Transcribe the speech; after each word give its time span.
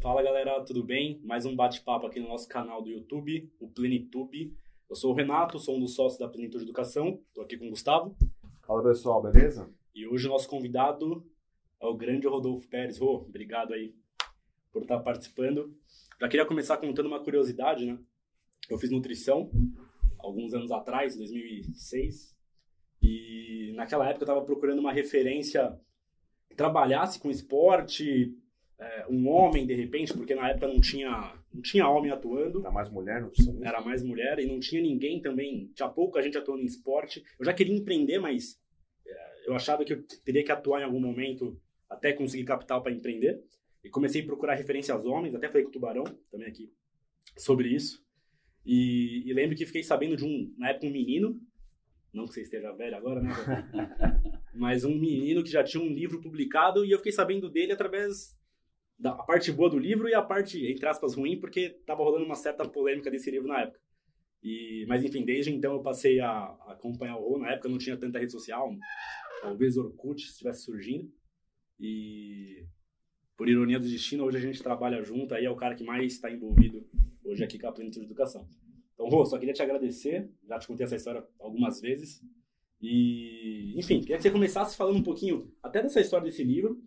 Fala 0.00 0.22
galera, 0.22 0.64
tudo 0.64 0.82
bem? 0.82 1.20
Mais 1.22 1.44
um 1.44 1.54
bate-papo 1.54 2.06
aqui 2.06 2.18
no 2.18 2.28
nosso 2.28 2.48
canal 2.48 2.80
do 2.80 2.88
YouTube, 2.88 3.52
o 3.60 3.68
Plenitude. 3.68 4.56
Eu 4.88 4.96
sou 4.96 5.12
o 5.12 5.14
Renato, 5.14 5.58
sou 5.58 5.76
um 5.76 5.80
dos 5.80 5.94
sócios 5.94 6.18
da 6.18 6.26
Plenitude 6.30 6.64
Educação, 6.64 7.20
estou 7.28 7.44
aqui 7.44 7.58
com 7.58 7.66
o 7.66 7.70
Gustavo. 7.70 8.16
Fala 8.62 8.82
pessoal, 8.82 9.20
beleza? 9.20 9.70
E 9.94 10.06
hoje 10.06 10.26
o 10.26 10.30
nosso 10.30 10.48
convidado 10.48 11.22
é 11.78 11.86
o 11.86 11.94
grande 11.94 12.26
Rodolfo 12.26 12.66
Pérez. 12.68 12.96
Rô, 12.98 13.16
obrigado 13.16 13.74
aí 13.74 13.94
por 14.72 14.80
estar 14.80 14.98
participando. 15.00 15.76
Já 16.18 16.26
queria 16.26 16.46
começar 16.46 16.78
contando 16.78 17.04
uma 17.04 17.22
curiosidade, 17.22 17.84
né? 17.84 17.98
Eu 18.70 18.78
fiz 18.78 18.90
nutrição 18.90 19.50
alguns 20.22 20.54
anos 20.54 20.70
atrás, 20.70 21.16
2006, 21.16 22.36
e 23.02 23.72
naquela 23.74 24.08
época 24.08 24.22
eu 24.22 24.26
estava 24.26 24.44
procurando 24.44 24.78
uma 24.78 24.92
referência 24.92 25.78
que 26.48 26.56
trabalhasse 26.56 27.18
com 27.18 27.30
esporte, 27.30 28.34
é, 28.78 29.06
um 29.08 29.28
homem 29.28 29.66
de 29.66 29.74
repente, 29.74 30.12
porque 30.12 30.34
na 30.34 30.50
época 30.50 30.66
não 30.66 30.80
tinha, 30.80 31.34
não 31.52 31.62
tinha 31.62 31.88
homem 31.88 32.10
atuando. 32.10 32.60
Era 32.60 32.70
mais 32.70 32.90
mulher 32.90 33.20
no 33.20 33.30
Era 33.64 33.80
mais 33.80 34.02
mulher 34.02 34.38
e 34.38 34.46
não 34.46 34.58
tinha 34.58 34.82
ninguém 34.82 35.20
também, 35.20 35.70
tinha 35.74 35.88
pouca 35.88 36.22
gente 36.22 36.38
atuando 36.38 36.62
em 36.62 36.66
esporte. 36.66 37.22
Eu 37.38 37.44
já 37.44 37.52
queria 37.52 37.76
empreender, 37.76 38.18
mas 38.18 38.58
é, 39.06 39.48
eu 39.48 39.54
achava 39.54 39.84
que 39.84 39.92
eu 39.92 40.02
teria 40.24 40.44
que 40.44 40.52
atuar 40.52 40.80
em 40.80 40.84
algum 40.84 41.00
momento 41.00 41.60
até 41.88 42.12
conseguir 42.12 42.44
capital 42.44 42.82
para 42.82 42.92
empreender. 42.92 43.42
E 43.82 43.88
comecei 43.88 44.22
a 44.22 44.26
procurar 44.26 44.54
referências 44.54 45.06
homens, 45.06 45.34
até 45.34 45.48
falei 45.48 45.62
com 45.62 45.70
o 45.70 45.72
Tubarão 45.72 46.04
também 46.30 46.48
aqui 46.48 46.70
sobre 47.36 47.68
isso. 47.68 48.04
E, 48.64 49.22
e, 49.26 49.32
lembro 49.32 49.56
que 49.56 49.66
fiquei 49.66 49.82
sabendo 49.82 50.16
de 50.16 50.24
um, 50.24 50.54
na 50.58 50.70
época, 50.70 50.86
um 50.86 50.92
menino, 50.92 51.40
não 52.12 52.26
que 52.26 52.34
você 52.34 52.42
esteja 52.42 52.72
velho 52.72 52.96
agora, 52.96 53.22
né? 53.22 53.30
mas 54.54 54.84
um 54.84 54.94
menino 54.94 55.42
que 55.42 55.50
já 55.50 55.64
tinha 55.64 55.82
um 55.82 55.92
livro 55.92 56.20
publicado 56.20 56.84
e 56.84 56.90
eu 56.90 56.98
fiquei 56.98 57.12
sabendo 57.12 57.48
dele 57.48 57.72
através 57.72 58.38
da 58.98 59.12
parte 59.14 59.50
boa 59.50 59.70
do 59.70 59.78
livro 59.78 60.08
e 60.08 60.14
a 60.14 60.20
parte, 60.20 60.66
entre 60.66 60.86
aspas, 60.86 61.14
ruim, 61.14 61.40
porque 61.40 61.70
tava 61.86 62.02
rolando 62.02 62.26
uma 62.26 62.34
certa 62.34 62.68
polêmica 62.68 63.10
desse 63.10 63.30
livro 63.30 63.48
na 63.48 63.62
época. 63.62 63.80
E, 64.42 64.84
mas 64.88 65.04
enfim, 65.04 65.24
desde 65.24 65.52
então 65.52 65.74
eu 65.74 65.82
passei 65.82 66.20
a, 66.20 66.30
a 66.30 66.72
acompanhar 66.72 67.16
o 67.16 67.28
Rô. 67.28 67.38
Na 67.38 67.52
época 67.52 67.68
não 67.68 67.78
tinha 67.78 67.96
tanta 67.96 68.18
rede 68.18 68.32
social, 68.32 68.74
talvez 69.40 69.76
Orkut 69.76 70.22
estivesse 70.22 70.64
surgindo. 70.64 71.10
E 71.78 72.66
por 73.36 73.48
ironia 73.48 73.78
do 73.78 73.88
destino, 73.88 74.24
hoje 74.24 74.36
a 74.36 74.40
gente 74.40 74.62
trabalha 74.62 75.02
junto, 75.02 75.34
aí 75.34 75.46
é 75.46 75.50
o 75.50 75.56
cara 75.56 75.74
que 75.74 75.84
mais 75.84 76.12
está 76.12 76.30
envolvido 76.30 76.86
hoje 77.24 77.44
aqui 77.44 77.58
com 77.58 77.68
a 77.68 77.72
Plenitude 77.72 78.06
de 78.06 78.12
Educação. 78.12 78.48
Então, 78.94 79.08
Rô, 79.08 79.24
só 79.24 79.38
queria 79.38 79.54
te 79.54 79.62
agradecer, 79.62 80.30
já 80.46 80.58
te 80.58 80.66
contei 80.66 80.84
essa 80.84 80.96
história 80.96 81.26
algumas 81.38 81.80
vezes. 81.80 82.22
E, 82.80 83.74
enfim, 83.78 84.00
queria 84.00 84.16
que 84.16 84.22
você 84.22 84.30
começasse 84.30 84.76
falando 84.76 84.98
um 84.98 85.02
pouquinho 85.02 85.52
até 85.62 85.82
dessa 85.82 86.00
história 86.00 86.24
desse 86.24 86.42
livro, 86.42 86.82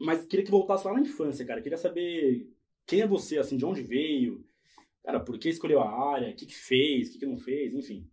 mas 0.00 0.26
queria 0.26 0.44
que 0.44 0.50
voltasse 0.50 0.86
lá 0.86 0.94
na 0.94 1.00
infância, 1.00 1.44
cara. 1.44 1.60
Queria 1.60 1.78
saber 1.78 2.50
quem 2.86 3.00
é 3.00 3.06
você, 3.06 3.38
assim, 3.38 3.56
de 3.56 3.64
onde 3.64 3.82
veio, 3.82 4.44
cara, 5.02 5.20
por 5.20 5.38
que 5.38 5.48
escolheu 5.48 5.80
a 5.80 6.12
área, 6.12 6.30
o 6.30 6.36
que, 6.36 6.46
que 6.46 6.54
fez, 6.54 7.08
o 7.08 7.12
que, 7.12 7.18
que 7.18 7.26
não 7.26 7.36
fez, 7.36 7.74
enfim. 7.74 8.08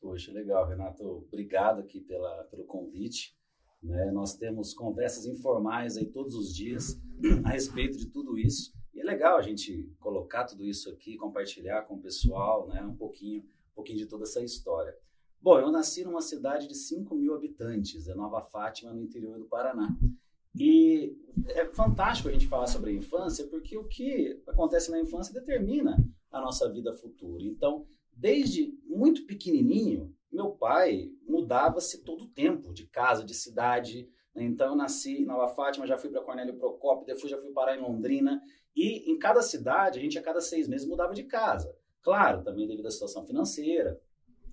Poxa, 0.00 0.32
legal, 0.32 0.66
Renato. 0.66 1.04
Obrigado 1.28 1.80
aqui 1.80 2.00
pela, 2.00 2.44
pelo 2.44 2.64
convite. 2.64 3.36
Né? 3.82 4.10
Nós 4.10 4.34
temos 4.36 4.74
conversas 4.74 5.26
informais 5.26 5.96
aí 5.96 6.06
todos 6.06 6.34
os 6.34 6.54
dias 6.54 7.00
a 7.44 7.50
respeito 7.50 7.98
de 7.98 8.10
tudo 8.10 8.38
isso. 8.38 8.72
E 8.92 9.00
é 9.00 9.04
legal 9.04 9.38
a 9.38 9.42
gente 9.42 9.92
colocar 10.00 10.44
tudo 10.44 10.64
isso 10.64 10.90
aqui, 10.90 11.16
compartilhar 11.16 11.82
com 11.82 11.94
o 11.94 12.00
pessoal, 12.00 12.68
né? 12.68 12.82
Um 12.82 12.96
pouquinho, 12.96 13.42
um 13.42 13.74
pouquinho 13.74 13.98
de 13.98 14.06
toda 14.06 14.24
essa 14.24 14.42
história. 14.42 14.96
Bom, 15.40 15.58
eu 15.58 15.70
nasci 15.70 16.04
numa 16.04 16.20
cidade 16.20 16.68
de 16.68 16.74
5 16.74 17.14
mil 17.14 17.34
habitantes, 17.34 18.08
é 18.08 18.14
Nova 18.14 18.42
Fátima, 18.42 18.92
no 18.92 19.02
interior 19.02 19.38
do 19.38 19.46
Paraná. 19.46 19.88
E 20.54 21.16
é 21.48 21.64
fantástico 21.66 22.28
a 22.28 22.32
gente 22.32 22.46
falar 22.46 22.66
sobre 22.66 22.90
a 22.90 22.94
infância, 22.94 23.46
porque 23.46 23.76
o 23.78 23.86
que 23.86 24.42
acontece 24.46 24.90
na 24.90 25.00
infância 25.00 25.32
determina 25.32 25.96
a 26.30 26.40
nossa 26.40 26.70
vida 26.70 26.92
futura. 26.92 27.42
Então, 27.42 27.86
desde 28.12 28.76
muito 28.84 29.24
pequenininho, 29.26 30.14
meu 30.30 30.50
pai 30.50 31.10
mudava-se 31.26 32.04
todo 32.04 32.24
o 32.24 32.28
tempo, 32.28 32.72
de 32.74 32.86
casa, 32.86 33.24
de 33.24 33.34
cidade. 33.34 34.08
Né? 34.34 34.44
Então, 34.44 34.68
eu 34.68 34.76
nasci 34.76 35.22
em 35.22 35.24
Nova 35.24 35.48
Fátima, 35.48 35.86
já 35.86 35.96
fui 35.96 36.10
para 36.10 36.22
Cornélio 36.22 36.58
Procópio, 36.58 37.06
depois 37.06 37.30
já 37.30 37.40
fui 37.40 37.50
parar 37.52 37.76
em 37.76 37.80
Londrina. 37.80 38.42
E 38.74 39.10
em 39.10 39.18
cada 39.18 39.42
cidade, 39.42 39.98
a 39.98 40.02
gente 40.02 40.18
a 40.18 40.22
cada 40.22 40.40
seis 40.40 40.68
meses 40.68 40.86
mudava 40.86 41.14
de 41.14 41.24
casa. 41.24 41.74
Claro, 42.02 42.42
também 42.42 42.66
devido 42.66 42.86
à 42.86 42.90
situação 42.90 43.26
financeira. 43.26 44.00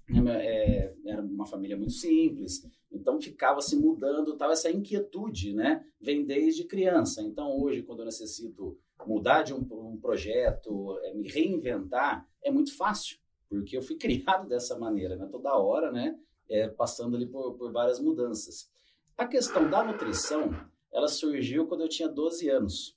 Né? 0.10 0.46
É, 0.46 0.96
era 1.06 1.22
uma 1.22 1.46
família 1.46 1.76
muito 1.76 1.94
simples, 1.94 2.66
então 2.92 3.22
ficava 3.22 3.62
se 3.62 3.76
mudando, 3.76 4.38
tal 4.38 4.52
essa 4.52 4.72
inquietude, 4.72 5.54
né? 5.54 5.86
Vem 6.00 6.26
desde 6.26 6.64
criança. 6.64 7.22
Então 7.22 7.60
hoje, 7.60 7.84
quando 7.84 8.00
eu 8.00 8.06
necessito 8.06 8.78
mudar 9.06 9.44
de 9.44 9.54
um, 9.54 9.60
um 9.72 9.98
projeto, 9.98 10.98
é, 11.04 11.14
me 11.14 11.28
reinventar, 11.28 12.28
é 12.42 12.50
muito 12.50 12.76
fácil, 12.76 13.18
porque 13.50 13.78
eu 13.78 13.82
fui 13.82 13.96
criado 14.00 14.48
dessa 14.48 14.78
maneira, 14.78 15.16
né? 15.16 15.28
Toda 15.30 15.58
hora, 15.58 15.92
né? 15.92 16.18
É, 16.50 16.68
passando 16.70 17.18
ali 17.18 17.26
por, 17.26 17.56
por 17.56 17.72
várias 17.72 18.00
mudanças. 18.00 18.72
A 19.18 19.26
questão 19.26 19.70
da 19.70 19.84
nutrição, 19.84 20.52
ela 20.92 21.10
surgiu 21.10 21.68
quando 21.68 21.82
eu 21.82 21.90
tinha 21.90 22.08
12 22.08 22.50
anos 22.50 22.97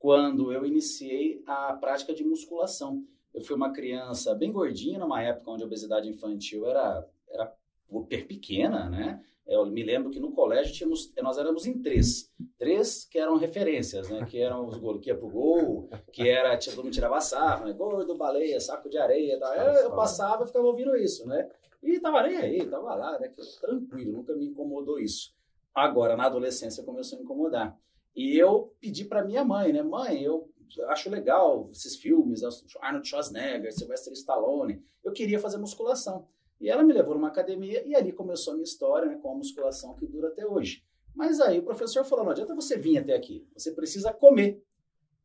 quando 0.00 0.50
eu 0.50 0.64
iniciei 0.64 1.44
a 1.46 1.74
prática 1.74 2.14
de 2.14 2.24
musculação. 2.24 3.04
Eu 3.32 3.42
fui 3.42 3.54
uma 3.54 3.70
criança 3.70 4.34
bem 4.34 4.50
gordinha 4.50 4.98
numa 4.98 5.22
época 5.22 5.50
onde 5.50 5.62
a 5.62 5.66
obesidade 5.66 6.08
infantil 6.08 6.66
era, 6.66 7.06
era 7.28 7.54
super 7.88 8.26
pequena, 8.26 8.88
né? 8.88 9.22
Eu 9.46 9.66
me 9.66 9.82
lembro 9.82 10.10
que 10.10 10.18
no 10.18 10.32
colégio 10.32 10.72
tínhamos, 10.72 11.12
nós 11.22 11.36
éramos 11.36 11.66
em 11.66 11.82
três. 11.82 12.32
Três 12.56 13.04
que 13.04 13.18
eram 13.18 13.36
referências, 13.36 14.08
né? 14.08 14.24
Que 14.24 14.40
eram 14.40 14.66
os 14.66 14.78
gols 14.78 15.00
que 15.00 15.10
ia 15.10 15.16
pro 15.16 15.28
gol, 15.28 15.88
que 16.12 16.26
era, 16.28 16.56
todo 16.56 16.82
mundo 16.82 16.92
tirava 16.92 17.20
sarro, 17.20 17.66
né? 17.66 17.72
Gordo, 17.74 18.16
baleia, 18.16 18.58
saco 18.58 18.88
de 18.88 18.96
areia 18.96 19.38
tal. 19.38 19.52
Eu, 19.54 19.72
eu 19.82 19.90
passava 19.94 20.44
e 20.44 20.46
ficava 20.46 20.66
ouvindo 20.66 20.96
isso, 20.96 21.26
né? 21.28 21.48
E 21.82 22.00
tava 22.00 22.22
nem 22.22 22.36
aí, 22.36 22.64
tava 22.64 22.94
lá, 22.94 23.18
né? 23.18 23.30
Tranquilo, 23.60 24.12
nunca 24.12 24.34
me 24.34 24.46
incomodou 24.46 24.98
isso. 24.98 25.34
Agora, 25.74 26.16
na 26.16 26.24
adolescência, 26.24 26.82
começou 26.84 27.18
a 27.18 27.22
incomodar. 27.22 27.78
E 28.14 28.36
eu 28.36 28.74
pedi 28.80 29.04
para 29.04 29.24
minha 29.24 29.44
mãe, 29.44 29.72
né? 29.72 29.82
Mãe, 29.82 30.22
eu 30.22 30.50
acho 30.88 31.10
legal 31.10 31.68
esses 31.72 31.96
filmes, 31.96 32.42
Arnold 32.80 33.08
Schwarzenegger, 33.08 33.72
Sylvester 33.72 34.12
Stallone. 34.12 34.82
Eu 35.02 35.12
queria 35.12 35.38
fazer 35.38 35.58
musculação. 35.58 36.26
E 36.60 36.68
ela 36.68 36.82
me 36.82 36.92
levou 36.92 37.14
numa 37.14 37.28
academia 37.28 37.82
e 37.86 37.94
ali 37.94 38.12
começou 38.12 38.52
a 38.52 38.56
minha 38.56 38.64
história 38.64 39.08
né, 39.08 39.18
com 39.22 39.32
a 39.32 39.34
musculação 39.34 39.94
que 39.94 40.06
dura 40.06 40.28
até 40.28 40.46
hoje. 40.46 40.84
Mas 41.14 41.40
aí 41.40 41.58
o 41.58 41.62
professor 41.62 42.04
falou: 42.04 42.24
não 42.24 42.32
adianta 42.32 42.54
você 42.54 42.76
vir 42.76 42.98
até 42.98 43.14
aqui, 43.14 43.46
você 43.54 43.72
precisa 43.72 44.12
comer. 44.12 44.62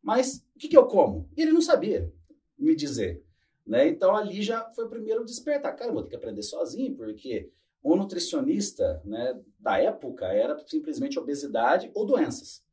Mas 0.02 0.46
o 0.56 0.60
que, 0.60 0.70
que 0.70 0.78
eu 0.78 0.88
como? 0.88 1.30
E 1.36 1.42
ele 1.42 1.52
não 1.52 1.62
sabia 1.62 2.12
me 2.58 2.76
dizer. 2.76 3.24
Né? 3.66 3.88
Então 3.88 4.16
ali 4.16 4.42
já 4.42 4.70
foi 4.70 4.86
o 4.86 4.90
primeiro 4.90 5.26
despertar. 5.26 5.76
Cara, 5.76 5.90
eu 5.90 5.94
vou 5.94 6.04
ter 6.04 6.10
que 6.10 6.16
aprender 6.16 6.44
sozinho, 6.44 6.96
porque 6.96 7.52
o 7.84 7.96
nutricionista 7.96 9.02
né, 9.04 9.40
da 9.60 9.78
época 9.78 10.28
era 10.28 10.58
simplesmente 10.66 11.20
obesidade 11.20 11.92
ou 11.94 12.06
doenças 12.06 12.65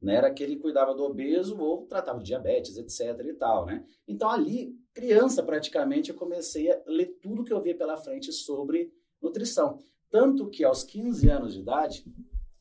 né? 0.00 0.16
Era 0.16 0.28
aquele 0.28 0.56
que 0.56 0.62
cuidava 0.62 0.94
do 0.94 1.04
obeso 1.04 1.58
ou 1.58 1.86
tratava 1.86 2.18
de 2.18 2.26
diabetes, 2.26 2.76
etc 2.76 3.24
e 3.26 3.34
tal, 3.34 3.66
né? 3.66 3.84
Então 4.06 4.28
ali, 4.30 4.74
criança 4.94 5.42
praticamente, 5.42 6.10
eu 6.10 6.16
comecei 6.16 6.70
a 6.70 6.80
ler 6.86 7.18
tudo 7.20 7.44
que 7.44 7.52
eu 7.52 7.60
via 7.60 7.76
pela 7.76 7.96
frente 7.96 8.32
sobre 8.32 8.92
nutrição. 9.20 9.78
Tanto 10.08 10.48
que 10.48 10.64
aos 10.64 10.82
15 10.82 11.30
anos 11.30 11.54
de 11.54 11.60
idade, 11.60 12.04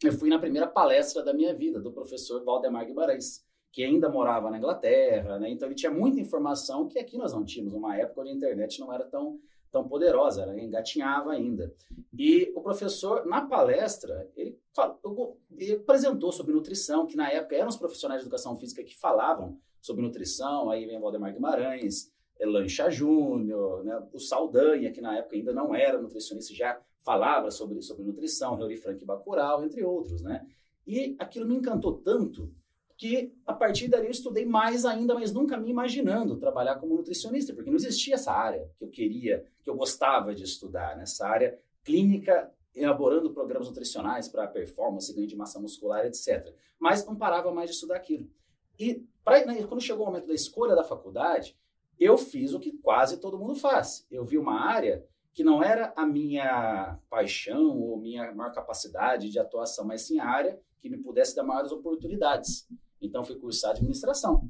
eu 0.04 0.14
fui 0.14 0.30
na 0.30 0.40
primeira 0.40 0.68
palestra 0.68 1.24
da 1.24 1.34
minha 1.34 1.54
vida, 1.54 1.80
do 1.80 1.92
professor 1.92 2.44
Valdemar 2.44 2.86
Guimarães, 2.86 3.44
que 3.72 3.84
ainda 3.84 4.10
morava 4.10 4.50
na 4.50 4.58
Inglaterra, 4.58 5.40
né? 5.40 5.50
Então 5.50 5.68
ele 5.68 5.76
tinha 5.76 5.92
muita 5.92 6.20
informação 6.20 6.88
que 6.88 7.00
aqui 7.00 7.18
nós 7.18 7.34
não 7.34 7.44
tínhamos, 7.44 7.74
uma 7.74 7.96
época 7.98 8.22
onde 8.22 8.32
a 8.32 8.34
internet 8.34 8.80
não 8.80 8.94
era 8.94 9.06
tão 9.06 9.40
tão 9.72 9.88
poderosa, 9.88 10.44
ela 10.44 10.60
engatinhava 10.60 11.32
ainda. 11.32 11.74
E 12.18 12.52
o 12.56 12.62
professor, 12.62 13.26
na 13.26 13.46
palestra, 13.46 14.30
ele, 14.36 14.60
falou, 14.74 15.40
ele 15.52 15.74
apresentou 15.74 16.32
sobre 16.32 16.54
nutrição, 16.54 17.06
que 17.06 17.16
na 17.16 17.32
época 17.32 17.56
eram 17.56 17.70
os 17.70 17.78
profissionais 17.78 18.22
de 18.22 18.28
educação 18.28 18.56
física 18.58 18.84
que 18.84 18.98
falavam 18.98 19.58
sobre 19.82 20.02
nutrição, 20.02 20.70
aí 20.70 20.86
vem 20.86 21.00
Valdemar 21.00 21.34
Guimarães, 21.34 22.12
Lancha 22.42 22.90
Júnior, 22.90 23.84
né, 23.84 24.02
o 24.14 24.20
Saldanha, 24.20 24.92
que 24.92 25.02
na 25.02 25.18
época 25.18 25.36
ainda 25.36 25.54
não 25.54 25.76
era 25.76 26.02
nutricionista, 26.02 26.54
já 26.54 26.80
falava 27.00 27.52
sobre, 27.52 27.82
sobre 27.82 28.04
nutrição, 28.04 28.56
Reuri 28.56 28.78
Frank 28.78 29.04
Bacurau, 29.04 29.64
entre 29.64 29.84
outros, 29.84 30.22
né? 30.22 30.46
E 30.86 31.16
aquilo 31.20 31.46
me 31.46 31.56
encantou 31.56 31.98
tanto 31.98 32.52
que 33.00 33.34
a 33.48 33.54
partir 33.54 33.88
dali 33.88 34.08
eu 34.08 34.12
estudei 34.12 34.46
mais 34.46 34.84
ainda, 34.84 35.14
mas 35.14 35.32
nunca 35.32 35.56
me 35.56 35.70
imaginando 35.70 36.36
trabalhar 36.36 36.76
como 36.76 36.98
nutricionista, 36.98 37.54
porque 37.54 37.70
não 37.70 37.78
existia 37.78 38.16
essa 38.16 38.34
área 38.34 38.70
que 38.78 38.84
eu 38.84 38.90
queria, 38.90 39.46
que 39.64 39.70
eu 39.70 39.76
gostava 39.76 40.36
de 40.36 40.44
estudar, 40.44 40.98
nessa 40.98 41.26
área 41.26 41.58
clínica, 41.82 42.52
elaborando 42.76 43.32
programas 43.32 43.70
nutricionais 43.70 44.28
para 44.28 44.46
performance, 44.48 45.14
ganho 45.14 45.26
de 45.26 45.36
massa 45.38 45.62
muscular, 45.62 46.06
etc. 46.06 46.54
Mas 46.78 47.06
não 47.06 47.16
parava 47.16 47.54
mais 47.54 47.70
de 47.70 47.76
estudar 47.76 47.96
aquilo. 47.96 48.30
E 48.78 49.08
pra, 49.24 49.46
né, 49.46 49.66
quando 49.66 49.80
chegou 49.80 50.04
o 50.04 50.08
momento 50.08 50.28
da 50.28 50.34
escolha 50.34 50.76
da 50.76 50.84
faculdade, 50.84 51.58
eu 51.98 52.18
fiz 52.18 52.54
o 52.54 52.60
que 52.60 52.74
quase 52.80 53.16
todo 53.16 53.40
mundo 53.40 53.56
faz. 53.56 54.06
Eu 54.12 54.26
vi 54.26 54.38
uma 54.38 54.60
área 54.60 55.06
que 55.32 55.42
não 55.42 55.64
era 55.64 55.94
a 55.96 56.06
minha 56.06 57.00
paixão 57.10 57.80
ou 57.80 57.98
minha 57.98 58.34
maior 58.34 58.54
capacidade 58.54 59.30
de 59.30 59.40
atuação, 59.40 59.86
mas 59.86 60.02
sim 60.02 60.20
a 60.20 60.28
área 60.28 60.60
que 60.82 60.90
me 60.90 60.98
pudesse 60.98 61.34
dar 61.34 61.44
maiores 61.44 61.72
oportunidades. 61.72 62.68
Então, 63.02 63.24
fui 63.24 63.36
cursar 63.36 63.72
administração. 63.72 64.50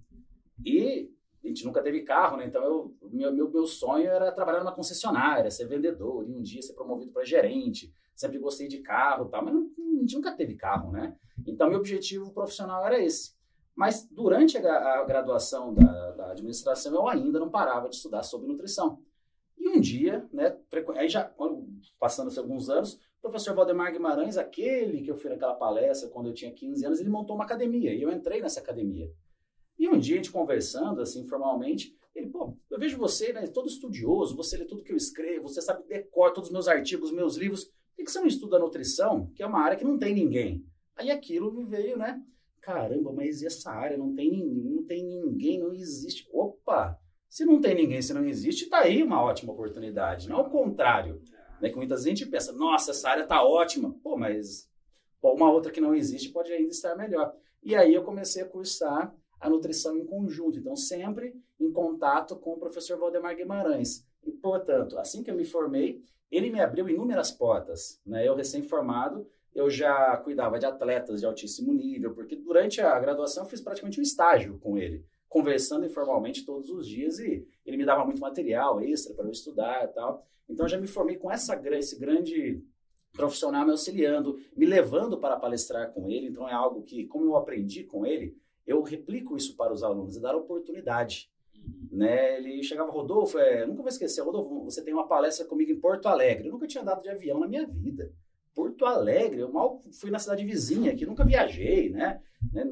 E 0.66 1.12
a 1.44 1.48
gente 1.48 1.66
nunca 1.66 1.82
teve 1.82 2.02
carro, 2.02 2.38
né? 2.38 2.46
Então, 2.46 2.64
eu, 2.64 2.98
meu, 3.12 3.32
meu, 3.34 3.50
meu 3.50 3.66
sonho 3.66 4.10
era 4.10 4.32
trabalhar 4.32 4.60
numa 4.60 4.76
concessionária, 4.76 5.50
ser 5.50 5.68
vendedor, 5.68 6.28
e 6.28 6.34
um 6.34 6.42
dia 6.42 6.62
ser 6.62 6.74
promovido 6.74 7.12
para 7.12 7.24
gerente. 7.24 7.94
Sempre 8.16 8.40
gostei 8.40 8.68
de 8.68 8.80
carro 8.80 9.26
tal, 9.26 9.44
mas 9.46 9.54
não, 9.54 9.70
a 9.98 10.00
gente 10.02 10.16
nunca 10.16 10.36
teve 10.36 10.56
carro, 10.56 10.92
né? 10.92 11.16
Então, 11.48 11.70
meu 11.70 11.80
objetivo 11.80 12.32
profissional 12.32 12.86
era 12.86 13.02
esse. 13.02 13.34
Mas 13.76 14.06
durante 14.12 14.58
a, 14.58 15.00
a 15.00 15.06
graduação 15.06 15.74
da, 15.74 16.12
da, 16.12 16.32
administração, 16.32 16.94
eu 16.94 17.08
ainda 17.08 17.40
não 17.40 17.50
parava 17.50 17.88
de 17.88 17.96
estudar 17.96 18.24
sobre 18.24 18.48
nutrição. 18.48 19.00
E 19.58 19.70
um 19.70 19.80
dia, 19.80 20.28
né, 20.34 20.58
aí 20.98 21.08
já 21.08 21.32
passando 21.98 22.38
alguns 22.38 22.70
anos, 22.70 23.00
o 23.20 23.22
professor 23.22 23.54
Valdemar 23.54 23.92
Guimarães, 23.92 24.38
aquele 24.38 25.02
que 25.02 25.12
eu 25.12 25.18
fui 25.18 25.30
naquela 25.30 25.54
palestra 25.54 26.10
quando 26.10 26.28
eu 26.28 26.34
tinha 26.34 26.54
15 26.54 26.86
anos, 26.86 27.00
ele 27.00 27.10
montou 27.10 27.36
uma 27.36 27.44
academia 27.44 27.94
e 27.94 28.02
eu 28.02 28.12
entrei 28.12 28.42
nessa 28.42 28.62
academia. 28.62 29.12
E 29.78 29.88
um 29.90 30.00
dia 30.00 30.16
a 30.16 30.18
gente 30.18 30.32
conversando, 30.32 31.02
assim, 31.02 31.22
informalmente, 31.22 31.94
ele, 32.16 32.30
pô, 32.30 32.58
eu 32.70 32.80
vejo 32.80 32.98
você, 32.98 33.34
né, 33.34 33.46
todo 33.48 33.68
estudioso, 33.68 34.36
você 34.36 34.58
lê 34.58 34.66
tudo 34.66 34.84
que 34.84 34.92
eu 34.92 34.98
escrevo, 34.98 35.50
você 35.50 35.62
sabe 35.62 35.86
decor 35.88 36.32
todos 36.32 36.50
os 36.50 36.54
meus 36.54 36.68
artigos, 36.68 37.12
meus 37.12 37.36
livros, 37.36 37.66
por 37.66 38.06
que, 38.06 38.10
você 38.10 38.20
não 38.20 38.28
estuda 38.28 38.58
nutrição, 38.58 39.30
que 39.36 39.44
é 39.44 39.46
uma 39.46 39.62
área 39.62 39.78
que 39.78 39.84
não 39.84 39.98
tem 39.98 40.14
ninguém? 40.14 40.66
Aí 40.96 41.12
aquilo 41.12 41.54
me 41.54 41.66
veio, 41.66 41.98
né, 41.98 42.22
caramba, 42.62 43.12
mas 43.12 43.44
essa 43.44 43.70
área 43.70 43.98
não 43.98 44.16
tem, 44.16 44.46
não 44.46 44.84
tem 44.84 45.06
ninguém, 45.06 45.60
não 45.60 45.74
existe. 45.74 46.28
Opa! 46.32 46.98
Se 47.30 47.46
não 47.46 47.62
tem 47.62 47.76
ninguém, 47.76 48.02
se 48.02 48.14
não 48.14 48.26
existe, 48.26 48.68
tá 48.68 48.80
aí 48.80 49.04
uma 49.04 49.22
ótima 49.22 49.54
oportunidade. 49.54 50.28
Não 50.28 50.40
é 50.40 50.42
o 50.42 50.50
contrário. 50.50 51.22
Né? 51.62 51.70
Que 51.70 51.76
muitas 51.76 52.04
vezes 52.04 52.08
a 52.08 52.24
gente 52.24 52.32
pensa, 52.32 52.52
nossa, 52.54 52.92
essa 52.92 53.10
área 53.10 53.26
tá 53.26 53.44
ótima. 53.44 53.96
Pô, 54.04 54.18
mas 54.18 54.70
uma 55.22 55.52
outra 55.52 55.72
que 55.72 55.82
não 55.82 55.96
existe 55.96 56.30
pode 56.30 56.52
ainda 56.52 56.70
estar 56.70 56.96
melhor. 56.96 57.34
E 57.62 57.76
aí 57.76 57.94
eu 57.94 58.04
comecei 58.04 58.42
a 58.42 58.48
cursar 58.48 59.14
a 59.40 59.50
nutrição 59.50 59.98
em 59.98 60.06
conjunto. 60.06 60.58
Então, 60.58 60.76
sempre 60.76 61.36
em 61.60 61.72
contato 61.72 62.36
com 62.36 62.52
o 62.52 62.60
professor 62.60 62.98
Valdemar 62.98 63.36
Guimarães. 63.36 64.06
E, 64.24 64.32
portanto, 64.32 64.98
assim 64.98 65.24
que 65.24 65.32
eu 65.32 65.36
me 65.36 65.46
formei, 65.46 66.04
ele 66.32 66.50
me 66.50 66.60
abriu 66.60 66.88
inúmeras 66.90 67.32
portas. 67.32 68.00
Né? 68.06 68.28
Eu, 68.28 68.36
recém-formado, 68.36 69.28
eu 69.54 69.70
já 69.70 70.16
cuidava 70.18 70.60
de 70.60 70.66
atletas 70.66 71.20
de 71.20 71.26
altíssimo 71.26 71.74
nível, 71.74 72.14
porque 72.14 72.36
durante 72.36 72.82
a 72.82 73.00
graduação 73.00 73.44
eu 73.44 73.50
fiz 73.50 73.62
praticamente 73.62 74.00
um 74.00 74.04
estágio 74.04 74.60
com 74.60 74.78
ele, 74.78 75.06
conversando 75.30 75.86
informalmente 75.86 76.44
todos 76.44 76.70
os 76.70 76.88
dias 76.88 77.20
e 77.20 77.48
ele 77.66 77.78
me 77.78 77.86
dava 77.86 78.04
muito 78.04 78.20
material 78.20 78.82
extra 78.82 79.14
para 79.14 79.26
eu 79.26 79.32
estudar 79.32 79.86
e 79.86 79.88
tal. 79.90 80.26
Então 80.50 80.66
eu 80.66 80.70
já 80.70 80.80
me 80.80 80.88
formei 80.88 81.16
com 81.16 81.32
essa, 81.32 81.56
esse 81.78 81.98
grande 82.00 82.64
profissional 83.14 83.64
me 83.64 83.72
auxiliando, 83.72 84.40
me 84.58 84.66
levando 84.66 85.20
para 85.20 85.38
palestrar 85.38 85.92
com 85.94 86.10
ele. 86.10 86.28
Então 86.28 86.50
é 86.50 86.54
algo 86.54 86.82
que, 86.82 87.06
como 87.06 87.26
eu 87.26 87.36
aprendi 87.36 87.84
com 87.84 88.06
ele, 88.06 88.36
eu 88.66 88.82
replico 88.82 89.38
isso 89.38 89.56
para 89.56 89.72
os 89.72 89.84
alunos 89.84 90.18
e 90.18 90.22
dar 90.22 90.36
oportunidade. 90.36 91.32
Né? 91.92 92.38
Ele 92.38 92.64
chegava, 92.64 92.92
Rodolfo, 92.92 93.38
é, 93.38 93.66
nunca 93.66 93.84
vou 93.84 93.90
esquecer, 93.90 94.22
Rodolfo, 94.22 94.64
você 94.64 94.84
tem 94.84 94.94
uma 94.94 95.08
palestra 95.08 95.46
comigo 95.46 95.72
em 95.72 95.80
Porto 95.80 96.08
Alegre. 96.08 96.48
Eu 96.48 96.54
nunca 96.54 96.68
tinha 96.68 96.82
andado 96.82 97.04
de 97.04 97.10
avião 97.10 97.40
na 97.40 97.48
minha 97.48 97.68
vida. 97.68 98.12
Porto 98.56 98.86
Alegre, 98.86 99.42
eu 99.42 99.52
mal 99.52 99.80
fui 99.92 100.10
na 100.10 100.20
cidade 100.20 100.44
vizinha 100.44 100.92
aqui, 100.92 101.06
nunca 101.06 101.24
viajei, 101.24 101.90
né? 101.90 102.22
Né 102.52 102.64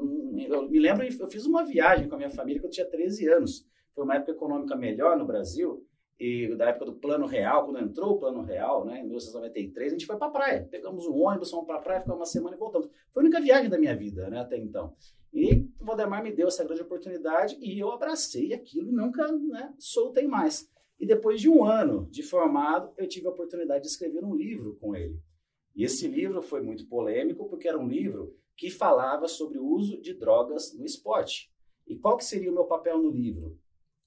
eu 0.49 0.69
me 0.69 0.79
lembro, 0.79 1.05
eu 1.05 1.27
fiz 1.27 1.45
uma 1.45 1.63
viagem 1.63 2.07
com 2.07 2.15
a 2.15 2.17
minha 2.17 2.29
família 2.29 2.61
quando 2.61 2.71
eu 2.71 2.75
tinha 2.75 2.89
13 2.89 3.27
anos. 3.29 3.65
Foi 3.93 4.03
uma 4.03 4.15
época 4.15 4.31
econômica 4.31 4.75
melhor 4.75 5.17
no 5.17 5.25
Brasil, 5.25 5.85
e 6.19 6.55
da 6.55 6.69
época 6.69 6.85
do 6.85 6.95
Plano 6.95 7.27
Real, 7.27 7.65
quando 7.65 7.79
entrou 7.79 8.13
o 8.13 8.19
Plano 8.19 8.41
Real, 8.41 8.83
né, 8.83 8.99
em 8.99 9.03
1993, 9.03 9.87
a 9.87 9.95
gente 9.95 10.05
foi 10.05 10.17
para 10.17 10.27
a 10.27 10.31
praia. 10.31 10.67
Pegamos 10.69 11.05
um 11.05 11.13
ônibus, 11.13 11.51
fomos 11.51 11.67
para 11.67 11.77
a 11.77 11.81
praia, 11.81 11.99
ficamos 11.99 12.19
uma 12.19 12.25
semana 12.25 12.55
e 12.55 12.59
voltamos. 12.59 12.89
Foi 13.13 13.21
a 13.21 13.25
única 13.25 13.39
viagem 13.39 13.69
da 13.69 13.77
minha 13.77 13.95
vida, 13.95 14.27
né, 14.29 14.39
até 14.39 14.57
então. 14.57 14.95
E 15.31 15.69
o 15.79 15.85
Valdemar 15.85 16.23
me 16.23 16.31
deu 16.31 16.47
essa 16.47 16.63
grande 16.63 16.81
oportunidade 16.81 17.55
e 17.61 17.77
eu 17.77 17.91
abracei 17.91 18.53
aquilo 18.53 18.89
e 18.89 18.91
nunca 18.91 19.31
né, 19.31 19.71
soltei 19.77 20.27
mais. 20.27 20.67
E 20.99 21.05
depois 21.05 21.39
de 21.39 21.47
um 21.47 21.63
ano 21.63 22.07
de 22.09 22.23
formado, 22.23 22.91
eu 22.97 23.07
tive 23.07 23.27
a 23.27 23.31
oportunidade 23.31 23.83
de 23.83 23.89
escrever 23.89 24.23
um 24.23 24.33
livro 24.33 24.75
com 24.77 24.95
ele. 24.95 25.19
E 25.75 25.83
esse 25.83 26.07
livro 26.07 26.41
foi 26.41 26.61
muito 26.61 26.87
polêmico 26.87 27.47
porque 27.47 27.67
era 27.67 27.77
um 27.77 27.87
livro 27.87 28.35
que 28.57 28.71
falava 28.71 29.27
sobre 29.27 29.59
o 29.59 29.65
uso 29.65 30.01
de 30.01 30.13
drogas 30.13 30.73
no 30.73 30.83
esporte. 30.83 31.53
E 31.85 31.95
qual 31.95 32.17
que 32.17 32.25
seria 32.25 32.51
o 32.51 32.53
meu 32.53 32.65
papel 32.65 32.97
no 32.97 33.11
livro? 33.11 33.57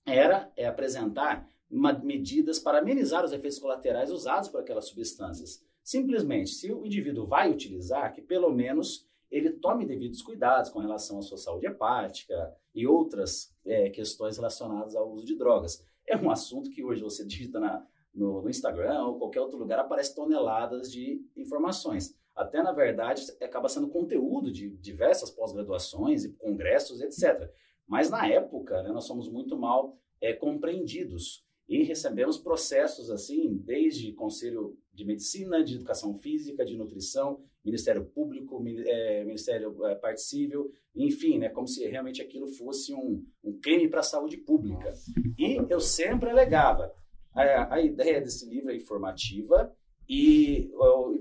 Era 0.05 0.53
é, 0.57 0.67
apresentar 0.67 1.49
uma, 1.71 1.93
medidas 1.93 2.59
para 2.59 2.79
amenizar 2.79 3.25
os 3.25 3.33
efeitos 3.33 3.61
colaterais 3.61 4.11
usados 4.11 4.49
por 4.49 4.61
aquelas 4.61 4.89
substâncias. 4.89 5.65
Simplesmente, 5.83 6.51
se 6.51 6.71
o 6.73 6.85
indivíduo 6.85 7.25
vai 7.25 7.51
utilizar, 7.51 8.13
que 8.13 8.21
pelo 8.21 8.51
menos 8.51 9.09
ele 9.31 9.51
tome 9.51 9.87
devidos 9.87 10.21
cuidados 10.21 10.71
com 10.71 10.81
relação 10.81 11.19
à 11.19 11.23
sua 11.23 11.39
saúde 11.39 11.67
hepática 11.67 12.53
e 12.75 12.87
outras 12.87 13.55
é, 13.65 13.89
questões 13.91 14.37
relacionadas 14.37 14.97
ao 14.97 15.11
uso 15.11 15.25
de 15.25 15.37
drogas. 15.37 15.85
É 16.07 16.17
um 16.17 16.31
assunto 16.31 16.71
que 16.71 16.83
hoje 16.83 17.03
você 17.03 17.25
digita 17.25 17.61
na, 17.61 17.87
no, 18.13 18.43
no, 18.43 18.51
Instagram 18.51 19.05
ou 19.05 19.19
qualquer 19.19 19.41
outro 19.41 19.59
lugar, 19.59 19.79
aparece 19.79 20.15
toneladas 20.15 20.91
de 20.91 21.25
informações. 21.37 22.19
Até, 22.35 22.63
na 22.63 22.73
verdade, 22.73 23.25
acaba 23.43 23.69
sendo 23.69 23.89
conteúdo 23.89 24.53
de 24.53 24.71
diversas 24.77 25.31
pós-graduações 25.31 26.25
e 26.25 26.33
congressos, 26.33 27.01
etc. 27.01 27.51
Mas, 27.87 28.09
na 28.09 28.27
época, 28.27 28.83
né, 28.83 28.91
nós 28.91 29.05
somos 29.05 29.29
muito 29.29 29.59
mal 29.59 29.99
é, 30.21 30.33
compreendidos 30.33 31.45
e 31.69 31.85
recebemos 31.85 32.37
processos 32.37 33.11
assim, 33.11 33.57
desde 33.65 34.13
Conselho 34.13 34.77
de 34.93 35.05
Medicina, 35.05 35.63
de 35.63 35.77
Educação 35.77 36.15
Física, 36.15 36.65
de 36.65 36.77
Nutrição, 36.77 37.45
Ministério 37.65 38.05
Público, 38.05 38.61
é, 38.87 39.25
Ministério 39.25 39.87
é, 39.87 39.95
Parte 39.95 40.21
Civil, 40.21 40.73
enfim, 40.97 41.39
né, 41.39 41.49
como 41.49 41.69
se 41.69 41.87
realmente 41.87 42.21
aquilo 42.21 42.49
fosse 42.49 42.93
um, 42.93 43.25
um 43.45 43.59
crime 43.61 43.89
para 43.89 44.01
a 44.01 44.05
saúde 44.05 44.37
pública. 44.37 44.93
E 45.39 45.57
eu 45.71 45.79
sempre 45.79 46.31
alegava, 46.31 46.93
a, 47.33 47.75
a 47.75 47.81
ideia 47.81 48.21
desse 48.21 48.49
livro 48.49 48.73
é 48.73 48.77
informativa 48.77 49.73
e, 50.09 50.73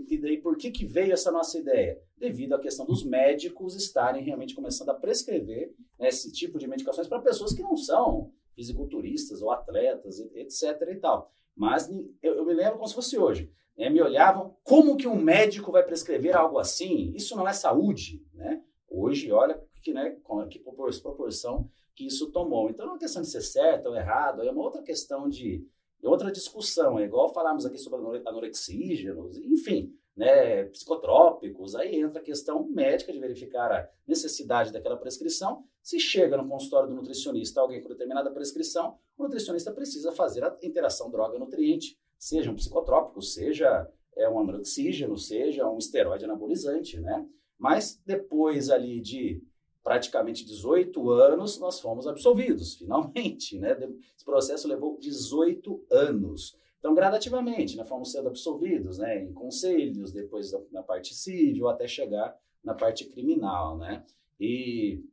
e 0.07 0.17
daí 0.17 0.37
por 0.37 0.57
que, 0.57 0.71
que 0.71 0.85
veio 0.85 1.13
essa 1.13 1.31
nossa 1.31 1.57
ideia? 1.57 2.01
Devido 2.17 2.53
à 2.53 2.59
questão 2.59 2.85
dos 2.85 3.03
médicos 3.03 3.75
estarem 3.75 4.23
realmente 4.23 4.55
começando 4.55 4.89
a 4.89 4.93
prescrever 4.93 5.73
né, 5.99 6.09
esse 6.09 6.31
tipo 6.31 6.57
de 6.57 6.67
medicações 6.67 7.07
para 7.07 7.21
pessoas 7.21 7.53
que 7.53 7.61
não 7.61 7.77
são 7.77 8.31
fisiculturistas 8.55 9.41
ou 9.41 9.51
atletas, 9.51 10.19
etc. 10.19 10.81
e 10.91 10.95
tal. 10.95 11.31
Mas 11.55 11.89
eu, 12.21 12.35
eu 12.35 12.45
me 12.45 12.53
lembro 12.53 12.75
como 12.75 12.87
se 12.87 12.95
fosse 12.95 13.17
hoje. 13.17 13.51
Né? 13.77 13.89
Me 13.89 14.01
olhavam, 14.01 14.55
como 14.63 14.97
que 14.97 15.07
um 15.07 15.15
médico 15.15 15.71
vai 15.71 15.83
prescrever 15.83 16.35
algo 16.35 16.59
assim? 16.59 17.13
Isso 17.15 17.35
não 17.35 17.47
é 17.47 17.53
saúde, 17.53 18.21
né? 18.33 18.61
Hoje, 18.89 19.31
olha 19.31 19.61
que, 19.81 19.93
né, 19.93 20.17
que 20.49 20.59
proporção 20.59 21.69
que 21.95 22.05
isso 22.05 22.31
tomou. 22.31 22.69
Então, 22.69 22.85
é 22.85 22.89
uma 22.89 22.97
questão 22.97 23.21
de 23.21 23.29
ser 23.29 23.41
certo 23.41 23.87
ou 23.87 23.95
errado, 23.95 24.41
é 24.41 24.51
uma 24.51 24.63
outra 24.63 24.81
questão 24.81 25.29
de 25.29 25.65
outra 26.07 26.31
discussão. 26.31 26.99
É 26.99 27.03
igual 27.03 27.33
falarmos 27.33 27.65
aqui 27.65 27.77
sobre 27.77 27.99
anorexígenos, 28.25 29.37
enfim, 29.37 29.93
né, 30.15 30.65
psicotrópicos, 30.65 31.75
aí 31.75 31.95
entra 31.95 32.19
a 32.19 32.23
questão 32.23 32.67
médica 32.67 33.13
de 33.13 33.19
verificar 33.19 33.71
a 33.71 33.89
necessidade 34.07 34.71
daquela 34.71 34.97
prescrição. 34.97 35.63
Se 35.81 35.99
chega 35.99 36.35
no 36.35 36.47
consultório 36.47 36.89
do 36.89 36.95
nutricionista 36.95 37.61
alguém 37.61 37.81
com 37.81 37.87
determinada 37.87 38.29
prescrição, 38.29 38.97
o 39.17 39.23
nutricionista 39.23 39.71
precisa 39.71 40.11
fazer 40.11 40.43
a 40.43 40.57
interação 40.61 41.09
droga-nutriente, 41.09 41.97
seja 42.17 42.51
um 42.51 42.55
psicotrópico, 42.55 43.21
seja 43.21 43.89
é, 44.17 44.29
um 44.29 44.39
anorexígeno, 44.39 45.17
seja 45.17 45.69
um 45.69 45.77
esteroide 45.77 46.25
anabolizante, 46.25 46.99
né? 46.99 47.25
Mas 47.57 48.01
depois 48.05 48.69
ali 48.69 48.99
de 49.01 49.41
praticamente 49.89 50.45
18 50.45 51.09
anos, 51.09 51.59
nós 51.59 51.79
fomos 51.79 52.05
absolvidos, 52.05 52.75
finalmente, 52.75 53.57
né? 53.57 53.75
Esse 54.15 54.23
processo 54.23 54.67
levou 54.67 54.99
18 54.99 55.83
anos. 55.89 56.55
Então, 56.77 56.93
gradativamente, 56.93 57.75
né, 57.75 57.83
fomos 57.83 58.11
sendo 58.11 58.27
absolvidos 58.27 58.99
né, 58.99 59.23
em 59.23 59.33
conselhos, 59.33 60.11
depois 60.11 60.51
na 60.71 60.83
parte 60.83 61.15
civil, 61.15 61.67
até 61.67 61.87
chegar 61.87 62.37
na 62.63 62.75
parte 62.75 63.03
criminal. 63.05 63.79
Né? 63.79 64.05
E 64.39 65.03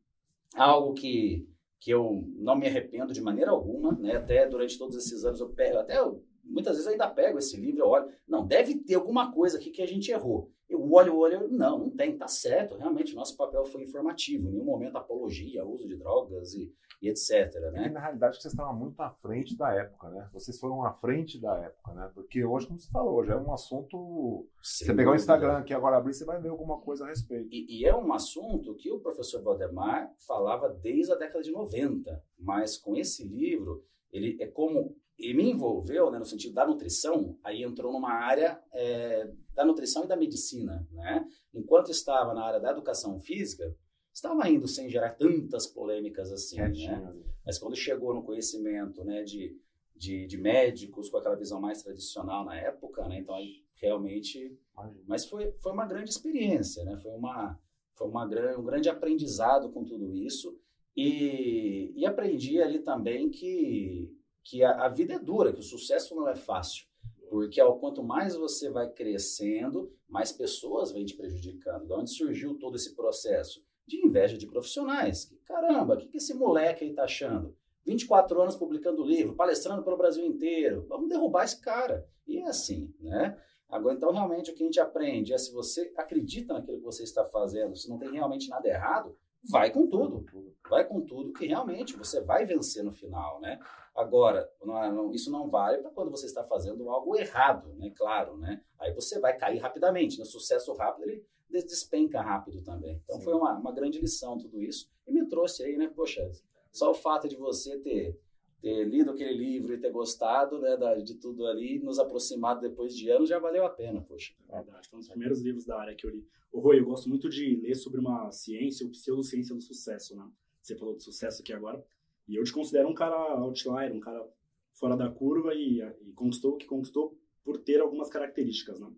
algo 0.54 0.92
que, 0.92 1.48
que 1.80 1.90
eu 1.90 2.22
não 2.36 2.54
me 2.54 2.66
arrependo 2.66 3.14
de 3.14 3.22
maneira 3.22 3.52
alguma, 3.52 3.92
né, 3.92 4.16
até 4.16 4.46
durante 4.46 4.76
todos 4.76 4.94
esses 4.94 5.24
anos, 5.24 5.40
eu 5.40 5.50
até 5.80 5.98
eu, 5.98 6.22
muitas 6.46 6.74
vezes 6.74 6.86
eu 6.86 6.92
ainda 6.92 7.08
pego 7.08 7.38
esse 7.38 7.56
livro, 7.56 7.80
eu 7.80 7.88
olho, 7.88 8.08
não, 8.26 8.46
deve 8.46 8.74
ter 8.76 8.94
alguma 8.94 9.32
coisa 9.32 9.58
aqui 9.58 9.70
que 9.70 9.82
a 9.82 9.86
gente 9.86 10.10
errou. 10.10 10.50
Eu 10.68 10.92
olho, 10.92 11.16
olho, 11.16 11.48
não, 11.48 11.78
não 11.78 11.90
tem, 11.90 12.16
tá 12.16 12.26
certo, 12.26 12.76
realmente, 12.76 13.14
nosso 13.14 13.36
papel 13.36 13.64
foi 13.64 13.82
informativo, 13.82 14.48
em 14.48 14.52
nenhum 14.52 14.64
momento 14.64 14.96
apologia, 14.96 15.64
uso 15.64 15.86
de 15.86 15.96
drogas 15.96 16.54
e 16.54 16.72
e 17.00 17.08
etc. 17.08 17.52
Né? 17.72 17.86
E, 17.86 17.90
na 17.90 18.00
realidade, 18.00 18.40
vocês 18.40 18.52
estavam 18.52 18.74
muito 18.74 19.00
à 19.00 19.10
frente 19.10 19.56
da 19.56 19.72
época, 19.74 20.08
né? 20.10 20.28
Vocês 20.32 20.58
foram 20.58 20.84
à 20.84 20.92
frente 20.92 21.40
da 21.40 21.56
época, 21.56 21.92
né? 21.92 22.10
Porque 22.14 22.44
hoje, 22.44 22.66
como 22.66 22.78
você 22.78 22.90
falou, 22.90 23.14
hoje 23.16 23.30
é 23.30 23.36
um 23.36 23.52
assunto. 23.52 24.48
Sem 24.62 24.86
você 24.86 24.94
pegar 24.94 25.12
o 25.12 25.14
Instagram 25.14 25.58
aqui 25.58 25.74
agora 25.74 25.96
abrir, 25.96 26.14
você 26.14 26.24
vai 26.24 26.40
ver 26.40 26.48
alguma 26.48 26.80
coisa 26.80 27.04
a 27.04 27.08
respeito. 27.08 27.48
E, 27.52 27.80
e, 27.80 27.84
é 27.84 27.94
um 27.94 28.12
assunto 28.12 28.74
que 28.74 28.90
o 28.90 29.00
professor 29.00 29.42
Valdemar 29.42 30.12
falava 30.26 30.68
desde 30.68 31.12
a 31.12 31.16
década 31.16 31.42
de 31.42 31.52
90, 31.52 32.22
mas 32.38 32.76
com 32.76 32.96
esse 32.96 33.26
livro, 33.26 33.84
ele 34.10 34.36
é 34.40 34.46
como 34.46 34.96
e 35.18 35.32
me 35.32 35.50
envolveu 35.50 36.10
né, 36.10 36.18
no 36.18 36.24
sentido 36.24 36.54
da 36.54 36.66
nutrição, 36.66 37.38
aí 37.42 37.62
entrou 37.62 37.92
numa 37.92 38.12
área 38.12 38.60
é, 38.72 39.30
da 39.54 39.64
nutrição 39.64 40.04
e 40.04 40.08
da 40.08 40.16
medicina. 40.16 40.86
Né? 40.92 41.26
Enquanto 41.54 41.90
estava 41.90 42.34
na 42.34 42.44
área 42.44 42.60
da 42.60 42.70
educação 42.70 43.18
física, 43.18 43.74
estava 44.12 44.48
indo 44.48 44.68
sem 44.68 44.88
gerar 44.90 45.10
tantas 45.10 45.66
polêmicas 45.66 46.30
assim. 46.30 46.56
né? 46.88 47.14
Mas 47.44 47.58
quando 47.58 47.74
chegou 47.76 48.14
no 48.14 48.24
conhecimento 48.24 49.04
né, 49.04 49.22
de, 49.22 49.58
de, 49.94 50.26
de, 50.26 50.36
médicos 50.36 51.08
com 51.08 51.16
aquela 51.16 51.36
visão 51.36 51.60
mais 51.60 51.82
tradicional 51.82 52.44
na 52.44 52.56
época, 52.56 53.08
né, 53.08 53.18
então 53.20 53.34
aí 53.34 53.64
realmente. 53.80 54.58
Mas 55.06 55.26
foi, 55.26 55.52
foi 55.60 55.72
uma 55.72 55.86
grande 55.86 56.10
experiência, 56.10 56.84
né? 56.84 56.96
foi, 56.98 57.12
uma, 57.12 57.58
foi 57.94 58.08
uma, 58.08 58.24
um 58.58 58.64
grande 58.64 58.88
aprendizado 58.90 59.70
com 59.70 59.84
tudo 59.84 60.14
isso. 60.14 60.58
E, 60.94 61.92
e 61.94 62.06
aprendi 62.06 62.60
ali 62.60 62.78
também 62.78 63.28
que 63.30 64.10
que 64.48 64.62
a, 64.62 64.84
a, 64.84 64.88
vida 64.88 65.14
é 65.14 65.18
dura, 65.18 65.52
que 65.52 65.58
o 65.58 65.62
sucesso 65.62 66.14
não 66.14 66.28
é 66.28 66.36
fácil. 66.36 66.86
Porque 67.28 67.60
ao 67.60 67.78
quanto 67.80 68.02
mais 68.02 68.36
você 68.36 68.70
vai 68.70 68.88
crescendo, 68.88 69.92
mais 70.08 70.30
pessoas 70.30 70.92
vêm 70.92 71.04
te 71.04 71.16
prejudicando. 71.16 71.86
De 71.86 71.92
onde 71.92 72.10
surgiu 72.10 72.54
todo 72.54 72.76
esse 72.76 72.94
processo? 72.94 73.64
De 73.84 73.96
inveja 74.06 74.38
de 74.38 74.46
profissionais. 74.46 75.24
Que, 75.24 75.36
caramba, 75.38 75.94
o 75.94 75.96
que, 75.96 76.06
que 76.06 76.18
esse 76.18 76.32
moleque 76.32 76.84
aí 76.84 76.94
tá 76.94 77.04
achando? 77.04 77.56
24 77.84 78.40
anos 78.40 78.56
publicando 78.56 79.04
livro, 79.04 79.34
palestrando 79.34 79.82
pelo 79.82 79.96
Brasil 79.96 80.24
inteiro. 80.24 80.86
Vamos 80.88 81.08
derrubar 81.08 81.44
esse 81.44 81.60
cara. 81.60 82.08
E 82.26 82.38
é 82.38 82.46
assim, 82.46 82.94
né? 83.00 83.36
Agora, 83.68 83.96
então, 83.96 84.12
realmente, 84.12 84.52
o 84.52 84.54
que 84.54 84.62
a 84.62 84.66
gente 84.66 84.78
aprende 84.78 85.32
é 85.32 85.38
se 85.38 85.52
você 85.52 85.92
acredita 85.96 86.54
naquilo 86.54 86.78
que 86.78 86.84
você 86.84 87.02
está 87.02 87.24
fazendo, 87.24 87.74
se 87.74 87.88
não 87.88 87.98
tem 87.98 88.12
realmente 88.12 88.48
nada 88.48 88.68
errado, 88.68 89.16
vai 89.50 89.70
com 89.70 89.86
tudo. 89.86 90.24
Vai 90.68 90.84
com 90.84 91.00
tudo, 91.00 91.32
que 91.32 91.46
realmente 91.46 91.96
você 91.96 92.20
vai 92.20 92.44
vencer 92.44 92.82
no 92.82 92.92
final, 92.92 93.40
né? 93.40 93.58
Agora, 93.94 94.50
não, 94.62 95.12
isso 95.12 95.30
não 95.30 95.48
vale 95.48 95.78
para 95.78 95.90
quando 95.90 96.10
você 96.10 96.26
está 96.26 96.44
fazendo 96.44 96.90
algo 96.90 97.16
errado, 97.16 97.72
né? 97.74 97.92
Claro, 97.96 98.36
né? 98.36 98.62
Aí 98.78 98.92
você 98.92 99.18
vai 99.18 99.36
cair 99.36 99.58
rapidamente. 99.58 100.18
No 100.18 100.24
né? 100.24 100.30
sucesso 100.30 100.72
rápido, 100.74 101.08
ele 101.08 101.24
despenca 101.50 102.20
rápido 102.20 102.62
também. 102.62 103.00
Então, 103.04 103.18
Sim. 103.18 103.24
foi 103.24 103.34
uma, 103.34 103.58
uma 103.58 103.72
grande 103.72 103.98
lição 103.98 104.36
tudo 104.36 104.60
isso. 104.60 104.90
E 105.06 105.12
me 105.12 105.26
trouxe 105.26 105.62
aí, 105.62 105.76
né? 105.76 105.90
Poxa, 105.94 106.30
só 106.72 106.90
o 106.90 106.94
fato 106.94 107.28
de 107.28 107.36
você 107.36 107.78
ter 107.78 108.20
ter 108.66 108.82
lido 108.82 109.12
aquele 109.12 109.32
livro 109.32 109.72
e 109.72 109.78
ter 109.78 109.92
gostado 109.92 110.58
né, 110.58 110.76
da, 110.76 110.96
de 110.96 111.14
tudo 111.14 111.46
ali, 111.46 111.78
nos 111.78 112.00
aproximado 112.00 112.60
depois 112.60 112.96
de 112.96 113.08
anos, 113.08 113.28
já 113.28 113.38
valeu 113.38 113.64
a 113.64 113.70
pena, 113.70 114.00
poxa. 114.00 114.34
Verdade, 114.50 114.88
foi 114.88 114.96
um 114.96 115.00
dos 115.00 115.08
primeiros 115.08 115.40
livros 115.40 115.64
da 115.64 115.80
área 115.80 115.94
que 115.94 116.04
eu 116.04 116.10
li. 116.10 116.26
O 116.50 116.58
Rui, 116.58 116.80
eu 116.80 116.84
gosto 116.84 117.08
muito 117.08 117.28
de 117.28 117.54
ler 117.62 117.76
sobre 117.76 118.00
uma 118.00 118.28
ciência, 118.32 118.84
ou 118.84 118.90
pseudociência 118.90 119.54
do 119.54 119.62
sucesso, 119.62 120.16
né? 120.16 120.28
Você 120.60 120.74
falou 120.74 120.96
de 120.96 121.04
sucesso 121.04 121.42
aqui 121.42 121.52
agora. 121.52 121.80
E 122.26 122.34
eu 122.34 122.42
te 122.42 122.52
considero 122.52 122.88
um 122.88 122.94
cara 122.94 123.14
outlier, 123.38 123.92
um 123.92 124.00
cara 124.00 124.28
fora 124.72 124.96
da 124.96 125.08
curva 125.08 125.54
e, 125.54 125.80
e 125.80 126.12
conquistou 126.12 126.54
o 126.54 126.56
que 126.56 126.66
conquistou 126.66 127.16
por 127.44 127.58
ter 127.58 127.80
algumas 127.80 128.10
características, 128.10 128.80
né? 128.80 128.90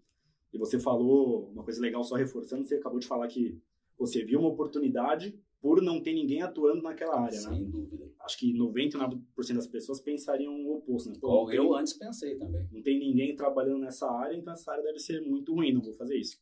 E 0.51 0.57
você 0.57 0.81
falou 0.81 1.51
uma 1.51 1.63
coisa 1.63 1.83
legal, 1.83 2.03
só 2.03 2.15
reforçando, 2.15 2.65
você 2.65 2.77
acabou 2.77 2.99
de 2.99 3.07
falar 3.07 3.29
que 3.29 3.61
você 3.99 4.25
viu 4.25 4.41
uma 4.41 4.49
oportunidade 4.49 5.39
por 5.61 5.83
não 5.83 6.01
ter 6.01 6.15
ninguém 6.15 6.43
atuando 6.43 6.83
naquela 6.83 7.21
área, 7.21 7.39
Sem 7.39 7.51
né? 7.51 7.57
Sem 7.57 7.71
dúvida. 7.71 8.09
Acho 8.21 8.39
que 8.39 8.53
99% 8.53 9.21
das 9.55 9.67
pessoas 9.67 10.01
pensariam 10.01 10.55
o 10.55 10.77
oposto, 10.77 11.11
né? 11.11 11.17
Pô, 11.21 11.51
eu 11.51 11.75
antes 11.75 11.93
pensei 11.93 12.37
também. 12.37 12.69
Não 12.71 12.83
tem 12.83 12.99
ninguém 12.99 13.35
trabalhando 13.35 13.81
nessa 13.81 14.11
área, 14.11 14.37
então 14.37 14.53
essa 14.53 14.71
área 14.71 14.85
deve 14.85 14.99
ser 14.99 15.21
muito 15.21 15.55
ruim, 15.55 15.73
não 15.73 15.81
vou 15.81 15.95
fazer 15.95 16.17
isso. 16.17 16.41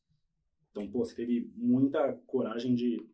Então, 0.71 0.87
pô, 0.91 1.05
você 1.05 1.15
teve 1.15 1.51
muita 1.55 2.13
coragem 2.27 2.75
de, 2.75 3.07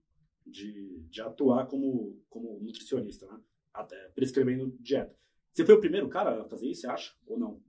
de, 0.47 1.01
de 1.09 1.21
atuar 1.21 1.67
como, 1.67 2.21
como 2.29 2.59
nutricionista, 2.61 3.27
né? 3.27 3.41
Até 3.73 4.09
prescrevendo 4.09 4.77
dieta. 4.81 5.17
Você 5.53 5.65
foi 5.65 5.75
o 5.75 5.81
primeiro 5.81 6.09
cara 6.09 6.43
a 6.43 6.45
fazer 6.45 6.69
isso, 6.69 6.83
você 6.83 6.87
acha? 6.89 7.15
Ou 7.27 7.39
não? 7.39 7.63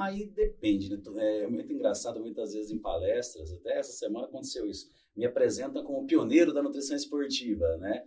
Aí 0.00 0.26
depende, 0.26 0.96
né? 1.12 1.38
É 1.40 1.46
muito 1.46 1.72
engraçado 1.72 2.20
muitas 2.20 2.54
vezes 2.54 2.70
em 2.70 2.78
palestras, 2.78 3.52
até 3.52 3.78
essa 3.78 3.92
semana 3.92 4.26
aconteceu 4.26 4.66
isso 4.66 4.90
me 5.16 5.26
apresenta 5.26 5.82
como 5.82 6.06
pioneiro 6.06 6.52
da 6.52 6.62
nutrição 6.62 6.96
esportiva, 6.96 7.76
né? 7.78 8.06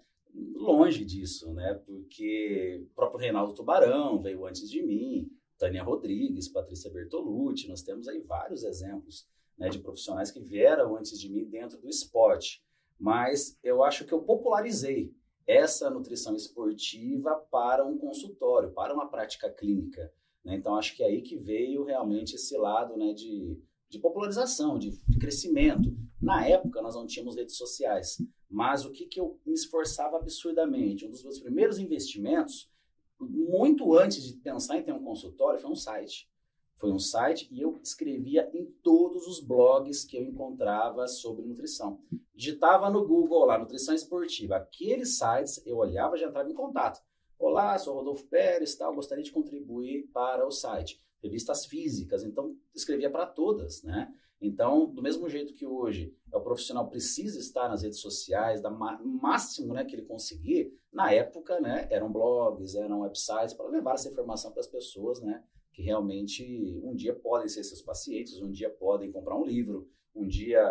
Longe 0.56 1.06
disso, 1.06 1.54
né? 1.54 1.76
Porque 1.86 2.82
o 2.84 2.96
próprio 2.96 3.20
Reinaldo 3.20 3.54
Tubarão 3.54 4.20
veio 4.20 4.46
antes 4.46 4.70
de 4.70 4.82
mim, 4.82 5.30
Tânia 5.58 5.84
Rodrigues, 5.84 6.48
Patrícia 6.48 6.90
Bertolucci, 6.90 7.68
nós 7.68 7.84
temos 7.84 8.08
aí 8.08 8.20
vários 8.22 8.64
exemplos 8.64 9.28
né, 9.58 9.70
de 9.70 9.78
profissionais 9.78 10.32
que 10.32 10.40
vieram 10.40 10.96
antes 10.96 11.20
de 11.20 11.30
mim 11.30 11.46
dentro 11.46 11.80
do 11.80 11.88
esporte. 11.88 12.64
Mas 13.00 13.58
eu 13.64 13.84
acho 13.84 14.06
que 14.06 14.14
eu 14.14 14.24
popularizei 14.24 15.14
essa 15.46 15.90
nutrição 15.90 16.36
esportiva 16.36 17.36
para 17.52 17.86
um 17.86 17.98
consultório, 17.98 18.72
para 18.72 18.94
uma 18.94 19.08
prática 19.08 19.52
clínica. 19.52 20.12
Né? 20.44 20.56
Então, 20.56 20.76
acho 20.76 20.96
que 20.96 21.04
é 21.04 21.08
aí 21.08 21.22
que 21.22 21.38
veio 21.38 21.84
realmente 21.84 22.36
esse 22.36 22.58
lado 22.58 22.98
né, 22.98 23.14
de 23.14 23.58
de 23.94 24.00
popularização, 24.00 24.78
de, 24.80 25.00
de, 25.08 25.20
crescimento. 25.20 25.96
Na 26.20 26.48
época, 26.48 26.82
nós 26.82 26.96
não 26.96 27.06
tínhamos 27.06 27.36
redes 27.36 27.56
sociais, 27.56 28.18
mas 28.50 28.86
o 28.86 28.92
que, 28.92 29.06
que 29.06 29.20
eu 29.20 29.40
me 29.46 29.54
esforçava 29.54 30.18
absurdamente? 30.18 31.06
Um 31.06 31.12
dos 31.12 31.24
meus 31.24 31.40
primeiros 31.40 31.78
investimentos, 31.78 32.72
muito 33.20 33.96
antes 33.96 34.24
de 34.24 34.34
pensar 34.34 34.78
em 34.78 34.84
ter 34.84 34.94
um 34.94 35.04
consultório, 35.04 35.60
foi 35.60 35.70
um 35.70 35.76
site. 35.76 36.28
Foi 36.76 36.92
um 36.92 36.98
site 36.98 37.48
e 37.52 37.62
eu 37.62 37.80
escrevia 37.84 38.50
em 38.52 38.66
todos 38.82 39.28
os 39.28 39.40
blogs 39.40 40.04
que 40.04 40.18
eu 40.18 40.24
encontrava 40.24 41.08
sobre 41.08 41.46
nutrição. 41.46 42.02
Digitava 42.34 42.90
no 42.90 43.08
Google 43.08 43.46
lá, 43.46 43.60
nutrição 43.60 43.94
esportiva. 43.94 44.56
Aqueles 44.56 45.18
sites 45.20 45.64
eu 45.68 45.78
olhava 45.78 46.16
e 46.16 46.20
já 46.20 46.28
entrava 46.28 46.50
em 46.50 46.56
contato. 46.56 47.00
Olá, 47.46 47.78
sou 47.78 47.96
Rodolfo 47.96 48.26
Pérez, 48.28 48.74
tal, 48.74 48.96
gostaria 48.96 49.22
de 49.22 49.30
contribuir 49.30 50.10
para 50.14 50.48
o 50.48 50.50
site 50.50 50.98
revistas 51.22 51.66
físicas, 51.66 52.24
então 52.24 52.56
escrevia 52.74 53.12
para 53.12 53.26
todas, 53.26 53.84
né? 53.84 54.16
Então, 54.40 54.86
do 54.86 55.02
mesmo 55.02 55.28
jeito 55.28 55.54
que 55.54 55.66
hoje 55.66 56.16
o 56.32 56.40
profissional 56.40 56.90
precisa 56.90 57.38
estar 57.38 57.68
nas 57.68 57.84
redes 57.84 58.00
sociais, 58.00 58.62
da 58.62 58.70
máximo 58.70 59.74
né, 59.74 59.84
que 59.84 59.94
ele 59.94 60.06
conseguir, 60.06 60.74
na 60.92 61.12
época, 61.12 61.60
né, 61.60 61.86
eram 61.92 62.10
blogs, 62.10 62.76
eram 62.76 63.02
websites 63.02 63.54
para 63.54 63.68
levar 63.68 63.96
essa 63.96 64.08
informação 64.08 64.50
para 64.50 64.62
as 64.62 64.68
pessoas, 64.68 65.20
né, 65.20 65.44
que 65.74 65.82
realmente 65.82 66.80
um 66.82 66.96
dia 66.96 67.14
podem 67.14 67.50
ser 67.50 67.66
seus 67.66 67.82
pacientes, 67.82 68.42
um 68.42 68.52
dia 68.52 68.70
podem 68.70 69.12
comprar 69.12 69.38
um 69.38 69.46
livro, 69.46 69.92
um 70.16 70.26
dia 70.26 70.64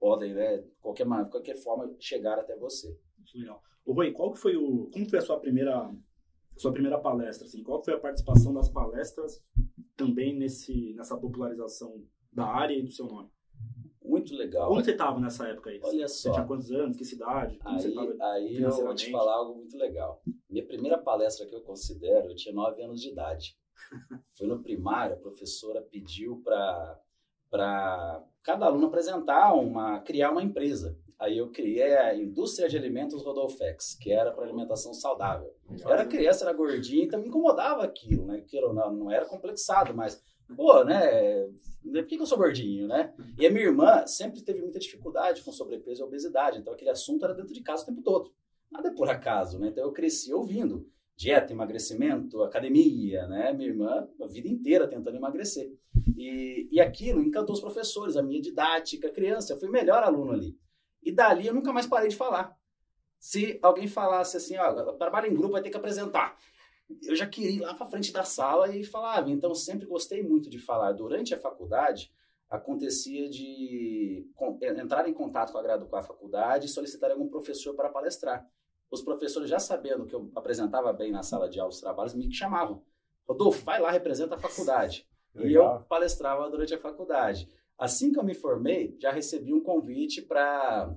podem, 0.00 0.34
né, 0.34 0.64
qualquer 0.80 1.06
qualquer 1.30 1.56
forma 1.58 1.94
chegar 2.00 2.40
até 2.40 2.56
você. 2.56 2.98
Legal. 3.32 3.62
O 3.84 3.92
Rui, 3.92 4.12
qual 4.12 4.32
que 4.32 4.38
foi 4.38 4.56
o, 4.56 4.90
como 4.92 5.08
foi 5.08 5.18
a 5.18 5.22
sua 5.22 5.38
primeira 5.40 5.90
sua 6.58 6.72
primeira 6.72 6.98
palestra, 6.98 7.46
assim, 7.46 7.62
qual 7.62 7.82
foi 7.82 7.94
a 7.94 8.00
participação 8.00 8.52
das 8.52 8.68
palestras 8.68 9.42
também 9.96 10.36
nesse, 10.36 10.92
nessa 10.94 11.16
popularização 11.16 12.04
da 12.32 12.46
área 12.46 12.74
e 12.74 12.82
do 12.82 12.90
seu 12.90 13.06
nome? 13.06 13.30
Muito 14.04 14.34
legal. 14.34 14.72
Onde 14.72 14.86
você 14.86 14.92
estava 14.92 15.20
nessa 15.20 15.46
época 15.48 15.70
aí? 15.70 15.80
Olha 15.82 16.08
só. 16.08 16.30
Você 16.30 16.32
tinha 16.32 16.46
quantos 16.46 16.72
anos? 16.72 16.96
Que 16.96 17.04
cidade? 17.04 17.58
Como 17.58 17.76
aí 17.76 18.16
aí 18.20 18.62
eu 18.62 18.70
vou 18.70 18.94
te 18.94 19.10
falar 19.10 19.34
algo 19.34 19.56
muito 19.56 19.76
legal. 19.76 20.22
Minha 20.48 20.66
primeira 20.66 20.96
palestra 20.96 21.46
que 21.46 21.54
eu 21.54 21.60
considero, 21.60 22.30
eu 22.30 22.34
tinha 22.34 22.54
nove 22.54 22.82
anos 22.82 23.00
de 23.00 23.10
idade. 23.10 23.56
Foi 24.32 24.46
no 24.46 24.62
primário, 24.62 25.14
a 25.14 25.18
professora 25.18 25.82
pediu 25.82 26.42
para 26.42 28.24
cada 28.42 28.66
aluno 28.66 28.86
apresentar 28.86 29.52
uma, 29.52 30.00
criar 30.00 30.30
uma 30.30 30.42
empresa. 30.42 30.98
Aí 31.18 31.36
eu 31.36 31.50
criei 31.50 31.96
a 31.96 32.14
Indústria 32.14 32.68
de 32.68 32.76
Alimentos 32.76 33.24
Rodolfex, 33.24 33.96
que 34.00 34.12
era 34.12 34.30
para 34.30 34.44
alimentação 34.44 34.94
saudável. 34.94 35.52
Eu 35.80 35.90
era 35.90 36.06
criança, 36.06 36.44
era 36.44 36.52
gordinho, 36.52 37.04
então 37.04 37.20
me 37.20 37.26
incomodava 37.26 37.82
aquilo, 37.82 38.24
né? 38.24 38.40
Que 38.46 38.60
não, 38.60 38.92
não 38.92 39.10
era 39.10 39.26
complexado, 39.26 39.92
mas, 39.92 40.22
pô, 40.56 40.84
né? 40.84 41.44
Por 41.82 42.04
que, 42.04 42.14
eu 42.14 42.26
sou 42.26 42.38
gordinho, 42.38 42.86
né? 42.86 43.12
E 43.36 43.44
a 43.46 43.50
minha 43.50 43.64
irmã 43.64 44.06
sempre 44.06 44.42
teve 44.42 44.60
muita 44.60 44.78
dificuldade 44.78 45.42
com 45.42 45.50
sobrepeso 45.50 46.02
e 46.02 46.04
obesidade, 46.04 46.58
então 46.58 46.72
aquele 46.72 46.90
assunto 46.90 47.24
era 47.24 47.34
dentro 47.34 47.52
de 47.52 47.62
casa 47.62 47.82
o 47.82 47.86
tempo 47.86 48.02
todo. 48.02 48.32
Nada 48.70 48.88
é 48.88 48.94
por 48.94 49.08
acaso, 49.08 49.58
né? 49.58 49.68
Então 49.68 49.82
eu 49.82 49.92
cresci 49.92 50.32
ouvindo 50.32 50.86
dieta, 51.16 51.52
emagrecimento, 51.52 52.44
academia, 52.44 53.26
né? 53.26 53.52
Minha 53.52 53.70
irmã 53.70 54.08
a 54.22 54.26
vida 54.28 54.46
inteira 54.46 54.86
tentando 54.86 55.16
emagrecer. 55.16 55.68
E, 56.16 56.68
e 56.70 56.80
aquilo 56.80 57.20
encantou 57.20 57.54
os 57.54 57.60
professores, 57.60 58.16
a 58.16 58.22
minha 58.22 58.40
didática, 58.40 59.10
criança, 59.10 59.52
eu 59.52 59.58
fui 59.58 59.68
melhor 59.68 60.04
aluno 60.04 60.30
ali. 60.30 60.56
E 61.02 61.12
dali 61.12 61.46
eu 61.46 61.54
nunca 61.54 61.72
mais 61.72 61.86
parei 61.86 62.08
de 62.08 62.16
falar. 62.16 62.56
Se 63.18 63.58
alguém 63.62 63.88
falasse 63.88 64.36
assim, 64.36 64.56
ó, 64.56 64.92
trabalho 64.92 65.26
em 65.26 65.34
grupo 65.34 65.52
vai 65.52 65.62
ter 65.62 65.70
que 65.70 65.76
apresentar. 65.76 66.36
Eu 67.02 67.16
já 67.16 67.26
queria 67.26 67.50
ir 67.50 67.60
lá 67.60 67.74
para 67.74 67.86
frente 67.86 68.12
da 68.12 68.24
sala 68.24 68.74
e 68.74 68.84
falava. 68.84 69.30
Então, 69.30 69.54
sempre 69.54 69.86
gostei 69.86 70.22
muito 70.22 70.48
de 70.48 70.58
falar. 70.58 70.92
Durante 70.92 71.34
a 71.34 71.38
faculdade, 71.38 72.12
acontecia 72.48 73.28
de 73.28 74.26
entrar 74.62 75.08
em 75.08 75.12
contato 75.12 75.52
com 75.52 75.58
a, 75.58 75.78
com 75.86 75.96
a 75.96 76.02
faculdade 76.02 76.66
e 76.66 76.68
solicitar 76.68 77.10
algum 77.10 77.28
professor 77.28 77.74
para 77.74 77.90
palestrar. 77.90 78.48
Os 78.90 79.02
professores, 79.02 79.50
já 79.50 79.58
sabendo 79.58 80.06
que 80.06 80.14
eu 80.14 80.30
apresentava 80.34 80.92
bem 80.92 81.12
na 81.12 81.22
sala 81.22 81.48
de 81.48 81.60
aula 81.60 81.70
os 81.70 81.80
trabalhos, 81.80 82.14
me 82.14 82.32
chamavam. 82.32 82.82
Rodolfo, 83.26 83.62
vai 83.64 83.78
lá, 83.78 83.90
representa 83.90 84.36
a 84.36 84.38
faculdade. 84.38 85.06
Legal. 85.34 85.50
E 85.50 85.54
eu 85.54 85.80
palestrava 85.82 86.48
durante 86.48 86.74
a 86.74 86.78
faculdade. 86.78 87.46
Assim 87.78 88.12
que 88.12 88.18
eu 88.18 88.24
me 88.24 88.34
formei, 88.34 88.96
já 88.98 89.12
recebi 89.12 89.52
um 89.52 89.62
convite 89.62 90.22
para 90.22 90.94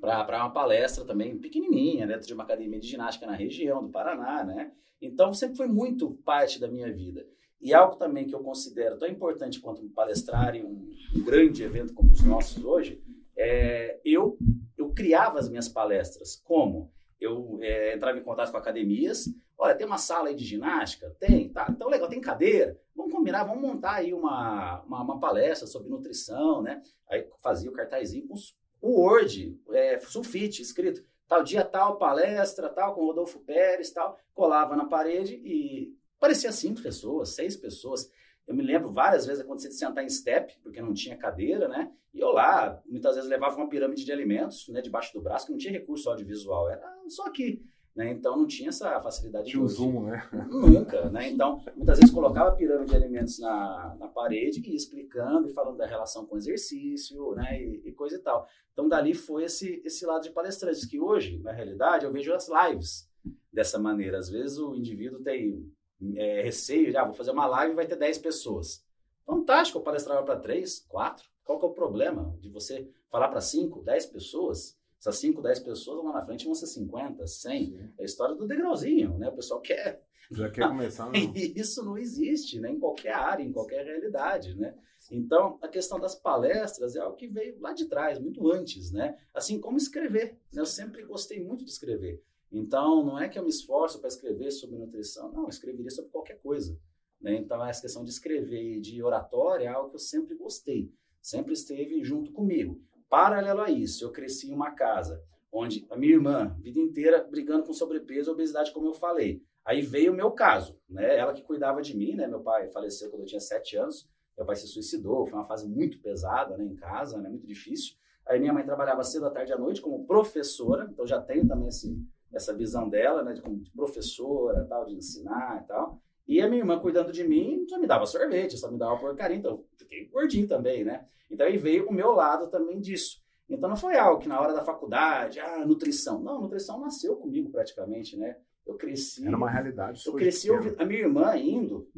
para 0.00 0.44
uma 0.44 0.52
palestra 0.52 1.06
também 1.06 1.38
pequenininha, 1.38 2.06
dentro 2.06 2.26
de 2.26 2.34
uma 2.34 2.44
academia 2.44 2.78
de 2.78 2.86
ginástica 2.86 3.26
na 3.26 3.34
região 3.34 3.82
do 3.82 3.90
Paraná, 3.90 4.44
né? 4.44 4.70
Então 5.00 5.32
sempre 5.32 5.56
foi 5.56 5.68
muito 5.68 6.10
parte 6.24 6.60
da 6.60 6.68
minha 6.68 6.92
vida. 6.92 7.26
E 7.60 7.72
algo 7.72 7.96
também 7.96 8.26
que 8.26 8.34
eu 8.34 8.40
considero 8.40 8.98
tão 8.98 9.08
importante 9.08 9.60
quanto 9.60 9.88
palestrar 9.90 10.54
em 10.54 10.64
um, 10.64 10.90
um 11.16 11.24
grande 11.24 11.62
evento 11.62 11.94
como 11.94 12.12
os 12.12 12.22
nossos 12.22 12.62
hoje, 12.62 13.02
é, 13.36 13.98
eu, 14.04 14.38
eu 14.76 14.92
criava 14.92 15.38
as 15.38 15.48
minhas 15.48 15.68
palestras. 15.68 16.36
Como? 16.36 16.92
Eu 17.18 17.58
é, 17.62 17.94
entrava 17.94 18.18
em 18.18 18.22
contato 18.22 18.50
com 18.50 18.58
academias. 18.58 19.26
Olha, 19.58 19.74
tem 19.74 19.86
uma 19.86 19.98
sala 19.98 20.28
aí 20.28 20.34
de 20.34 20.44
ginástica? 20.44 21.16
Tem, 21.18 21.48
tá. 21.48 21.66
Então, 21.70 21.88
legal, 21.88 22.08
tem 22.08 22.20
cadeira. 22.20 22.78
Vamos 22.94 23.12
combinar, 23.12 23.44
vamos 23.44 23.62
montar 23.62 23.94
aí 23.94 24.12
uma, 24.12 24.82
uma, 24.82 25.02
uma 25.02 25.20
palestra 25.20 25.66
sobre 25.66 25.88
nutrição, 25.88 26.62
né? 26.62 26.82
Aí 27.08 27.26
fazia 27.40 27.70
o 27.70 27.72
cartazinho 27.72 28.26
com 28.26 28.34
o 28.80 29.00
Word, 29.00 29.58
é, 29.70 29.98
sulfite, 29.98 30.62
escrito. 30.62 31.02
Tal 31.26 31.42
dia, 31.42 31.64
tal, 31.64 31.98
palestra, 31.98 32.68
tal, 32.68 32.94
com 32.94 33.06
Rodolfo 33.06 33.40
Pérez, 33.40 33.90
tal. 33.90 34.18
Colava 34.34 34.76
na 34.76 34.84
parede 34.84 35.34
e 35.44 35.96
parecia 36.20 36.52
cinco 36.52 36.82
pessoas, 36.82 37.30
seis 37.30 37.56
pessoas. 37.56 38.10
Eu 38.46 38.54
me 38.54 38.62
lembro 38.62 38.92
várias 38.92 39.26
vezes 39.26 39.42
acontecer 39.42 39.68
de 39.68 39.74
sentar 39.74 40.04
em 40.04 40.08
step, 40.08 40.56
porque 40.62 40.80
não 40.80 40.94
tinha 40.94 41.16
cadeira, 41.16 41.66
né? 41.66 41.90
E 42.14 42.20
eu 42.20 42.30
lá, 42.30 42.80
muitas 42.86 43.16
vezes 43.16 43.28
levava 43.28 43.56
uma 43.56 43.68
pirâmide 43.68 44.04
de 44.04 44.12
alimentos, 44.12 44.68
né, 44.68 44.80
debaixo 44.80 45.12
do 45.12 45.20
braço, 45.20 45.46
que 45.46 45.52
não 45.52 45.58
tinha 45.58 45.72
recurso 45.72 46.08
audiovisual, 46.08 46.70
era 46.70 46.88
só 47.08 47.26
aqui. 47.26 47.62
Né? 47.96 48.10
Então 48.10 48.36
não 48.36 48.46
tinha 48.46 48.68
essa 48.68 49.00
facilidade. 49.00 49.50
Tinha 49.50 49.62
o 49.62 49.66
zoom, 49.66 50.04
né? 50.04 50.28
Nunca, 50.50 51.08
né? 51.08 51.30
Então, 51.30 51.62
muitas 51.74 51.98
vezes 51.98 52.14
colocava 52.14 52.50
a 52.50 52.52
pirâmide 52.52 52.90
de 52.90 52.96
alimentos 52.96 53.38
na, 53.38 53.96
na 53.98 54.06
parede 54.06 54.60
e 54.60 54.70
ia 54.70 54.76
explicando 54.76 55.48
e 55.48 55.52
falando 55.52 55.78
da 55.78 55.86
relação 55.86 56.26
com 56.26 56.34
o 56.34 56.38
exercício, 56.38 57.34
né? 57.34 57.58
E, 57.58 57.88
e, 57.88 57.92
coisa 57.92 58.16
e 58.16 58.18
tal. 58.18 58.46
Então, 58.70 58.86
dali 58.86 59.14
foi 59.14 59.44
esse, 59.44 59.80
esse 59.82 60.04
lado 60.04 60.24
de 60.24 60.30
palestrantes, 60.30 60.84
que 60.84 61.00
hoje, 61.00 61.38
na 61.38 61.52
realidade, 61.52 62.04
eu 62.04 62.12
vejo 62.12 62.34
as 62.34 62.48
lives 62.48 63.08
dessa 63.50 63.78
maneira. 63.78 64.18
Às 64.18 64.28
vezes 64.28 64.58
o 64.58 64.74
indivíduo 64.74 65.22
tem 65.22 65.72
é, 66.16 66.42
receio, 66.42 66.92
já 66.92 67.00
ah, 67.00 67.06
vou 67.06 67.14
fazer 67.14 67.30
uma 67.30 67.46
live 67.46 67.72
e 67.72 67.76
vai 67.76 67.86
ter 67.86 67.96
10 67.96 68.18
pessoas. 68.18 68.84
Fantástico, 69.24 69.78
eu 69.78 69.82
palestrava 69.82 70.22
para 70.22 70.38
3, 70.38 70.80
4. 70.86 71.26
Qual 71.42 71.58
que 71.58 71.64
é 71.64 71.68
o 71.68 71.72
problema 71.72 72.36
de 72.40 72.50
você 72.50 72.90
falar 73.08 73.28
para 73.28 73.40
5, 73.40 73.82
10 73.82 74.06
pessoas? 74.06 74.75
Essas 74.98 75.18
5, 75.18 75.42
10 75.42 75.60
pessoas 75.60 76.04
lá 76.04 76.12
na 76.12 76.22
frente 76.22 76.44
vão 76.44 76.54
ser 76.54 76.66
50, 76.66 77.26
100. 77.26 77.66
Sim. 77.66 77.78
É 77.98 78.02
a 78.02 78.04
história 78.04 78.34
do 78.34 78.46
degrauzinho, 78.46 79.18
né? 79.18 79.28
O 79.28 79.36
pessoal 79.36 79.60
quer... 79.60 80.02
Já 80.30 80.50
quer 80.50 80.66
começar, 80.66 81.06
não. 81.12 81.34
Isso 81.34 81.84
não 81.84 81.96
existe, 81.96 82.58
né? 82.58 82.70
Em 82.70 82.78
qualquer 82.78 83.14
área, 83.14 83.44
em 83.44 83.52
qualquer 83.52 83.84
realidade, 83.84 84.54
né? 84.56 84.74
Então, 85.10 85.58
a 85.62 85.68
questão 85.68 86.00
das 86.00 86.14
palestras 86.14 86.96
é 86.96 87.00
algo 87.00 87.16
que 87.16 87.28
veio 87.28 87.60
lá 87.60 87.72
de 87.72 87.86
trás, 87.86 88.18
muito 88.18 88.50
antes, 88.50 88.90
né? 88.90 89.16
Assim 89.32 89.60
como 89.60 89.76
escrever. 89.76 90.38
Né? 90.52 90.60
Eu 90.60 90.66
sempre 90.66 91.04
gostei 91.04 91.44
muito 91.44 91.64
de 91.64 91.70
escrever. 91.70 92.22
Então, 92.50 93.04
não 93.04 93.18
é 93.18 93.28
que 93.28 93.38
eu 93.38 93.42
me 93.42 93.50
esforço 93.50 93.98
para 93.98 94.08
escrever 94.08 94.50
sobre 94.50 94.76
nutrição, 94.76 95.30
não, 95.32 95.44
eu 95.44 95.48
escreveria 95.48 95.90
sobre 95.90 96.10
qualquer 96.10 96.40
coisa. 96.40 96.78
Né? 97.20 97.36
Então, 97.36 97.64
essa 97.64 97.82
questão 97.82 98.04
de 98.04 98.10
escrever 98.10 98.76
e 98.76 98.80
de 98.80 99.02
oratória 99.02 99.66
é 99.66 99.68
algo 99.68 99.90
que 99.90 99.96
eu 99.96 100.00
sempre 100.00 100.34
gostei, 100.36 100.92
sempre 101.20 101.52
esteve 101.52 102.02
junto 102.02 102.32
comigo. 102.32 102.80
Paralelo 103.08 103.62
a 103.62 103.70
isso, 103.70 104.04
eu 104.04 104.12
cresci 104.12 104.50
em 104.50 104.54
uma 104.54 104.72
casa 104.72 105.22
onde 105.52 105.86
a 105.90 105.96
minha 105.96 106.12
irmã, 106.12 106.56
vida 106.60 106.78
inteira, 106.78 107.24
brigando 107.24 107.64
com 107.64 107.72
sobrepeso 107.72 108.30
e 108.30 108.32
obesidade, 108.32 108.72
como 108.72 108.88
eu 108.88 108.92
falei. 108.92 109.42
Aí 109.64 109.80
veio 109.80 110.12
o 110.12 110.14
meu 110.14 110.30
caso, 110.30 110.78
né? 110.88 111.16
Ela 111.16 111.32
que 111.32 111.42
cuidava 111.42 111.80
de 111.80 111.96
mim, 111.96 112.14
né? 112.14 112.26
Meu 112.26 112.40
pai 112.40 112.68
faleceu 112.68 113.10
quando 113.10 113.22
eu 113.22 113.26
tinha 113.26 113.40
sete 113.40 113.76
anos, 113.76 114.08
meu 114.36 114.46
pai 114.46 114.54
se 114.54 114.66
suicidou, 114.66 115.24
foi 115.24 115.34
uma 115.38 115.44
fase 115.44 115.66
muito 115.66 115.98
pesada, 116.00 116.56
né? 116.56 116.64
Em 116.64 116.76
casa, 116.76 117.18
né? 117.18 117.28
Muito 117.28 117.46
difícil. 117.46 117.96
Aí 118.26 118.38
minha 118.38 118.52
mãe 118.52 118.64
trabalhava 118.64 119.02
cedo 119.02 119.26
à 119.26 119.30
tarde 119.30 119.52
à 119.52 119.58
noite 119.58 119.80
como 119.80 120.04
professora, 120.04 120.88
então 120.90 121.06
já 121.06 121.20
tenho 121.20 121.46
também 121.46 121.68
esse 121.68 121.96
essa 122.32 122.52
visão 122.54 122.88
dela, 122.88 123.22
né, 123.22 123.32
de 123.32 123.40
como 123.40 123.62
professora, 123.74 124.64
tal, 124.66 124.84
de 124.84 124.94
ensinar 124.94 125.62
e 125.62 125.66
tal. 125.66 126.02
E 126.26 126.40
a 126.40 126.48
minha 126.48 126.60
irmã 126.60 126.78
cuidando 126.78 127.12
de 127.12 127.22
mim 127.26 127.64
só 127.68 127.78
me 127.78 127.86
dava 127.86 128.04
sorvete, 128.06 128.58
só 128.58 128.70
me 128.70 128.78
dava 128.78 128.98
porcaria, 128.98 129.36
então 129.36 129.64
fiquei 129.76 130.06
gordinho 130.06 130.48
também, 130.48 130.84
né? 130.84 131.06
Então 131.30 131.46
aí 131.46 131.56
veio 131.56 131.88
o 131.88 131.92
meu 131.92 132.12
lado 132.12 132.48
também 132.48 132.80
disso. 132.80 133.22
Então 133.48 133.68
não 133.68 133.76
foi 133.76 133.96
algo 133.96 134.20
que 134.20 134.28
na 134.28 134.40
hora 134.40 134.52
da 134.52 134.62
faculdade, 134.62 135.38
ah, 135.38 135.64
nutrição. 135.64 136.20
Não, 136.20 136.40
nutrição 136.40 136.80
nasceu 136.80 137.16
comigo 137.16 137.50
praticamente, 137.50 138.16
né? 138.16 138.36
Eu 138.66 138.74
cresci. 138.74 139.26
Era 139.26 139.36
uma 139.36 139.48
realidade. 139.48 140.02
Eu 140.04 140.14
cresci 140.14 140.50
ouvindo 140.50 140.80
a 140.80 140.84
minha 140.84 141.00
irmã 141.00 141.36
indo 141.36 141.88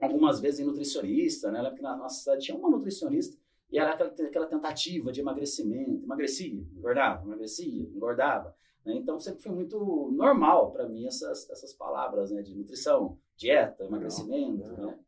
algumas 0.00 0.40
vezes 0.40 0.60
em 0.60 0.64
nutricionista, 0.64 1.50
né? 1.52 1.62
Porque 1.68 1.82
na 1.82 1.96
nossa 1.96 2.18
cidade 2.18 2.44
tinha 2.44 2.58
uma 2.58 2.68
nutricionista 2.68 3.36
e 3.70 3.78
era 3.78 3.92
aquela, 3.92 4.10
aquela 4.10 4.46
tentativa 4.46 5.12
de 5.12 5.20
emagrecimento, 5.20 6.02
emagrecia, 6.02 6.66
engordava, 6.76 7.24
emagrecia, 7.24 7.82
engordava. 7.94 8.54
Né? 8.88 8.96
Então 8.96 9.20
sempre 9.20 9.42
foi 9.42 9.52
muito 9.52 10.10
normal 10.12 10.72
para 10.72 10.88
mim 10.88 11.06
essas, 11.06 11.48
essas 11.50 11.74
palavras 11.74 12.30
né? 12.30 12.40
de 12.40 12.54
nutrição, 12.54 13.18
dieta, 13.36 13.84
emagrecimento. 13.84 14.66
Não, 14.66 14.76
não. 14.76 14.86
Né? 14.86 14.98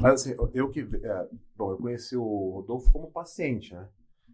Mas 0.00 0.20
assim, 0.20 0.34
eu 0.54 0.70
que. 0.70 0.80
É, 0.80 1.28
bom, 1.56 1.70
eu 1.70 1.78
conheci 1.78 2.16
o 2.16 2.50
Rodolfo 2.50 2.92
como 2.92 3.10
paciente, 3.10 3.74
né? 3.74 3.88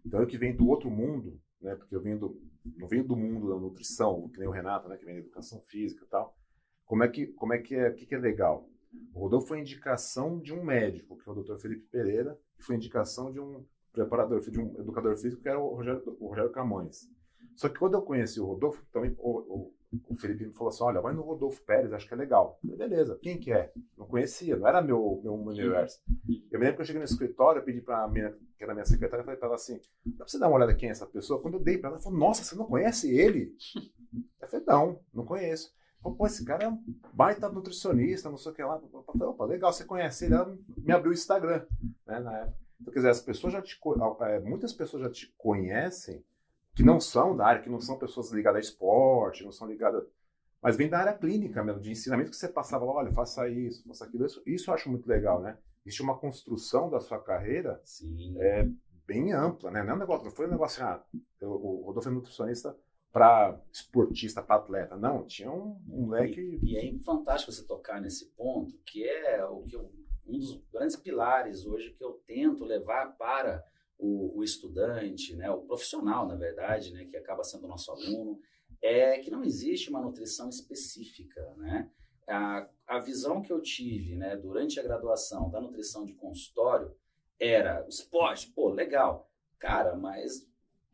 Então 0.05 0.19
eu 0.19 0.27
que 0.27 0.37
venho 0.37 0.55
do 0.55 0.67
outro 0.67 0.89
mundo, 0.89 1.39
né? 1.61 1.75
Porque 1.75 1.95
eu 1.95 2.01
venho 2.01 2.19
do, 2.19 2.41
não 2.77 2.87
venho 2.87 3.03
do 3.05 3.15
mundo 3.15 3.49
da 3.49 3.55
nutrição, 3.55 4.29
que 4.29 4.39
nem 4.39 4.47
o 4.47 4.51
Renato, 4.51 4.87
né? 4.87 4.97
Que 4.97 5.05
vem 5.05 5.15
da 5.15 5.21
educação 5.21 5.59
física 5.61 6.05
e 6.05 6.07
tal. 6.07 6.37
Como 6.85 7.03
é 7.03 7.07
que, 7.07 7.27
como 7.27 7.53
é 7.53 7.57
que 7.57 7.75
é, 7.75 7.91
que, 7.91 8.05
que 8.05 8.15
é 8.15 8.17
legal? 8.17 8.69
O 9.13 9.21
Rodolfo 9.21 9.47
foi 9.47 9.59
indicação 9.59 10.39
de 10.39 10.53
um 10.53 10.63
médico, 10.63 11.17
que 11.17 11.27
é 11.27 11.31
o 11.31 11.35
Dr. 11.35 11.57
Felipe 11.57 11.87
Pereira, 11.91 12.39
e 12.59 12.63
foi 12.63 12.75
indicação 12.75 13.31
de 13.31 13.39
um 13.39 13.65
preparador, 13.91 14.39
de 14.39 14.59
um 14.59 14.79
educador 14.79 15.17
físico, 15.17 15.41
que 15.41 15.49
era 15.49 15.59
o 15.59 15.75
Rogério, 15.75 16.17
o 16.19 16.27
Rogério 16.27 16.51
Camões. 16.51 17.09
Só 17.55 17.69
que 17.69 17.77
quando 17.77 17.95
eu 17.95 18.01
conheci 18.01 18.39
o 18.39 18.45
Rodolfo, 18.45 18.83
também 18.91 19.15
o, 19.19 19.39
o, 19.39 19.73
o 20.09 20.15
Felipe 20.15 20.45
me 20.45 20.53
falou 20.53 20.69
assim: 20.69 20.83
olha, 20.83 21.01
vai 21.01 21.13
no 21.13 21.21
Rodolfo 21.21 21.61
Pérez, 21.63 21.93
acho 21.93 22.07
que 22.07 22.13
é 22.13 22.17
legal. 22.17 22.59
Falei, 22.61 22.77
beleza, 22.77 23.19
quem 23.21 23.39
que 23.39 23.51
é? 23.51 23.71
Não 23.97 24.07
conhecia, 24.07 24.55
não 24.55 24.67
era 24.67 24.81
meu, 24.81 25.21
meu 25.23 25.33
universo. 25.33 26.01
Eu 26.51 26.59
me 26.59 26.65
lembro 26.65 26.75
que 26.77 26.81
eu 26.81 26.85
cheguei 26.85 26.99
no 26.99 27.05
escritório, 27.05 27.59
eu 27.59 27.65
pedi 27.65 27.81
para 27.81 28.03
a 28.03 28.07
minha, 28.07 28.31
que 28.57 28.63
era 28.63 28.73
minha 28.73 28.85
secretária, 28.85 29.23
falei 29.23 29.39
para 29.39 29.47
ela 29.47 29.55
assim: 29.55 29.79
dá 30.05 30.17
para 30.17 30.27
você 30.27 30.39
dar 30.39 30.47
uma 30.47 30.57
olhada 30.57 30.75
quem 30.75 30.89
é 30.89 30.91
essa 30.91 31.05
pessoa? 31.05 31.41
Quando 31.41 31.55
eu 31.55 31.59
dei 31.59 31.77
para 31.77 31.89
ela, 31.89 31.97
ela 31.97 32.03
falou: 32.03 32.19
nossa, 32.19 32.43
você 32.43 32.55
não 32.55 32.65
conhece 32.65 33.15
ele? 33.15 33.55
Eu 34.41 34.47
falei: 34.47 34.65
não, 34.65 34.99
não 35.13 35.25
conheço. 35.25 35.73
Falei, 36.01 36.17
Pô, 36.17 36.27
esse 36.27 36.43
cara 36.43 36.65
é 36.65 36.67
um 36.67 36.83
baita 37.13 37.49
nutricionista, 37.49 38.29
não 38.29 38.37
sei 38.37 38.51
o 38.51 38.55
que 38.55 38.63
lá. 38.63 38.81
Eu 38.93 39.03
falei, 39.03 39.27
opa, 39.27 39.45
legal, 39.45 39.71
você 39.71 39.85
conhece 39.85 40.25
ele? 40.25 40.35
Ela 40.35 40.57
me 40.77 40.91
abriu 40.91 41.11
o 41.11 41.13
Instagram, 41.13 41.65
né, 42.05 42.19
na 42.19 42.39
época. 42.39 42.57
Então, 42.81 42.93
quer 42.93 42.99
dizer, 42.99 43.09
as 43.09 43.21
pessoas 43.21 43.53
já 43.53 43.61
te, 43.61 43.79
é, 44.21 44.39
muitas 44.41 44.73
pessoas 44.73 45.03
já 45.03 45.09
te 45.09 45.33
conhecem 45.37 46.23
que 46.75 46.83
não 46.83 46.99
são 46.99 47.35
da 47.35 47.45
área, 47.45 47.61
que 47.61 47.69
não 47.69 47.79
são 47.79 47.97
pessoas 47.97 48.31
ligadas 48.31 48.57
a 48.57 48.67
esporte, 48.67 49.43
não 49.43 49.51
são 49.51 49.67
ligadas. 49.67 50.03
Mas 50.61 50.75
vem 50.75 50.89
da 50.89 50.99
área 50.99 51.13
clínica 51.13 51.63
mesmo, 51.63 51.81
de 51.81 51.91
ensinamento 51.91 52.31
que 52.31 52.37
você 52.37 52.47
passava 52.47 52.85
lá, 52.85 52.93
olha, 52.93 53.11
faça 53.11 53.47
isso, 53.49 53.87
faça 53.87 54.05
aquilo. 54.05 54.25
Isso, 54.25 54.41
isso 54.45 54.69
eu 54.69 54.73
acho 54.73 54.89
muito 54.89 55.07
legal, 55.07 55.41
né? 55.41 55.57
Existe 55.85 56.01
uma 56.01 56.17
construção 56.17 56.89
da 56.89 56.99
sua 56.99 57.19
carreira 57.19 57.81
Sim. 57.83 58.35
É, 58.39 58.67
bem 59.05 59.33
ampla, 59.33 59.69
né? 59.69 59.83
Não, 59.83 59.91
é 59.91 59.95
um 59.95 59.99
negócio, 59.99 60.25
não 60.25 60.31
foi 60.31 60.47
um 60.47 60.51
negócio, 60.51 60.83
ah, 60.83 61.03
eu, 61.41 61.51
o 61.51 61.83
Rodolfo 61.85 62.09
é 62.09 62.11
nutricionista 62.11 62.75
para 63.11 63.61
esportista, 63.71 64.41
para 64.41 64.55
atleta. 64.55 64.97
Não, 64.97 65.25
tinha 65.25 65.51
um, 65.51 65.79
um 65.87 66.09
leque. 66.09 66.41
E, 66.41 66.73
e, 66.73 66.77
é 66.77 66.99
fantástico 67.03 67.51
você 67.51 67.63
tocar 67.63 68.01
nesse 68.01 68.27
ponto, 68.31 68.75
que 68.85 69.07
é 69.07 69.45
o 69.45 69.61
que 69.63 69.75
eu, 69.75 69.91
um 70.25 70.39
dos 70.39 70.63
grandes 70.71 70.95
pilares 70.95 71.65
hoje 71.65 71.91
que 71.91 72.03
eu 72.03 72.13
tento 72.25 72.63
levar 72.63 73.15
para 73.17 73.63
o, 73.97 74.39
o, 74.39 74.43
estudante, 74.43 75.35
né, 75.35 75.49
o 75.49 75.61
profissional, 75.61 76.27
na 76.27 76.35
verdade, 76.35 76.91
né, 76.91 77.05
que 77.05 77.17
acaba 77.17 77.43
sendo 77.43 77.67
nosso 77.67 77.91
aluno, 77.91 78.39
é 78.81 79.17
que 79.19 79.31
não 79.31 79.43
existe 79.43 79.89
uma 79.89 80.01
nutrição 80.01 80.49
específica, 80.49 81.53
né? 81.57 81.89
A, 82.27 82.67
a 82.87 82.99
visão 82.99 83.41
que 83.41 83.51
eu 83.51 83.61
tive, 83.61 84.15
né, 84.15 84.35
durante 84.35 84.79
a 84.79 84.83
graduação 84.83 85.49
da 85.49 85.59
nutrição 85.59 86.05
de 86.05 86.13
consultório 86.13 86.95
era 87.39 87.85
esporte, 87.87 88.51
pô, 88.51 88.69
legal, 88.69 89.29
cara, 89.59 89.95
mas 89.95 90.47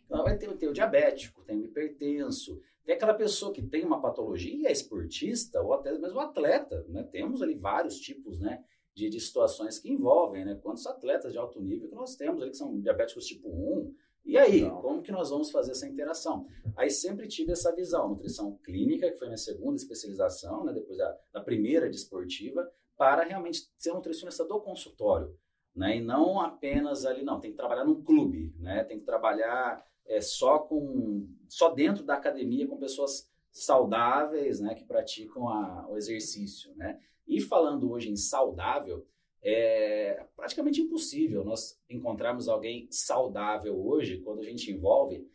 vai 0.07 0.37
ter, 0.37 0.55
ter 0.57 0.67
o 0.67 0.73
diabético, 0.73 1.43
tem 1.43 1.59
o 1.59 1.65
hipertenso, 1.65 2.61
tem 2.83 2.95
aquela 2.95 3.13
pessoa 3.13 3.53
que 3.53 3.61
tem 3.61 3.85
uma 3.85 4.01
patologia 4.01 4.51
e 4.51 4.65
é 4.65 4.71
esportista, 4.71 5.61
ou 5.61 5.73
até 5.73 5.95
mesmo 5.97 6.19
atleta, 6.19 6.83
né? 6.89 7.03
Temos 7.03 7.41
ali 7.41 7.53
vários 7.53 7.99
tipos, 7.99 8.39
né? 8.39 8.63
De, 8.99 9.09
de 9.09 9.19
situações 9.19 9.79
que 9.79 9.89
envolvem, 9.89 10.43
né? 10.43 10.59
Quantos 10.61 10.85
atletas 10.85 11.31
de 11.31 11.37
alto 11.37 11.61
nível 11.61 11.87
que 11.87 11.95
nós 11.95 12.15
temos 12.15 12.41
ali 12.41 12.51
que 12.51 12.57
são 12.57 12.79
diabéticos 12.79 13.25
tipo 13.25 13.47
1, 13.47 13.95
e 14.25 14.37
aí, 14.37 14.61
Não. 14.61 14.81
como 14.81 15.01
que 15.01 15.11
nós 15.11 15.29
vamos 15.29 15.49
fazer 15.49 15.71
essa 15.71 15.87
interação? 15.87 16.45
Aí 16.75 16.91
sempre 16.91 17.27
tive 17.27 17.53
essa 17.53 17.73
visão, 17.73 18.09
nutrição 18.09 18.57
clínica, 18.57 19.09
que 19.09 19.17
foi 19.17 19.27
minha 19.27 19.37
segunda 19.37 19.77
especialização, 19.77 20.65
né, 20.65 20.73
depois 20.73 20.97
da, 20.97 21.17
da 21.33 21.41
primeira 21.41 21.89
de 21.89 21.95
esportiva, 21.95 22.69
para 22.97 23.23
realmente 23.23 23.71
ser 23.77 23.93
nutricionista 23.93 24.43
do 24.43 24.59
consultório, 24.59 25.33
né, 25.73 25.97
e 25.97 26.01
não 26.01 26.39
apenas 26.41 27.05
ali, 27.05 27.23
não, 27.23 27.39
tem 27.39 27.51
que 27.51 27.57
trabalhar 27.57 27.85
num 27.85 28.03
clube, 28.03 28.53
né, 28.59 28.83
tem 28.83 28.99
que 28.99 29.05
trabalhar 29.05 29.83
é, 30.05 30.19
só 30.19 30.59
com, 30.59 31.25
só 31.47 31.69
dentro 31.73 32.03
da 32.03 32.15
academia 32.15 32.67
com 32.67 32.77
pessoas 32.77 33.27
saudáveis, 33.51 34.59
né, 34.59 34.75
que 34.75 34.83
praticam 34.83 35.47
a, 35.47 35.87
o 35.89 35.97
exercício, 35.97 36.75
né, 36.75 36.99
e 37.29 37.39
falando 37.39 37.91
hoje 37.91 38.09
em 38.09 38.15
saudável, 38.15 39.05
é 39.41 40.25
praticamente 40.35 40.81
impossível 40.81 41.45
nós 41.45 41.79
encontrarmos 41.89 42.49
alguém 42.49 42.87
saudável 42.91 43.79
hoje 43.79 44.17
quando 44.17 44.39
a 44.39 44.43
gente 44.43 44.71
envolve 44.71 45.25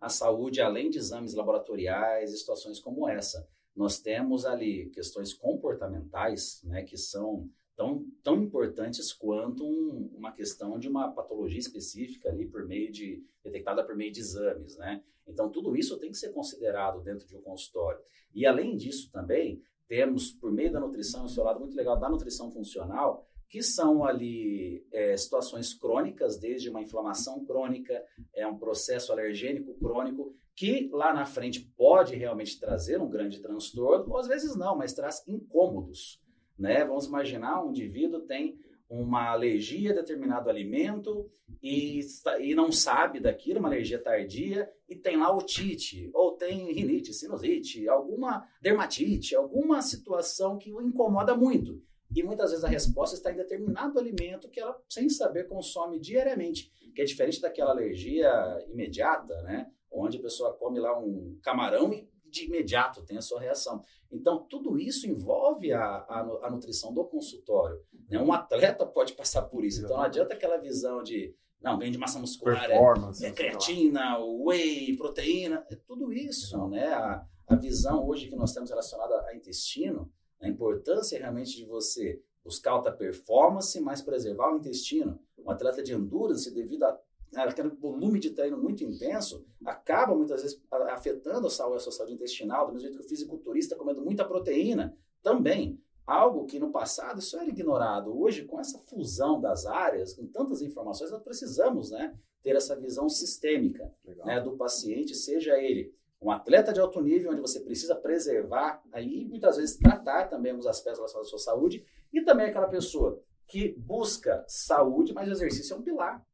a 0.00 0.08
saúde 0.08 0.60
além 0.62 0.88
de 0.88 0.98
exames 0.98 1.34
laboratoriais 1.34 2.32
e 2.32 2.38
situações 2.38 2.78
como 2.78 3.08
essa. 3.08 3.46
Nós 3.74 3.98
temos 3.98 4.46
ali 4.46 4.88
questões 4.90 5.34
comportamentais, 5.34 6.62
né, 6.64 6.84
que 6.84 6.96
são 6.96 7.50
tão, 7.76 8.06
tão 8.22 8.40
importantes 8.40 9.12
quanto 9.12 9.66
um, 9.66 10.10
uma 10.16 10.30
questão 10.30 10.78
de 10.78 10.88
uma 10.88 11.10
patologia 11.10 11.58
específica 11.58 12.30
ali 12.30 12.46
por 12.46 12.64
meio 12.66 12.90
de 12.90 13.24
detectada 13.42 13.84
por 13.84 13.96
meio 13.96 14.12
de 14.12 14.20
exames, 14.20 14.76
né? 14.76 15.02
Então 15.26 15.50
tudo 15.50 15.76
isso 15.76 15.98
tem 15.98 16.10
que 16.10 16.16
ser 16.16 16.32
considerado 16.32 17.02
dentro 17.02 17.26
de 17.26 17.36
um 17.36 17.40
consultório. 17.40 18.00
E 18.32 18.46
além 18.46 18.76
disso 18.76 19.10
também 19.10 19.60
temos 19.88 20.30
por 20.32 20.52
meio 20.52 20.72
da 20.72 20.80
nutrição, 20.80 21.26
esse 21.26 21.38
é 21.38 21.42
lado 21.42 21.60
muito 21.60 21.76
legal 21.76 21.98
da 21.98 22.08
nutrição 22.08 22.50
funcional, 22.50 23.28
que 23.48 23.62
são 23.62 24.04
ali 24.04 24.84
é, 24.92 25.16
situações 25.16 25.74
crônicas, 25.74 26.38
desde 26.38 26.68
uma 26.68 26.82
inflamação 26.82 27.44
crônica, 27.44 28.02
é 28.34 28.46
um 28.46 28.58
processo 28.58 29.12
alergênico 29.12 29.74
crônico, 29.74 30.34
que 30.56 30.88
lá 30.92 31.12
na 31.12 31.26
frente 31.26 31.60
pode 31.76 32.16
realmente 32.16 32.58
trazer 32.58 33.00
um 33.00 33.08
grande 33.08 33.40
transtorno, 33.40 34.10
ou 34.10 34.18
às 34.18 34.26
vezes 34.26 34.56
não, 34.56 34.76
mas 34.76 34.92
traz 34.92 35.22
incômodos. 35.26 36.20
Né? 36.58 36.84
Vamos 36.84 37.06
imaginar 37.06 37.64
um 37.64 37.70
indivíduo 37.70 38.20
tem 38.20 38.58
uma 38.88 39.30
alergia 39.30 39.90
a 39.90 39.94
determinado 39.94 40.48
alimento 40.48 41.28
e, 41.62 42.00
e 42.40 42.54
não 42.54 42.70
sabe 42.70 43.18
daquilo, 43.20 43.58
uma 43.58 43.68
alergia 43.68 43.98
tardia, 43.98 44.70
e 44.88 44.94
tem 44.94 45.16
lá 45.16 45.34
otite, 45.34 46.10
ou 46.12 46.32
tem 46.32 46.72
rinite, 46.72 47.12
sinusite, 47.12 47.88
alguma 47.88 48.46
dermatite, 48.60 49.34
alguma 49.34 49.80
situação 49.82 50.58
que 50.58 50.72
o 50.72 50.82
incomoda 50.82 51.34
muito. 51.34 51.82
E 52.14 52.22
muitas 52.22 52.50
vezes 52.50 52.64
a 52.64 52.68
resposta 52.68 53.16
está 53.16 53.32
em 53.32 53.36
determinado 53.36 53.98
alimento 53.98 54.48
que 54.48 54.60
ela, 54.60 54.80
sem 54.88 55.08
saber, 55.08 55.48
consome 55.48 55.98
diariamente, 55.98 56.70
que 56.94 57.02
é 57.02 57.04
diferente 57.04 57.40
daquela 57.40 57.72
alergia 57.72 58.30
imediata, 58.68 59.42
né? 59.42 59.68
Onde 59.90 60.18
a 60.18 60.22
pessoa 60.22 60.54
come 60.54 60.78
lá 60.78 60.96
um 60.98 61.38
camarão 61.42 61.92
e 61.92 62.08
de 62.34 62.46
imediato 62.46 63.02
tem 63.02 63.16
a 63.16 63.22
sua 63.22 63.40
reação. 63.40 63.82
Então, 64.10 64.44
tudo 64.48 64.78
isso 64.78 65.06
envolve 65.06 65.72
a, 65.72 65.80
a, 65.80 66.20
a 66.42 66.50
nutrição 66.50 66.92
do 66.92 67.04
consultório. 67.04 67.80
Né? 68.08 68.18
Um 68.18 68.32
atleta 68.32 68.84
pode 68.84 69.14
passar 69.14 69.42
por 69.42 69.64
isso. 69.64 69.82
Então, 69.82 69.96
não 69.96 70.04
adianta 70.04 70.34
aquela 70.34 70.58
visão 70.58 71.02
de 71.02 71.34
não, 71.62 71.78
ganho 71.78 71.92
de 71.92 71.98
massa 71.98 72.18
muscular, 72.18 72.70
é, 72.70 73.26
é 73.26 73.32
creatina, 73.32 74.18
whey, 74.18 74.94
proteína, 74.98 75.64
é 75.70 75.76
tudo 75.76 76.12
isso, 76.12 76.68
né? 76.68 76.88
A, 76.92 77.26
a 77.46 77.56
visão 77.56 78.06
hoje 78.06 78.28
que 78.28 78.36
nós 78.36 78.52
temos 78.52 78.68
relacionada 78.68 79.26
a 79.26 79.34
intestino, 79.34 80.12
a 80.40 80.46
importância 80.46 81.18
realmente 81.18 81.56
de 81.56 81.64
você 81.64 82.20
buscar 82.44 82.72
alta 82.72 82.92
performance, 82.92 83.80
mas 83.80 84.02
preservar 84.02 84.52
o 84.52 84.58
intestino. 84.58 85.18
Um 85.38 85.50
atleta 85.50 85.82
de 85.82 85.94
endurance, 85.94 86.52
devido 86.52 86.82
a 86.84 87.00
aquele 87.36 87.68
volume 87.70 88.18
de 88.18 88.30
treino 88.30 88.56
muito 88.56 88.84
intenso, 88.84 89.44
acaba 89.64 90.14
muitas 90.14 90.42
vezes 90.42 90.60
afetando 90.90 91.46
a 91.46 91.50
saúde, 91.50 91.82
saúde 91.82 92.12
intestinal, 92.12 92.66
do 92.66 92.72
mesmo 92.72 92.88
jeito 92.88 92.98
que 92.98 93.04
o 93.04 93.08
fisiculturista 93.08 93.76
comendo 93.76 94.02
muita 94.02 94.24
proteína, 94.24 94.96
também. 95.22 95.80
Algo 96.06 96.44
que 96.44 96.58
no 96.58 96.70
passado 96.70 97.20
isso 97.20 97.36
era 97.36 97.48
ignorado. 97.48 98.14
Hoje, 98.16 98.44
com 98.44 98.60
essa 98.60 98.78
fusão 98.78 99.40
das 99.40 99.64
áreas, 99.64 100.12
com 100.12 100.26
tantas 100.26 100.60
informações, 100.60 101.10
nós 101.10 101.22
precisamos 101.22 101.90
né, 101.90 102.14
ter 102.42 102.54
essa 102.54 102.78
visão 102.78 103.08
sistêmica 103.08 103.90
né, 104.24 104.38
do 104.38 104.54
paciente, 104.54 105.14
seja 105.14 105.58
ele 105.58 105.94
um 106.20 106.30
atleta 106.30 106.72
de 106.72 106.80
alto 106.80 107.02
nível, 107.02 107.32
onde 107.32 107.40
você 107.40 107.60
precisa 107.60 107.94
preservar 107.94 108.82
aí 108.92 109.26
muitas 109.26 109.56
vezes 109.56 109.76
tratar 109.76 110.28
também 110.28 110.56
os 110.56 110.66
aspectos 110.66 110.98
relacionados 110.98 111.28
à 111.28 111.30
sua 111.30 111.38
saúde, 111.38 111.84
e 112.12 112.22
também 112.22 112.46
aquela 112.46 112.68
pessoa 112.68 113.22
que 113.46 113.74
busca 113.78 114.42
saúde, 114.48 115.12
mas 115.12 115.28
o 115.28 115.32
exercício 115.32 115.74
é 115.74 115.76
um 115.76 115.82
pilar. 115.82 116.24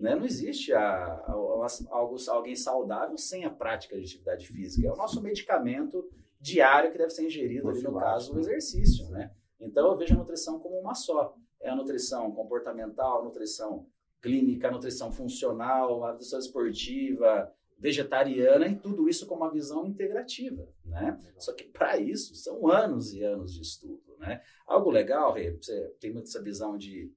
Né? 0.00 0.14
Não 0.14 0.24
existe 0.24 0.72
a, 0.72 0.80
a, 0.80 1.32
a, 1.32 1.68
algo, 1.90 2.16
alguém 2.28 2.56
saudável 2.56 3.18
sem 3.18 3.44
a 3.44 3.50
prática 3.50 3.96
de 3.96 4.02
atividade 4.02 4.48
física. 4.48 4.88
É 4.88 4.92
o 4.92 4.96
nosso 4.96 5.22
medicamento 5.22 6.08
diário 6.40 6.90
que 6.90 6.98
deve 6.98 7.10
ser 7.10 7.26
ingerido, 7.26 7.68
ali, 7.68 7.82
no 7.82 7.98
caso, 7.98 8.34
o 8.34 8.40
exercício. 8.40 9.08
Né? 9.10 9.30
Então, 9.60 9.90
eu 9.90 9.96
vejo 9.96 10.14
a 10.14 10.18
nutrição 10.18 10.58
como 10.58 10.80
uma 10.80 10.94
só. 10.94 11.36
É 11.60 11.68
a 11.68 11.76
nutrição 11.76 12.32
comportamental, 12.32 13.20
a 13.20 13.24
nutrição 13.24 13.86
clínica, 14.22 14.68
a 14.68 14.70
nutrição 14.70 15.12
funcional, 15.12 16.04
a 16.04 16.12
nutrição 16.12 16.38
esportiva, 16.38 17.52
vegetariana 17.78 18.66
e 18.68 18.76
tudo 18.76 19.08
isso 19.08 19.26
com 19.26 19.34
uma 19.34 19.50
visão 19.50 19.86
integrativa, 19.86 20.68
né? 20.84 21.18
Só 21.38 21.54
que 21.54 21.64
para 21.64 21.96
isso 21.96 22.34
são 22.34 22.68
anos 22.68 23.14
e 23.14 23.22
anos 23.22 23.54
de 23.54 23.62
estudo, 23.62 24.16
né? 24.18 24.42
Algo 24.66 24.90
legal, 24.90 25.32
Rê, 25.32 25.52
você 25.52 25.88
tem 25.98 26.12
muito 26.12 26.28
essa 26.28 26.42
visão 26.42 26.76
de 26.76 27.10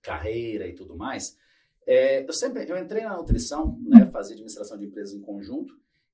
carreira 0.00 0.66
e 0.66 0.74
tudo 0.74 0.96
mais. 0.96 1.36
É, 1.88 2.22
eu 2.22 2.32
sempre 2.34 2.70
eu 2.70 2.76
entrei 2.76 3.02
na 3.02 3.16
nutrição, 3.16 3.80
né, 3.86 4.04
fazia 4.12 4.34
administração 4.34 4.76
de 4.76 4.84
empresas 4.84 5.14
em 5.14 5.22
conjunto 5.22 5.72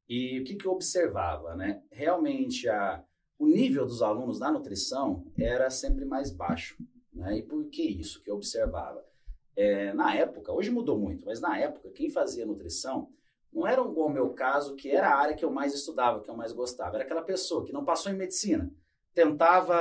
e 0.09 0.39
o 0.39 0.45
que, 0.45 0.55
que 0.55 0.67
eu 0.67 0.71
observava, 0.71 1.57
né? 1.57 1.83
Realmente 1.91 2.69
a, 2.69 3.03
o 3.37 3.49
nível 3.49 3.85
dos 3.85 4.01
alunos 4.01 4.39
na 4.39 4.53
nutrição 4.53 5.27
era 5.37 5.69
sempre 5.71 6.05
mais 6.05 6.31
baixo, 6.31 6.77
né? 7.13 7.39
E 7.39 7.43
por 7.43 7.65
que 7.71 7.83
isso 7.83 8.23
que 8.23 8.31
eu 8.31 8.37
observava? 8.37 9.05
É, 9.57 9.93
na 9.95 10.15
época, 10.15 10.53
hoje 10.53 10.71
mudou 10.71 10.97
muito, 10.97 11.27
mas 11.27 11.41
na 11.41 11.59
época 11.59 11.91
quem 11.91 12.09
fazia 12.09 12.47
nutrição 12.47 13.09
não 13.53 13.67
era 13.67 13.83
igual 13.83 14.07
o 14.07 14.13
meu 14.13 14.31
caso, 14.31 14.77
que 14.77 14.89
era 14.89 15.09
a 15.09 15.19
área 15.19 15.35
que 15.35 15.45
eu 15.45 15.51
mais 15.51 15.75
estudava, 15.75 16.21
que 16.21 16.31
eu 16.31 16.37
mais 16.37 16.53
gostava. 16.53 16.95
Era 16.95 17.05
aquela 17.05 17.23
pessoa 17.23 17.65
que 17.65 17.73
não 17.73 17.85
passou 17.85 18.13
em 18.13 18.17
medicina, 18.17 18.71
tentava 19.13 19.75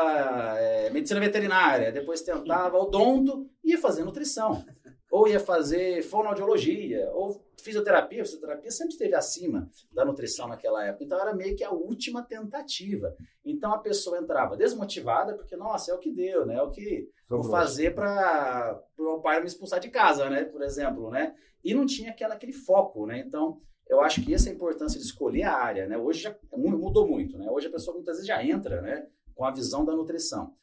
é, 0.58 0.90
medicina 0.90 1.20
veterinária, 1.20 1.92
depois 1.92 2.24
tentava 2.24 2.78
odonto 2.82 3.48
e 3.64 3.74
ia 3.74 3.78
fazer 3.78 4.04
nutrição 4.04 4.66
ou 5.14 5.28
ia 5.28 5.40
fazer 5.40 6.02
fonoaudiologia, 6.02 7.08
ou 7.14 7.40
fisioterapia. 7.62 8.26
Fisioterapia 8.26 8.72
sempre 8.72 8.94
esteve 8.94 9.14
acima 9.14 9.70
da 9.92 10.04
nutrição 10.04 10.48
naquela 10.48 10.84
época. 10.84 11.04
Então 11.04 11.22
era 11.22 11.36
meio 11.36 11.56
que 11.56 11.64
a 11.64 11.70
última 11.70 12.24
tentativa. 12.24 13.16
Então 13.46 13.72
a 13.72 13.78
pessoa 13.78 14.18
entrava 14.18 14.58
desmotivada, 14.58 15.36
porque, 15.36 15.56
nossa, 15.56 15.92
é 15.92 15.94
o 15.94 16.00
que 16.00 16.12
deu, 16.12 16.48
né? 16.48 16.56
É 16.56 16.64
o 16.64 16.72
que 16.72 17.08
vou 17.30 17.44
fazer 17.44 17.94
para 17.94 18.84
o 18.98 19.04
meu 19.04 19.20
pai 19.20 19.40
me 19.40 19.46
expulsar 19.46 19.80
de 19.80 19.92
casa, 19.92 20.28
né? 20.32 20.46
Por 20.46 20.64
exemplo, 20.64 21.12
né? 21.12 21.36
E 21.64 21.76
não 21.76 21.86
tinha 21.86 22.10
aquela, 22.10 22.34
aquele 22.34 22.52
foco, 22.52 23.06
né? 23.06 23.20
Então 23.20 23.62
eu 23.88 24.02
acho 24.02 24.20
que 24.26 24.34
essa 24.34 24.50
é 24.50 24.52
a 24.52 24.56
importância 24.56 25.00
de 25.00 25.06
escolher 25.06 25.44
a 25.44 25.54
área, 25.54 25.88
né? 25.88 25.96
Hoje 25.96 26.24
já 26.24 26.36
mudou 26.52 27.08
muito, 27.08 27.38
né? 27.38 27.52
Hoje 27.52 27.68
a 27.68 27.72
pessoa 27.72 27.94
muitas 27.94 28.16
vezes 28.16 28.28
já 28.28 28.44
entra, 28.44 28.82
né? 28.82 29.06
Com 29.36 29.46
a 29.46 29.52
visão 29.52 29.86
da 29.86 29.96
nutrição. 29.96 30.56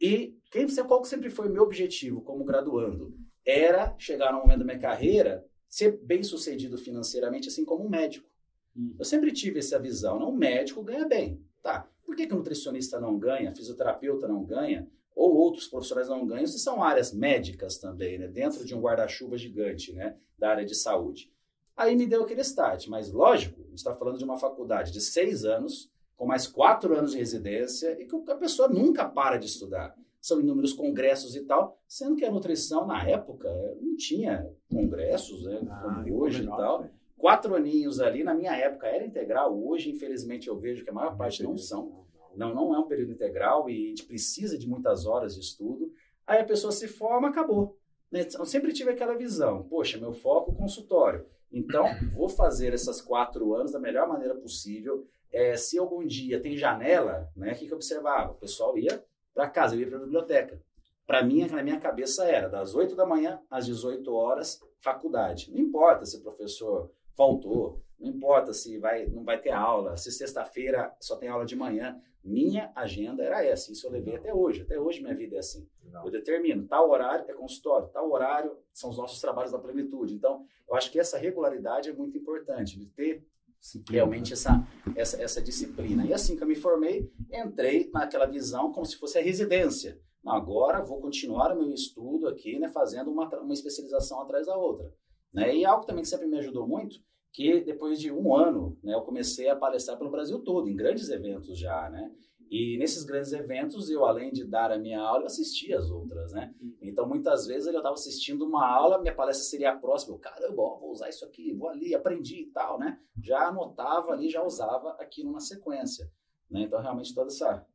E 0.00 0.38
quem, 0.52 0.68
qual 0.86 1.04
sempre 1.04 1.28
foi 1.28 1.48
o 1.48 1.52
meu 1.52 1.64
objetivo 1.64 2.22
como 2.22 2.44
graduando? 2.44 3.25
Era 3.46 3.94
chegar 3.96 4.32
no 4.32 4.40
momento 4.40 4.58
da 4.58 4.64
minha 4.64 4.78
carreira 4.78 5.46
ser 5.68 5.98
bem 6.02 6.22
sucedido 6.22 6.76
financeiramente, 6.76 7.48
assim 7.48 7.64
como 7.64 7.84
um 7.84 7.88
médico. 7.88 8.28
Hum. 8.76 8.96
Eu 8.98 9.04
sempre 9.04 9.30
tive 9.32 9.60
essa 9.60 9.78
visão, 9.78 10.18
não, 10.18 10.30
um 10.30 10.36
médico 10.36 10.82
ganha 10.82 11.06
bem. 11.06 11.40
Tá, 11.62 11.88
por 12.04 12.16
que, 12.16 12.26
que 12.26 12.34
o 12.34 12.36
nutricionista 12.36 13.00
não 13.00 13.18
ganha, 13.18 13.52
fisioterapeuta 13.52 14.26
não 14.26 14.44
ganha, 14.44 14.88
ou 15.14 15.34
outros 15.34 15.66
profissionais 15.66 16.08
não 16.08 16.26
ganham, 16.26 16.46
se 16.46 16.58
são 16.58 16.82
áreas 16.82 17.12
médicas 17.12 17.78
também, 17.78 18.18
né, 18.18 18.28
dentro 18.28 18.64
de 18.64 18.74
um 18.74 18.80
guarda-chuva 18.80 19.36
gigante, 19.38 19.92
né, 19.92 20.16
da 20.38 20.50
área 20.50 20.64
de 20.64 20.74
saúde. 20.74 21.32
Aí 21.76 21.94
me 21.96 22.06
deu 22.06 22.22
aquele 22.22 22.42
start, 22.42 22.86
mas 22.88 23.12
lógico, 23.12 23.60
a 23.62 23.68
gente 23.68 23.78
está 23.78 23.94
falando 23.94 24.18
de 24.18 24.24
uma 24.24 24.38
faculdade 24.38 24.92
de 24.92 25.00
seis 25.00 25.44
anos, 25.44 25.90
com 26.16 26.26
mais 26.26 26.46
quatro 26.46 26.96
anos 26.96 27.12
de 27.12 27.18
residência, 27.18 28.00
e 28.00 28.06
que 28.06 28.30
a 28.30 28.36
pessoa 28.36 28.68
nunca 28.68 29.06
para 29.06 29.36
de 29.36 29.46
estudar 29.46 29.94
são 30.26 30.40
inúmeros 30.40 30.72
congressos 30.72 31.36
e 31.36 31.44
tal, 31.44 31.78
sendo 31.86 32.16
que 32.16 32.24
a 32.24 32.30
nutrição, 32.32 32.84
na 32.84 33.08
época, 33.08 33.48
não 33.80 33.94
tinha 33.96 34.50
congressos, 34.68 35.44
né, 35.44 35.60
ah, 35.70 36.02
como 36.02 36.20
hoje 36.20 36.42
e 36.42 36.46
tal. 36.46 36.82
Né? 36.82 36.90
Quatro 37.16 37.54
aninhos 37.54 38.00
ali, 38.00 38.24
na 38.24 38.34
minha 38.34 38.52
época, 38.56 38.88
era 38.88 39.06
integral. 39.06 39.56
Hoje, 39.56 39.88
infelizmente, 39.88 40.48
eu 40.48 40.58
vejo 40.58 40.82
que 40.82 40.90
a 40.90 40.92
maior 40.92 41.16
parte 41.16 41.44
não 41.44 41.56
são. 41.56 42.04
Não, 42.34 42.52
não 42.52 42.74
é 42.74 42.78
um 42.78 42.88
período 42.88 43.12
integral 43.12 43.70
e 43.70 43.86
a 43.86 43.88
gente 43.90 44.04
precisa 44.04 44.58
de 44.58 44.68
muitas 44.68 45.06
horas 45.06 45.34
de 45.34 45.40
estudo. 45.40 45.92
Aí 46.26 46.40
a 46.40 46.44
pessoa 46.44 46.72
se 46.72 46.88
forma, 46.88 47.28
acabou. 47.28 47.78
Né? 48.10 48.26
Eu 48.36 48.44
sempre 48.44 48.72
tive 48.72 48.90
aquela 48.90 49.14
visão, 49.14 49.62
poxa, 49.62 49.96
meu 49.96 50.12
foco 50.12 50.52
consultório. 50.56 51.24
Então, 51.52 51.86
vou 52.12 52.28
fazer 52.28 52.74
essas 52.74 53.00
quatro 53.00 53.54
anos 53.54 53.70
da 53.70 53.78
melhor 53.78 54.08
maneira 54.08 54.34
possível. 54.34 55.06
É, 55.32 55.56
se 55.56 55.78
algum 55.78 56.04
dia 56.04 56.40
tem 56.40 56.56
janela, 56.56 57.30
né, 57.36 57.52
o 57.52 57.54
que, 57.54 57.66
que 57.66 57.72
eu 57.72 57.76
observava? 57.76 58.32
O 58.32 58.36
pessoal 58.36 58.76
ia 58.76 59.02
para 59.36 59.50
casa, 59.50 59.76
eu 59.76 59.80
ia 59.80 59.86
para 59.86 59.98
a 59.98 60.00
biblioteca. 60.00 60.58
Para 61.06 61.22
mim, 61.22 61.46
na 61.46 61.62
minha 61.62 61.78
cabeça 61.78 62.24
era 62.24 62.48
das 62.48 62.74
8 62.74 62.96
da 62.96 63.04
manhã 63.04 63.38
às 63.50 63.66
18 63.66 64.10
horas, 64.12 64.58
faculdade. 64.80 65.52
Não 65.52 65.60
importa 65.60 66.06
se 66.06 66.16
o 66.16 66.22
professor 66.22 66.90
faltou, 67.14 67.82
não 68.00 68.08
importa 68.08 68.54
se 68.54 68.78
vai, 68.78 69.06
não 69.06 69.24
vai 69.24 69.38
ter 69.38 69.50
aula, 69.50 69.94
se 69.98 70.10
sexta-feira 70.10 70.96
só 70.98 71.16
tem 71.16 71.28
aula 71.28 71.44
de 71.44 71.54
manhã. 71.54 72.00
Minha 72.24 72.72
agenda 72.74 73.22
era 73.22 73.44
essa, 73.44 73.70
isso 73.70 73.86
eu 73.86 73.90
levei 73.90 74.16
até 74.16 74.32
hoje. 74.32 74.62
Até 74.62 74.80
hoje 74.80 75.02
minha 75.02 75.14
vida 75.14 75.36
é 75.36 75.38
assim. 75.40 75.68
Eu 76.02 76.10
determino, 76.10 76.66
tal 76.66 76.90
horário 76.90 77.26
é 77.28 77.34
consultório, 77.34 77.88
tal 77.88 78.10
horário 78.10 78.56
são 78.72 78.88
os 78.88 78.96
nossos 78.96 79.20
trabalhos 79.20 79.52
da 79.52 79.58
plenitude. 79.58 80.14
Então, 80.14 80.46
eu 80.66 80.74
acho 80.74 80.90
que 80.90 80.98
essa 80.98 81.18
regularidade 81.18 81.90
é 81.90 81.92
muito 81.92 82.16
importante, 82.16 82.78
de 82.78 82.86
ter 82.86 83.22
Disciplina. 83.60 83.92
realmente 83.92 84.32
essa, 84.32 84.66
essa, 84.94 85.22
essa 85.22 85.42
disciplina. 85.42 86.04
E 86.04 86.12
assim 86.12 86.36
que 86.36 86.42
eu 86.42 86.48
me 86.48 86.54
formei, 86.54 87.10
entrei 87.32 87.90
naquela 87.92 88.26
visão 88.26 88.72
como 88.72 88.86
se 88.86 88.96
fosse 88.96 89.18
a 89.18 89.22
residência. 89.22 90.00
Agora 90.24 90.84
vou 90.84 91.00
continuar 91.00 91.52
o 91.52 91.58
meu 91.58 91.72
estudo 91.72 92.26
aqui, 92.26 92.58
né, 92.58 92.68
fazendo 92.68 93.10
uma, 93.10 93.28
uma 93.38 93.54
especialização 93.54 94.20
atrás 94.20 94.46
da 94.46 94.56
outra. 94.56 94.92
Né? 95.32 95.56
E 95.56 95.64
algo 95.64 95.86
também 95.86 96.02
que 96.02 96.08
sempre 96.08 96.26
me 96.26 96.38
ajudou 96.38 96.66
muito, 96.66 96.96
que 97.32 97.60
depois 97.60 98.00
de 98.00 98.10
um 98.10 98.34
ano, 98.34 98.76
né, 98.82 98.94
eu 98.94 99.02
comecei 99.02 99.48
a 99.48 99.54
palestrar 99.54 99.98
pelo 99.98 100.10
Brasil 100.10 100.40
todo, 100.40 100.68
em 100.68 100.74
grandes 100.74 101.10
eventos 101.10 101.58
já, 101.58 101.88
né? 101.90 102.10
E 102.48 102.78
nesses 102.78 103.04
grandes 103.04 103.32
eventos, 103.32 103.90
eu, 103.90 104.04
além 104.04 104.32
de 104.32 104.44
dar 104.44 104.70
a 104.70 104.78
minha 104.78 105.00
aula, 105.00 105.22
eu 105.22 105.26
assistia 105.26 105.78
as 105.78 105.90
outras, 105.90 106.32
né? 106.32 106.54
Então, 106.80 107.08
muitas 107.08 107.46
vezes, 107.46 107.66
eu 107.66 107.76
estava 107.76 107.94
assistindo 107.94 108.46
uma 108.46 108.64
aula, 108.64 109.00
minha 109.00 109.14
palestra 109.14 109.44
seria 109.44 109.72
a 109.72 109.76
próxima. 109.76 110.14
Eu, 110.14 110.18
caramba, 110.18 110.62
ó, 110.62 110.78
vou 110.78 110.92
usar 110.92 111.08
isso 111.08 111.24
aqui, 111.24 111.52
vou 111.54 111.68
ali, 111.68 111.94
aprendi 111.94 112.42
e 112.42 112.46
tal, 112.46 112.78
né? 112.78 113.00
Já 113.20 113.48
anotava 113.48 114.12
ali, 114.12 114.30
já 114.30 114.44
usava 114.44 114.90
aquilo 115.00 115.32
na 115.32 115.40
sequência. 115.40 116.10
Né? 116.48 116.62
Então, 116.62 116.80
realmente, 116.80 117.12
toda 117.12 117.28
essa, 117.28 117.66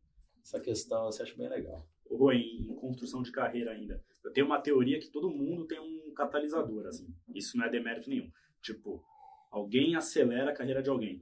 essa 0.41 0.59
questão 0.59 1.03
eu 1.03 1.07
acho 1.09 1.37
bem 1.37 1.49
legal. 1.49 1.85
Ou 2.09 2.31
em, 2.31 2.61
em 2.61 2.75
construção 2.75 3.21
de 3.21 3.31
carreira 3.31 3.71
ainda. 3.71 4.01
Eu 4.23 4.31
tenho 4.31 4.45
uma 4.45 4.61
teoria 4.61 4.99
que 4.99 5.09
todo 5.09 5.29
mundo 5.29 5.65
tem 5.65 5.79
um 5.79 6.13
catalisador, 6.13 6.87
assim. 6.87 7.07
Isso 7.33 7.57
não 7.57 7.65
é 7.65 7.69
demérito 7.69 8.09
nenhum. 8.09 8.31
Tipo, 8.61 9.03
alguém 9.49 9.95
acelera 9.95 10.51
a 10.51 10.55
carreira 10.55 10.81
de 10.81 10.89
alguém. 10.89 11.21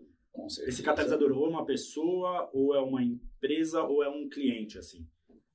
Esse 0.67 0.81
catalisador 0.81 1.31
ou 1.31 1.45
é 1.45 1.49
uma 1.49 1.65
pessoa, 1.65 2.49
ou 2.53 2.75
é 2.75 2.79
uma 2.79 3.03
empresa, 3.03 3.83
ou 3.83 4.03
é 4.03 4.09
um 4.09 4.29
cliente, 4.29 4.77
assim. 4.77 5.07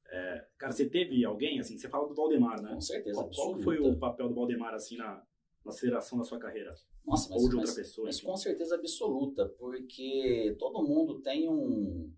É, 0.07 0.47
cara, 0.59 0.73
você 0.73 0.89
teve 0.89 1.25
alguém, 1.25 1.59
assim, 1.59 1.77
você 1.77 1.89
fala 1.89 2.07
do 2.09 2.15
Valdemar, 2.15 2.63
né? 2.63 2.73
Com 2.73 2.81
certeza, 2.81 3.21
Qual, 3.21 3.31
qual 3.31 3.63
foi 3.63 3.79
o 3.79 3.99
papel 3.99 4.29
do 4.29 4.35
Valdemar, 4.35 4.75
assim, 4.75 4.97
na, 4.97 5.23
na 5.65 5.71
aceleração 5.71 6.19
da 6.19 6.25
sua 6.25 6.39
carreira? 6.39 6.71
Nossa, 7.05 7.29
mas, 7.31 7.43
ou 7.43 7.49
de 7.49 7.57
mas, 7.57 7.69
outra 7.69 7.83
pessoa? 7.83 8.07
Mas 8.07 8.21
com 8.21 8.37
certeza 8.37 8.75
absoluta, 8.77 9.47
porque 9.59 10.55
todo 10.59 10.87
mundo 10.87 11.21
tem 11.21 11.49
um, 11.49 12.13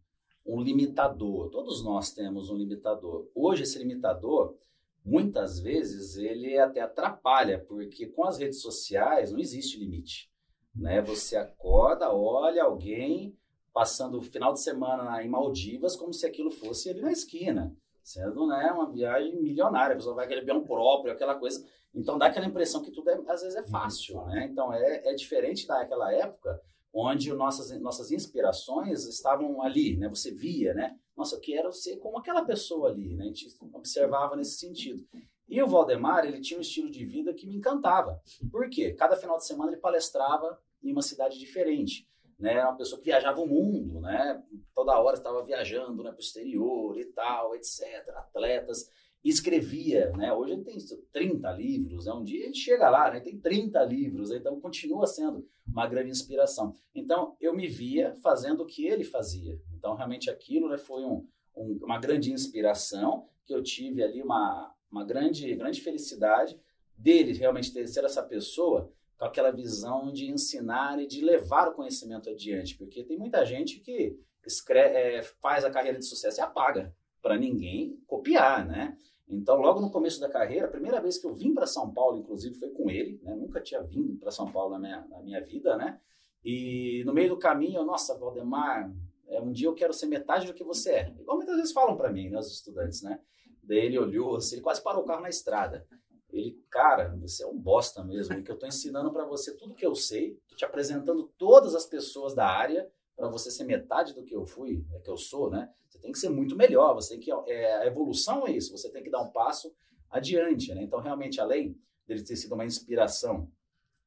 um 0.44 0.60
limitador. 0.60 1.50
Todos 1.50 1.82
nós 1.82 2.12
temos 2.12 2.50
um 2.50 2.56
limitador. 2.56 3.30
Hoje, 3.34 3.62
esse 3.62 3.78
limitador, 3.78 4.56
muitas 5.04 5.58
vezes, 5.60 6.16
ele 6.16 6.58
até 6.58 6.80
atrapalha, 6.80 7.58
porque 7.58 8.06
com 8.06 8.24
as 8.24 8.38
redes 8.38 8.60
sociais 8.60 9.32
não 9.32 9.40
existe 9.40 9.78
limite. 9.78 10.30
Né? 10.76 11.00
Você 11.02 11.36
acorda, 11.36 12.12
olha 12.12 12.64
alguém 12.64 13.36
passando 13.72 14.18
o 14.18 14.22
final 14.22 14.52
de 14.52 14.60
semana 14.60 15.22
em 15.22 15.28
Maldivas 15.28 15.96
como 15.96 16.12
se 16.12 16.26
aquilo 16.26 16.50
fosse 16.50 16.88
ali 16.88 17.02
na 17.02 17.12
esquina, 17.12 17.76
sendo 18.02 18.46
né, 18.46 18.70
uma 18.72 18.90
viagem 18.90 19.36
milionária, 19.36 19.92
a 19.92 19.96
pessoa 19.96 20.14
vai 20.14 20.24
aquele 20.24 20.40
avião 20.40 20.64
próprio, 20.64 21.12
aquela 21.12 21.34
coisa. 21.34 21.62
Então 21.94 22.16
dá 22.16 22.26
aquela 22.26 22.46
impressão 22.46 22.82
que 22.82 22.90
tudo 22.90 23.10
é, 23.10 23.20
às 23.28 23.42
vezes 23.42 23.56
é 23.56 23.62
fácil, 23.62 24.24
né? 24.26 24.48
Então 24.50 24.72
é, 24.72 25.10
é 25.10 25.14
diferente 25.14 25.66
daquela 25.66 26.12
época 26.12 26.60
onde 26.92 27.30
nossas, 27.34 27.78
nossas 27.80 28.10
inspirações 28.10 29.04
estavam 29.06 29.60
ali, 29.62 29.96
né? 29.98 30.08
Você 30.08 30.30
via, 30.30 30.72
né? 30.72 30.98
Nossa, 31.14 31.36
eu 31.36 31.40
quero 31.40 31.70
ser 31.70 31.98
como 31.98 32.18
aquela 32.18 32.44
pessoa 32.44 32.88
ali, 32.88 33.14
né? 33.14 33.24
A 33.24 33.26
gente 33.26 33.46
observava 33.72 34.36
nesse 34.36 34.58
sentido. 34.58 35.06
E 35.48 35.62
o 35.62 35.68
Valdemar, 35.68 36.24
ele 36.24 36.40
tinha 36.40 36.58
um 36.58 36.62
estilo 36.62 36.90
de 36.90 37.04
vida 37.04 37.32
que 37.32 37.46
me 37.46 37.56
encantava. 37.56 38.20
Por 38.50 38.68
quê? 38.68 38.92
Cada 38.92 39.16
final 39.16 39.36
de 39.38 39.46
semana 39.46 39.70
ele 39.70 39.80
palestrava 39.80 40.58
em 40.82 40.92
uma 40.92 41.02
cidade 41.02 41.38
diferente. 41.38 42.08
Né, 42.38 42.62
uma 42.62 42.76
pessoa 42.76 42.98
que 42.98 43.06
viajava 43.06 43.40
o 43.40 43.46
mundo, 43.46 43.98
né, 43.98 44.44
toda 44.74 45.00
hora 45.00 45.16
estava 45.16 45.42
viajando 45.42 46.02
né, 46.02 46.10
para 46.10 46.18
o 46.18 46.20
exterior 46.20 46.98
e 46.98 47.06
tal, 47.06 47.54
etc. 47.54 48.10
Atletas, 48.14 48.90
escrevia, 49.24 50.10
né, 50.12 50.32
hoje 50.34 50.52
ele 50.52 50.62
tem 50.62 50.76
30 51.12 51.50
livros, 51.52 52.04
né, 52.04 52.12
um 52.12 52.22
dia 52.22 52.44
ele 52.44 52.54
chega 52.54 52.90
lá, 52.90 53.10
né, 53.10 53.20
tem 53.20 53.38
30 53.38 53.82
livros, 53.84 54.30
então 54.30 54.60
continua 54.60 55.06
sendo 55.06 55.48
uma 55.66 55.86
grande 55.86 56.10
inspiração. 56.10 56.74
Então 56.94 57.36
eu 57.40 57.54
me 57.54 57.66
via 57.66 58.14
fazendo 58.16 58.64
o 58.64 58.66
que 58.66 58.86
ele 58.86 59.02
fazia, 59.02 59.58
então 59.74 59.94
realmente 59.94 60.28
aquilo 60.28 60.68
né, 60.68 60.76
foi 60.76 61.04
um, 61.04 61.26
um, 61.56 61.78
uma 61.82 61.98
grande 61.98 62.32
inspiração 62.32 63.26
que 63.46 63.54
eu 63.54 63.62
tive 63.62 64.02
ali, 64.02 64.22
uma, 64.22 64.74
uma 64.90 65.04
grande, 65.04 65.54
grande 65.54 65.80
felicidade 65.80 66.58
dele 66.96 67.32
realmente 67.32 67.72
ter, 67.72 67.86
ser 67.86 68.04
essa 68.04 68.22
pessoa 68.22 68.92
com 69.18 69.24
aquela 69.24 69.50
visão 69.50 70.12
de 70.12 70.30
ensinar 70.30 71.00
e 71.00 71.06
de 71.06 71.22
levar 71.22 71.68
o 71.68 71.72
conhecimento 71.72 72.30
adiante, 72.30 72.76
porque 72.76 73.02
tem 73.02 73.18
muita 73.18 73.44
gente 73.44 73.80
que 73.80 74.18
escreve, 74.46 74.96
é, 74.96 75.22
faz 75.22 75.64
a 75.64 75.70
carreira 75.70 75.98
de 75.98 76.04
sucesso 76.04 76.40
e 76.40 76.42
apaga 76.42 76.94
para 77.20 77.36
ninguém 77.36 77.98
copiar, 78.06 78.66
né? 78.66 78.96
Então, 79.28 79.56
logo 79.56 79.80
no 79.80 79.90
começo 79.90 80.20
da 80.20 80.28
carreira, 80.28 80.66
a 80.66 80.70
primeira 80.70 81.00
vez 81.00 81.18
que 81.18 81.26
eu 81.26 81.34
vim 81.34 81.52
para 81.52 81.66
São 81.66 81.92
Paulo, 81.92 82.18
inclusive, 82.18 82.54
foi 82.54 82.70
com 82.70 82.88
ele, 82.88 83.18
né? 83.22 83.34
Nunca 83.34 83.60
tinha 83.60 83.82
vindo 83.82 84.16
para 84.16 84.30
São 84.30 84.50
Paulo 84.52 84.72
na 84.72 84.78
minha, 84.78 85.06
na 85.08 85.20
minha 85.20 85.40
vida, 85.44 85.76
né? 85.76 85.98
E 86.44 87.02
no 87.04 87.12
meio 87.12 87.30
do 87.30 87.38
caminho, 87.38 87.78
eu, 87.78 87.84
nossa, 87.84 88.16
Valdemar, 88.16 88.92
é, 89.26 89.40
um 89.40 89.50
dia 89.50 89.66
eu 89.66 89.74
quero 89.74 89.92
ser 89.92 90.06
metade 90.06 90.46
do 90.46 90.54
que 90.54 90.62
você 90.62 90.90
é. 90.92 91.14
Igual 91.18 91.38
muitas 91.38 91.56
vezes 91.56 91.72
falam 91.72 91.96
para 91.96 92.12
mim, 92.12 92.28
né, 92.28 92.38
os 92.38 92.52
estudantes, 92.52 93.02
né? 93.02 93.18
Daí 93.66 93.78
ele 93.78 93.98
olhou, 93.98 94.36
assim, 94.36 94.56
ele 94.56 94.62
quase 94.62 94.82
parou 94.82 95.02
o 95.02 95.06
carro 95.06 95.22
na 95.22 95.28
estrada. 95.28 95.86
Ele, 96.32 96.62
cara, 96.70 97.16
você 97.16 97.44
é 97.44 97.46
um 97.46 97.58
bosta 97.58 98.04
mesmo, 98.04 98.42
que 98.42 98.50
eu 98.50 98.54
estou 98.54 98.68
ensinando 98.68 99.12
para 99.12 99.24
você 99.24 99.56
tudo 99.56 99.74
que 99.74 99.86
eu 99.86 99.94
sei, 99.94 100.38
tô 100.48 100.54
te 100.54 100.64
apresentando 100.64 101.24
todas 101.36 101.74
as 101.74 101.86
pessoas 101.86 102.34
da 102.34 102.46
área 102.46 102.90
para 103.16 103.28
você 103.28 103.50
ser 103.50 103.64
metade 103.64 104.14
do 104.14 104.22
que 104.22 104.34
eu 104.34 104.44
fui, 104.44 104.84
é 104.92 105.00
que 105.00 105.10
eu 105.10 105.16
sou, 105.16 105.50
né? 105.50 105.70
Você 105.88 105.98
tem 105.98 106.12
que 106.12 106.18
ser 106.18 106.28
muito 106.28 106.54
melhor, 106.54 106.94
você 106.94 107.14
tem 107.14 107.20
que 107.20 107.32
é, 107.50 107.76
a 107.76 107.86
evolução 107.86 108.46
é 108.46 108.52
isso, 108.52 108.76
você 108.76 108.90
tem 108.90 109.02
que 109.02 109.10
dar 109.10 109.22
um 109.22 109.30
passo 109.30 109.74
adiante, 110.10 110.74
né? 110.74 110.82
Então, 110.82 111.00
realmente, 111.00 111.40
além 111.40 111.78
dele 112.06 112.22
ter 112.22 112.36
sido 112.36 112.54
uma 112.54 112.64
inspiração 112.64 113.50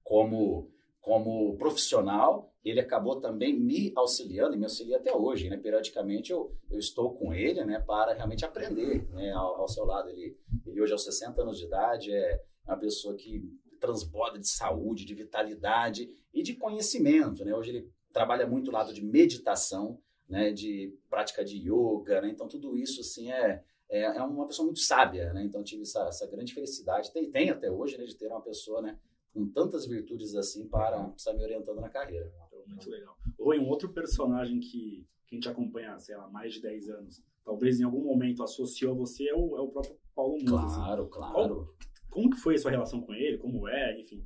como 0.03 0.71
como 1.01 1.55
profissional, 1.57 2.53
ele 2.63 2.79
acabou 2.79 3.19
também 3.21 3.57
me 3.57 3.91
auxiliando 3.95 4.55
e 4.55 4.57
me 4.57 4.65
auxilia 4.65 4.97
até 4.97 5.15
hoje, 5.15 5.49
né? 5.49 5.57
Periodicamente 5.57 6.31
eu, 6.31 6.55
eu 6.69 6.77
estou 6.77 7.13
com 7.13 7.33
ele, 7.33 7.63
né? 7.63 7.79
Para 7.79 8.13
realmente 8.13 8.45
aprender, 8.45 9.07
né? 9.11 9.31
Ao, 9.31 9.61
ao 9.61 9.67
seu 9.67 9.85
lado. 9.85 10.09
Ele, 10.09 10.37
ele 10.65 10.81
hoje 10.81 10.91
aos 10.91 11.03
60 11.03 11.41
anos 11.41 11.57
de 11.57 11.65
idade 11.65 12.11
é 12.13 12.41
uma 12.65 12.77
pessoa 12.77 13.15
que 13.15 13.41
transborda 13.79 14.37
de 14.37 14.47
saúde, 14.47 15.05
de 15.05 15.15
vitalidade 15.15 16.13
e 16.33 16.43
de 16.43 16.53
conhecimento, 16.55 17.45
né? 17.45 17.55
Hoje 17.55 17.69
ele 17.71 17.91
trabalha 18.11 18.45
muito 18.45 18.71
lado 18.71 18.93
de 18.93 19.03
meditação, 19.03 19.99
né? 20.27 20.51
De 20.51 20.93
prática 21.09 21.45
de 21.45 21.57
yoga, 21.57 22.21
né? 22.21 22.29
Então 22.29 22.47
tudo 22.47 22.75
isso, 22.75 22.99
assim, 22.99 23.31
é, 23.31 23.63
é, 23.89 24.01
é 24.01 24.21
uma 24.21 24.45
pessoa 24.45 24.65
muito 24.65 24.81
sábia, 24.81 25.31
né? 25.31 25.43
Então 25.43 25.63
tive 25.63 25.83
essa, 25.83 26.07
essa 26.07 26.27
grande 26.27 26.53
felicidade, 26.53 27.11
tem, 27.13 27.31
tem 27.31 27.49
até 27.49 27.71
hoje, 27.71 27.97
né? 27.97 28.03
De 28.03 28.15
ter 28.15 28.27
uma 28.27 28.41
pessoa, 28.41 28.81
né? 28.81 28.99
Com 29.33 29.47
tantas 29.47 29.85
virtudes 29.85 30.35
assim 30.35 30.67
para 30.67 31.13
estar 31.15 31.33
me 31.33 31.43
orientando 31.43 31.79
na 31.79 31.89
carreira. 31.89 32.31
Muito 32.67 32.89
legal. 32.89 33.17
Ou 33.37 33.53
em 33.53 33.59
um 33.59 33.67
outro 33.67 33.89
personagem 33.89 34.59
que, 34.59 35.07
que 35.27 35.35
a 35.35 35.35
gente 35.35 35.49
acompanha, 35.49 35.97
sei 35.99 36.15
lá, 36.15 36.29
mais 36.29 36.53
de 36.53 36.61
10 36.61 36.89
anos, 36.89 37.23
talvez 37.43 37.79
em 37.79 37.83
algum 37.83 38.03
momento 38.03 38.43
associou 38.43 38.93
a 38.93 38.97
você 38.97 39.27
é 39.27 39.33
o, 39.33 39.57
é 39.57 39.61
o 39.61 39.69
próprio 39.69 39.97
Paulo 40.15 40.37
Nunes. 40.37 40.75
Claro, 40.75 41.01
assim. 41.03 41.11
claro. 41.11 41.33
Qual, 41.33 41.75
como 42.09 42.29
que 42.29 42.37
foi 42.37 42.55
a 42.55 42.57
sua 42.57 42.71
relação 42.71 43.01
com 43.01 43.13
ele? 43.13 43.37
Como 43.37 43.67
é? 43.67 43.99
Enfim, 43.99 44.25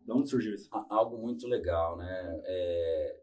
de 0.00 0.12
onde 0.12 0.28
surgiu 0.28 0.54
isso? 0.54 0.68
Algo 0.72 1.18
muito 1.18 1.46
legal, 1.46 1.96
né? 1.96 2.40
É, 2.44 3.20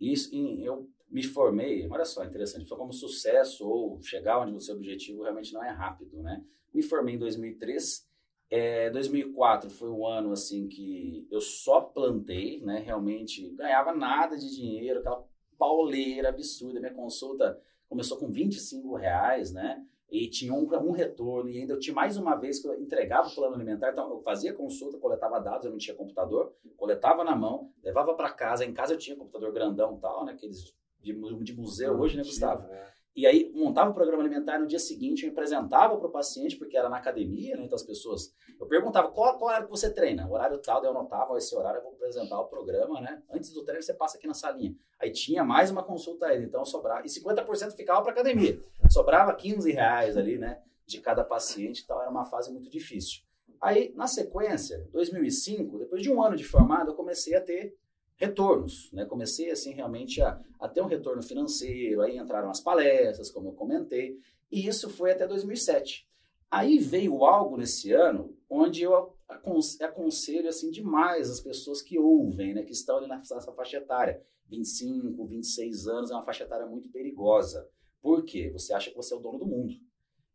isso, 0.00 0.34
eu 0.34 0.88
me 1.10 1.22
formei, 1.22 1.88
olha 1.90 2.04
só, 2.04 2.24
interessante, 2.24 2.68
só 2.68 2.76
como 2.76 2.92
sucesso 2.92 3.66
ou 3.66 4.00
chegar 4.02 4.40
onde 4.40 4.54
o 4.54 4.60
seu 4.60 4.76
objetivo 4.76 5.22
realmente 5.22 5.52
não 5.52 5.64
é 5.64 5.70
rápido, 5.70 6.22
né? 6.22 6.44
Me 6.72 6.82
formei 6.82 7.14
em 7.14 7.18
2003 7.18 8.07
é, 8.50 8.88
2004 8.90 9.68
foi 9.68 9.90
um 9.90 10.06
ano 10.06 10.32
assim 10.32 10.68
que 10.68 11.26
eu 11.30 11.40
só 11.40 11.80
plantei, 11.80 12.60
né? 12.62 12.78
Realmente 12.78 13.50
ganhava 13.50 13.94
nada 13.94 14.36
de 14.36 14.54
dinheiro, 14.54 15.00
aquela 15.00 15.24
pauleira 15.58 16.30
absurda. 16.30 16.80
Minha 16.80 16.94
consulta 16.94 17.60
começou 17.88 18.16
com 18.16 18.30
25 18.30 18.94
reais, 18.96 19.52
né? 19.52 19.84
E 20.10 20.28
tinha 20.28 20.54
um, 20.54 20.66
um 20.86 20.90
retorno, 20.90 21.50
e 21.50 21.58
ainda 21.58 21.74
eu 21.74 21.78
tinha 21.78 21.94
mais 21.94 22.16
uma 22.16 22.34
vez 22.34 22.58
que 22.58 22.66
eu 22.66 22.80
entregava 22.80 23.28
o 23.28 23.34
plano 23.34 23.54
alimentar. 23.54 23.90
Então, 23.90 24.10
eu 24.10 24.22
fazia 24.22 24.54
consulta, 24.54 24.96
coletava 24.96 25.38
dados, 25.38 25.66
eu 25.66 25.70
não 25.70 25.76
tinha 25.76 25.94
computador, 25.94 26.54
coletava 26.78 27.22
na 27.22 27.36
mão, 27.36 27.70
levava 27.82 28.14
para 28.14 28.30
casa. 28.30 28.64
Em 28.64 28.72
casa 28.72 28.94
eu 28.94 28.98
tinha 28.98 29.14
computador 29.14 29.52
grandão 29.52 29.96
e 29.96 30.00
tal, 30.00 30.24
né? 30.24 30.32
Aqueles 30.32 30.74
de, 31.00 31.12
de 31.42 31.54
museu 31.54 31.98
hoje, 31.98 32.16
né, 32.16 32.22
Gustavo? 32.22 32.66
É. 32.72 32.97
E 33.18 33.26
aí 33.26 33.50
montava 33.52 33.90
o 33.90 33.94
programa 33.94 34.22
alimentar 34.22 34.60
no 34.60 34.66
dia 34.68 34.78
seguinte, 34.78 35.26
eu 35.26 35.32
apresentava 35.32 35.98
para 35.98 36.06
o 36.06 36.10
paciente, 36.12 36.54
porque 36.56 36.76
era 36.76 36.88
na 36.88 36.98
academia, 36.98 37.56
né? 37.56 37.64
Então 37.64 37.74
as 37.74 37.82
pessoas. 37.82 38.32
Eu 38.60 38.68
perguntava 38.68 39.08
qual, 39.10 39.36
qual 39.36 39.48
horário 39.48 39.66
que 39.66 39.72
você 39.72 39.92
treina? 39.92 40.24
O 40.28 40.34
horário 40.34 40.56
tal, 40.58 40.80
daí 40.80 40.88
eu 40.88 40.96
anotava, 40.96 41.36
esse 41.36 41.52
horário 41.52 41.78
eu 41.78 41.82
vou 41.82 41.94
apresentar 41.94 42.38
o 42.38 42.46
programa, 42.46 43.00
né? 43.00 43.20
Antes 43.28 43.52
do 43.52 43.64
treino 43.64 43.82
você 43.82 43.92
passa 43.92 44.16
aqui 44.16 44.28
na 44.28 44.34
salinha. 44.34 44.72
Aí 45.00 45.10
tinha 45.10 45.42
mais 45.42 45.68
uma 45.68 45.82
consulta 45.82 46.26
aí, 46.26 46.44
então 46.44 46.64
sobrava. 46.64 47.04
E 47.04 47.08
50% 47.08 47.74
ficava 47.74 48.02
para 48.02 48.12
academia. 48.12 48.56
Sobrava 48.88 49.34
15 49.34 49.72
reais 49.72 50.16
ali, 50.16 50.38
né? 50.38 50.62
De 50.86 51.00
cada 51.00 51.24
paciente, 51.24 51.82
então 51.82 52.00
era 52.00 52.08
uma 52.08 52.24
fase 52.24 52.52
muito 52.52 52.70
difícil. 52.70 53.22
Aí, 53.60 53.92
na 53.96 54.06
sequência, 54.06 54.88
2005, 54.92 55.76
depois 55.76 56.04
de 56.04 56.08
um 56.12 56.22
ano 56.22 56.36
de 56.36 56.44
formado, 56.44 56.92
eu 56.92 56.94
comecei 56.94 57.34
a 57.34 57.40
ter 57.40 57.74
retornos, 58.18 58.92
né? 58.92 59.06
Comecei 59.06 59.50
assim 59.50 59.72
realmente 59.72 60.20
a, 60.20 60.38
a 60.58 60.68
ter 60.68 60.82
um 60.82 60.86
retorno 60.86 61.22
financeiro, 61.22 62.02
aí 62.02 62.18
entraram 62.18 62.50
as 62.50 62.60
palestras, 62.60 63.30
como 63.30 63.48
eu 63.48 63.52
comentei, 63.52 64.18
e 64.50 64.66
isso 64.66 64.90
foi 64.90 65.12
até 65.12 65.26
2007. 65.26 66.06
Aí 66.50 66.78
veio 66.78 67.24
algo 67.24 67.56
nesse 67.56 67.92
ano 67.92 68.36
onde 68.50 68.82
eu 68.82 69.14
aconselho 69.80 70.48
assim 70.48 70.70
demais 70.70 71.30
as 71.30 71.40
pessoas 71.40 71.80
que 71.80 71.98
ouvem, 71.98 72.54
né, 72.54 72.62
que 72.62 72.72
estão 72.72 72.96
ali 72.96 73.06
nessa 73.06 73.52
faixa 73.52 73.76
etária, 73.76 74.22
25, 74.46 75.26
26 75.26 75.86
anos, 75.86 76.10
é 76.10 76.14
uma 76.14 76.22
faixa 76.22 76.44
etária 76.44 76.66
muito 76.66 76.88
perigosa. 76.88 77.68
Por 78.00 78.24
quê? 78.24 78.50
Você 78.50 78.72
acha 78.72 78.90
que 78.90 78.96
você 78.96 79.12
é 79.12 79.16
o 79.16 79.20
dono 79.20 79.38
do 79.38 79.46
mundo. 79.46 79.74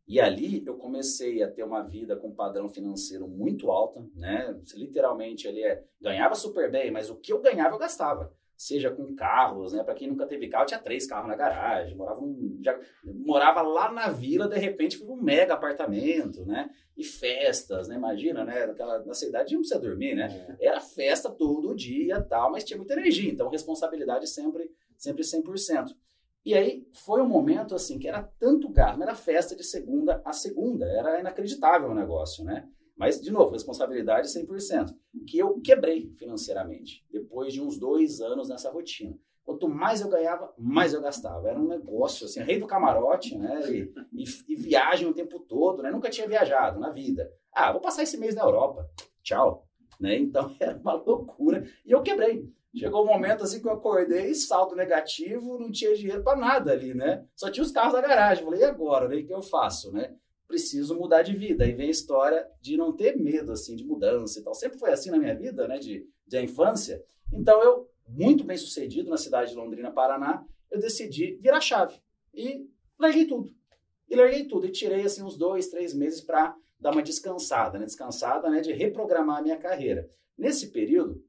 E 0.08 0.20
ali 0.20 0.63
eu 0.66 0.76
comecei 0.76 1.42
a 1.42 1.50
ter 1.50 1.63
uma 1.63 1.82
vida 1.82 2.16
com 2.16 2.28
um 2.28 2.36
padrão 2.36 2.68
financeiro 2.68 3.28
muito 3.28 3.72
alto, 3.72 4.12
né? 4.16 4.60
Literalmente 4.76 5.48
ele 5.48 5.63
é, 5.63 5.84
ganhava 6.02 6.36
super 6.36 6.70
bem, 6.70 6.92
mas 6.92 7.10
o 7.10 7.16
que 7.16 7.32
eu 7.32 7.42
ganhava 7.42 7.76
eu 7.76 7.80
gastava. 7.80 8.34
seja 8.56 8.92
com 8.92 9.16
carros, 9.16 9.74
né? 9.74 9.84
Para 9.84 9.94
quem 9.96 10.08
nunca 10.08 10.26
teve 10.26 10.48
carro, 10.48 10.66
tinha 10.66 10.80
três 10.80 11.06
carros 11.08 11.28
na 11.28 11.36
garagem, 11.36 11.96
morava 11.96 12.22
um, 12.22 12.60
já, 12.62 12.78
morava 13.04 13.62
lá 13.62 13.92
na 13.92 14.10
vila, 14.10 14.48
de 14.48 14.58
repente 14.58 14.98
foi 14.98 15.08
um 15.08 15.22
mega 15.22 15.54
apartamento, 15.54 16.46
né? 16.46 16.70
E 16.96 17.04
festas, 17.04 17.88
né? 17.88 17.96
Imagina, 17.96 18.46
né? 18.46 18.68
Naquela, 18.68 19.04
na 19.06 19.13
cidade 19.13 19.54
não 19.54 19.62
precisa 19.62 19.80
dormir, 19.80 20.16
né? 20.16 20.56
É. 20.60 20.68
Era 20.68 20.80
festa 20.80 21.30
todo 21.30 21.76
dia, 21.76 22.22
tal, 22.22 22.52
mas 22.52 22.63
tinha 22.63 22.78
muita 22.78 22.94
energia, 22.94 23.32
então 23.32 23.50
responsabilidade 23.50 24.28
sempre 24.28 24.70
sempre 24.98 25.24
100%. 25.24 25.96
E 26.45 26.53
aí 26.53 26.86
foi 26.91 27.21
um 27.21 27.27
momento 27.27 27.73
assim 27.73 27.97
que 27.97 28.08
era 28.08 28.23
tanto 28.39 28.69
gasto, 28.69 29.01
era 29.01 29.15
festa 29.15 29.56
de 29.56 29.63
segunda 29.63 30.21
a 30.25 30.34
segunda, 30.34 30.86
era 30.86 31.19
inacreditável 31.19 31.89
o 31.89 31.95
negócio, 31.95 32.43
né? 32.43 32.67
Mas, 32.95 33.19
de 33.19 33.32
novo, 33.32 33.51
responsabilidade 33.51 34.27
100%. 34.27 34.93
Que 35.27 35.38
eu 35.39 35.60
quebrei 35.62 36.12
financeiramente, 36.12 37.03
depois 37.12 37.53
de 37.53 37.62
uns 37.62 37.77
dois 37.77 38.21
anos 38.21 38.49
nessa 38.49 38.69
rotina. 38.69 39.17
Quanto 39.43 39.67
mais 39.67 39.99
eu 39.99 40.10
ganhava, 40.10 40.53
mais 40.58 40.93
eu 40.93 41.01
gastava. 41.01 41.49
Era 41.49 41.60
um 41.60 41.67
negócio, 41.67 42.25
assim, 42.25 42.39
rei 42.41 42.60
do 42.60 42.67
camarote, 42.67 43.38
né? 43.38 43.62
E, 43.69 43.93
e, 44.13 44.23
e, 44.47 44.56
viagem 44.56 45.08
o 45.08 45.13
tempo 45.13 45.39
todo, 45.39 45.82
né? 45.82 45.91
Nunca 45.91 46.10
tinha 46.10 46.27
viajado 46.27 46.79
na 46.79 46.91
vida. 46.91 47.29
Ah, 47.51 47.71
vou 47.71 47.82
passar 47.82 48.03
esse 48.03 48.17
mês 48.17 48.36
na 48.36 48.43
Europa. 48.43 48.89
Tchau. 49.21 49.67
Né? 49.99 50.17
Então, 50.17 50.56
era 50.60 50.77
uma 50.77 50.93
loucura. 50.93 51.67
E 51.86 51.91
eu 51.91 52.01
quebrei. 52.01 52.49
Chegou 52.75 53.03
um 53.03 53.07
momento 53.07 53.43
assim 53.43 53.62
que 53.62 53.67
eu 53.67 53.73
acordei, 53.73 54.33
saldo 54.33 54.75
negativo, 54.75 55.59
não 55.59 55.71
tinha 55.71 55.95
dinheiro 55.95 56.23
para 56.23 56.38
nada 56.38 56.71
ali, 56.71 56.93
né? 56.93 57.23
Só 57.36 57.51
tinha 57.51 57.63
os 57.63 57.71
carros 57.71 57.93
da 57.93 58.01
garagem. 58.01 58.43
Falei, 58.43 58.62
e 58.62 58.63
agora? 58.63 59.07
Né? 59.07 59.17
O 59.17 59.25
que 59.25 59.33
eu 59.33 59.43
faço, 59.43 59.91
né? 59.91 60.15
preciso 60.53 60.95
mudar 60.95 61.23
de 61.23 61.36
vida. 61.36 61.63
Aí 61.63 61.73
vem 61.73 61.88
a 61.88 61.91
história 61.91 62.47
de 62.62 62.77
não 62.77 62.91
ter 62.95 63.17
medo, 63.17 63.51
assim, 63.51 63.75
de 63.75 63.83
mudança 63.83 64.39
e 64.39 64.43
tal. 64.43 64.53
Sempre 64.53 64.77
foi 64.77 64.91
assim 64.91 65.09
na 65.09 65.17
minha 65.17 65.36
vida, 65.36 65.67
né, 65.67 65.79
de, 65.79 66.07
de 66.27 66.41
infância. 66.41 67.03
Então, 67.31 67.62
eu, 67.63 67.89
muito 68.07 68.43
bem 68.43 68.57
sucedido 68.57 69.09
na 69.09 69.17
cidade 69.17 69.51
de 69.51 69.57
Londrina, 69.57 69.91
Paraná, 69.91 70.45
eu 70.69 70.79
decidi 70.79 71.38
virar 71.41 71.59
chave. 71.59 71.99
E 72.33 72.67
larguei 72.99 73.25
tudo. 73.25 73.51
E 74.07 74.15
larguei 74.15 74.45
tudo. 74.45 74.67
E 74.67 74.71
tirei, 74.71 75.01
assim, 75.01 75.23
uns 75.23 75.38
dois, 75.38 75.67
três 75.69 75.93
meses 75.93 76.21
para 76.21 76.55
dar 76.79 76.91
uma 76.91 77.01
descansada, 77.01 77.79
né? 77.79 77.86
Descansada, 77.86 78.49
né, 78.49 78.62
de 78.62 78.71
reprogramar 78.71 79.39
a 79.39 79.41
minha 79.41 79.57
carreira. 79.57 80.07
Nesse 80.38 80.71
período, 80.71 81.23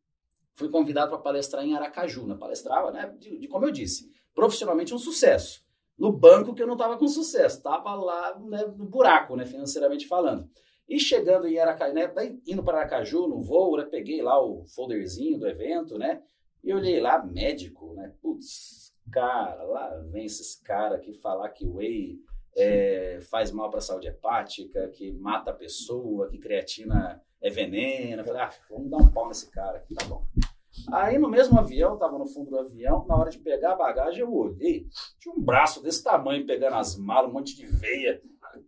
fui 0.54 0.68
convidado 0.68 1.10
para 1.10 1.18
palestrar 1.18 1.64
em 1.64 1.74
Aracaju. 1.74 2.36
Palestrava, 2.38 2.90
né, 2.90 3.14
de, 3.18 3.38
de, 3.38 3.48
como 3.48 3.66
eu 3.66 3.70
disse, 3.70 4.10
profissionalmente 4.34 4.94
um 4.94 4.98
sucesso 4.98 5.64
no 5.98 6.12
banco 6.12 6.54
que 6.54 6.62
eu 6.62 6.66
não 6.66 6.74
estava 6.74 6.96
com 6.96 7.06
sucesso, 7.06 7.58
estava 7.58 7.94
lá 7.94 8.38
né, 8.40 8.64
no 8.76 8.84
buraco, 8.84 9.36
né, 9.36 9.44
financeiramente 9.44 10.06
falando. 10.06 10.48
E 10.88 10.98
chegando 10.98 11.46
em 11.46 11.58
Aracaju, 11.58 11.94
né, 11.94 12.12
indo 12.46 12.62
para 12.62 12.80
Aracaju 12.80 13.28
no 13.28 13.40
voo, 13.40 13.76
né, 13.76 13.84
peguei 13.84 14.20
lá 14.20 14.42
o 14.42 14.64
folderzinho 14.66 15.38
do 15.38 15.46
evento, 15.46 15.96
né, 15.96 16.22
e 16.62 16.72
olhei 16.72 17.00
lá, 17.00 17.24
médico, 17.24 17.94
né, 17.94 18.12
putz, 18.20 18.92
cara, 19.12 19.62
lá 19.64 19.96
vem 20.10 20.24
esses 20.24 20.56
caras 20.56 21.00
que 21.00 21.12
falar 21.12 21.50
que 21.50 21.66
whey 21.66 22.18
é, 22.56 23.18
faz 23.30 23.50
mal 23.50 23.70
para 23.70 23.78
a 23.78 23.82
saúde 23.82 24.08
hepática, 24.08 24.88
que 24.88 25.12
mata 25.12 25.50
a 25.50 25.54
pessoa, 25.54 26.28
que 26.28 26.38
creatina 26.38 27.22
é 27.44 27.50
veneno. 27.50 28.22
Eu 28.22 28.24
falei, 28.24 28.42
ah, 28.42 28.50
vamos 28.70 28.90
dar 28.90 28.96
um 28.96 29.08
pau 29.08 29.28
nesse 29.28 29.50
cara 29.50 29.76
aqui, 29.76 29.94
tá 29.94 30.06
bom. 30.06 30.24
Aí 30.92 31.18
no 31.18 31.28
mesmo 31.28 31.58
avião, 31.58 31.96
tava 31.96 32.18
no 32.18 32.26
fundo 32.26 32.50
do 32.50 32.58
avião, 32.58 33.06
na 33.06 33.16
hora 33.16 33.30
de 33.30 33.38
pegar 33.38 33.72
a 33.72 33.76
bagagem, 33.76 34.20
eu 34.20 34.32
olhei, 34.32 34.88
tinha 35.20 35.32
um 35.32 35.40
braço 35.40 35.80
desse 35.80 36.02
tamanho 36.02 36.44
pegando 36.46 36.74
as 36.74 36.96
malas, 36.96 37.30
um 37.30 37.34
monte 37.34 37.54
de 37.54 37.66
veia. 37.66 38.20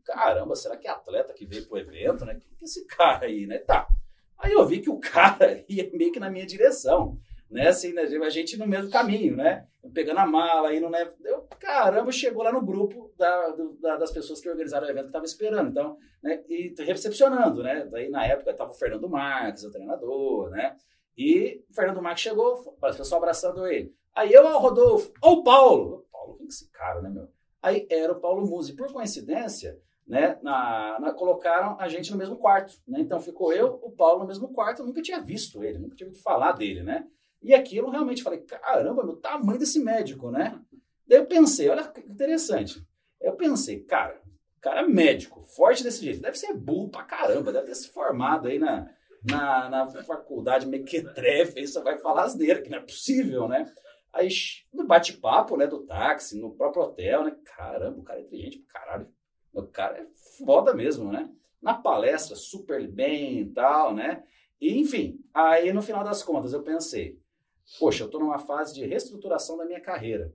Caramba, 0.05 0.55
será 0.55 0.77
que 0.77 0.87
é 0.87 0.91
atleta 0.91 1.33
que 1.33 1.47
veio 1.47 1.67
pro 1.67 1.79
evento, 1.79 2.25
né? 2.25 2.35
Que 2.35 2.47
é 2.47 2.65
esse 2.65 2.87
cara 2.87 3.27
aí, 3.27 3.47
né? 3.47 3.59
Tá. 3.59 3.89
Aí 4.39 4.53
eu 4.53 4.65
vi 4.67 4.81
que 4.81 4.91
o 4.91 4.99
cara 5.01 5.65
ia 5.69 5.91
meio 5.93 6.13
que 6.13 6.21
na 6.21 6.31
minha 6.31 6.47
direção, 6.47 7.19
né? 7.51 7.69
Assim, 7.69 7.93
né? 7.93 8.03
a 8.03 8.31
gente 8.31 8.57
no 8.57 8.67
mesmo 8.67 8.91
caminho, 8.91 9.37
né? 9.37 9.67
Pegando 9.95 10.19
a 10.19 10.27
mala, 10.27 10.75
indo, 10.75 10.89
né? 10.91 11.09
Eu, 11.25 11.43
caramba, 11.61 12.11
chegou 12.11 12.43
lá 12.43 12.53
no 12.53 12.65
grupo 12.65 13.13
da, 13.17 13.57
da, 13.81 13.97
das 13.99 14.11
pessoas 14.11 14.41
que 14.41 14.49
organizaram 14.49 14.87
o 14.87 14.91
evento 14.91 15.07
que 15.07 15.13
tava 15.13 15.25
esperando, 15.25 15.71
então, 15.71 15.97
né? 16.23 16.43
E 16.49 16.75
recepcionando, 16.79 17.63
né? 17.63 17.87
Daí 17.91 18.09
na 18.11 18.27
época 18.27 18.55
tava 18.55 18.71
o 18.71 18.75
Fernando 18.75 19.09
Marques, 19.09 19.65
o 19.65 19.71
treinador, 19.71 20.51
né? 20.51 20.77
E 21.17 21.65
o 21.71 21.75
Fernando 21.75 22.03
Marques 22.03 22.25
chegou, 22.25 22.55
o 22.55 22.73
pessoal 22.81 23.21
abraçando 23.21 23.67
ele. 23.67 23.95
Aí 24.15 24.33
eu, 24.33 24.45
o 24.45 24.59
Rodolfo, 24.59 25.13
ô 25.23 25.33
o 25.33 25.43
Paulo. 25.45 26.07
Paulo, 26.11 26.37
quem 26.37 26.47
é 26.47 26.49
esse 26.49 26.71
cara, 26.71 27.01
né, 27.01 27.11
meu? 27.11 27.29
Aí 27.63 27.87
era 27.91 28.13
o 28.13 28.21
Paulo 28.21 28.47
Musi. 28.47 28.75
Por 28.75 28.93
coincidência, 28.93 29.79
né, 30.07 30.39
na, 30.43 30.99
na, 31.01 31.13
colocaram 31.13 31.79
a 31.81 31.89
gente 31.89 32.11
no 32.11 32.17
mesmo 32.17 32.37
quarto. 32.37 32.75
Né? 32.87 33.01
Então 33.01 33.21
ficou 33.21 33.53
eu, 33.53 33.79
o 33.83 33.91
Paulo 33.91 34.21
no 34.21 34.27
mesmo 34.27 34.53
quarto. 34.53 34.83
Eu 34.83 34.87
nunca 34.87 35.03
tinha 35.03 35.21
visto 35.21 35.65
ele, 35.65 35.79
nunca 35.79 35.97
tinha 35.97 36.07
ouvido 36.07 36.23
falar 36.23 36.53
dele, 36.53 36.83
né? 36.83 37.07
E 37.43 37.55
aquilo 37.55 37.91
realmente 37.91 38.23
falei, 38.23 38.41
caramba, 38.41 39.05
meu 39.05 39.17
tamanho 39.17 39.59
desse 39.59 39.79
médico, 39.79 40.31
né? 40.31 40.61
Daí 41.07 41.19
eu 41.19 41.27
pensei, 41.27 41.69
olha 41.69 41.85
que 41.85 42.01
interessante. 42.01 42.85
Eu 43.21 43.37
pensei, 43.37 43.81
cara, 43.85 44.21
cara 44.67 44.81
é 44.81 44.89
médico, 44.89 45.43
forte 45.43 45.85
desse 45.85 46.05
jeito, 46.05 46.21
deve 46.21 46.37
ser 46.37 46.53
burro 46.53 46.89
pra 46.89 47.05
caramba, 47.05 47.53
deve 47.53 47.67
ter 47.67 47.75
se 47.77 47.89
formado 47.89 48.49
aí 48.49 48.59
na, 48.59 48.91
na, 49.23 49.69
na 49.69 49.87
faculdade 50.03 50.67
mequetrefe, 50.67 51.61
isso 51.61 51.83
vai 51.85 51.99
falar 51.99 52.25
asneira, 52.25 52.61
que 52.61 52.69
não 52.69 52.79
é 52.79 52.83
possível, 52.83 53.47
né? 53.47 53.73
Aí, 54.13 54.29
no 54.73 54.85
bate-papo, 54.85 55.57
né, 55.57 55.67
do 55.67 55.87
táxi, 55.87 56.41
no 56.41 56.57
próprio 56.57 56.83
hotel, 56.83 57.25
né? 57.25 57.37
Caramba, 57.45 58.01
o 58.01 58.03
cara 58.03 58.19
é 58.19 58.23
inteligente 58.23 58.59
pra 58.59 58.81
caralho. 58.81 59.09
O 59.53 59.63
cara 59.63 59.99
é 59.99 60.07
foda 60.39 60.75
mesmo, 60.75 61.13
né? 61.13 61.31
Na 61.63 61.75
palestra, 61.75 62.35
super 62.35 62.89
bem 62.89 63.41
e 63.41 63.53
tal, 63.53 63.95
né? 63.95 64.25
E, 64.61 64.79
enfim, 64.79 65.21
aí 65.33 65.73
no 65.73 65.83
final 65.83 66.03
das 66.03 66.23
contas 66.23 66.53
eu 66.53 66.63
pensei, 66.63 67.21
poxa, 67.79 68.05
eu 68.05 68.11
tô 68.11 68.19
numa 68.19 68.39
fase 68.39 68.75
de 68.75 68.85
reestruturação 68.85 69.57
da 69.57 69.65
minha 69.65 69.81
carreira. 69.81 70.33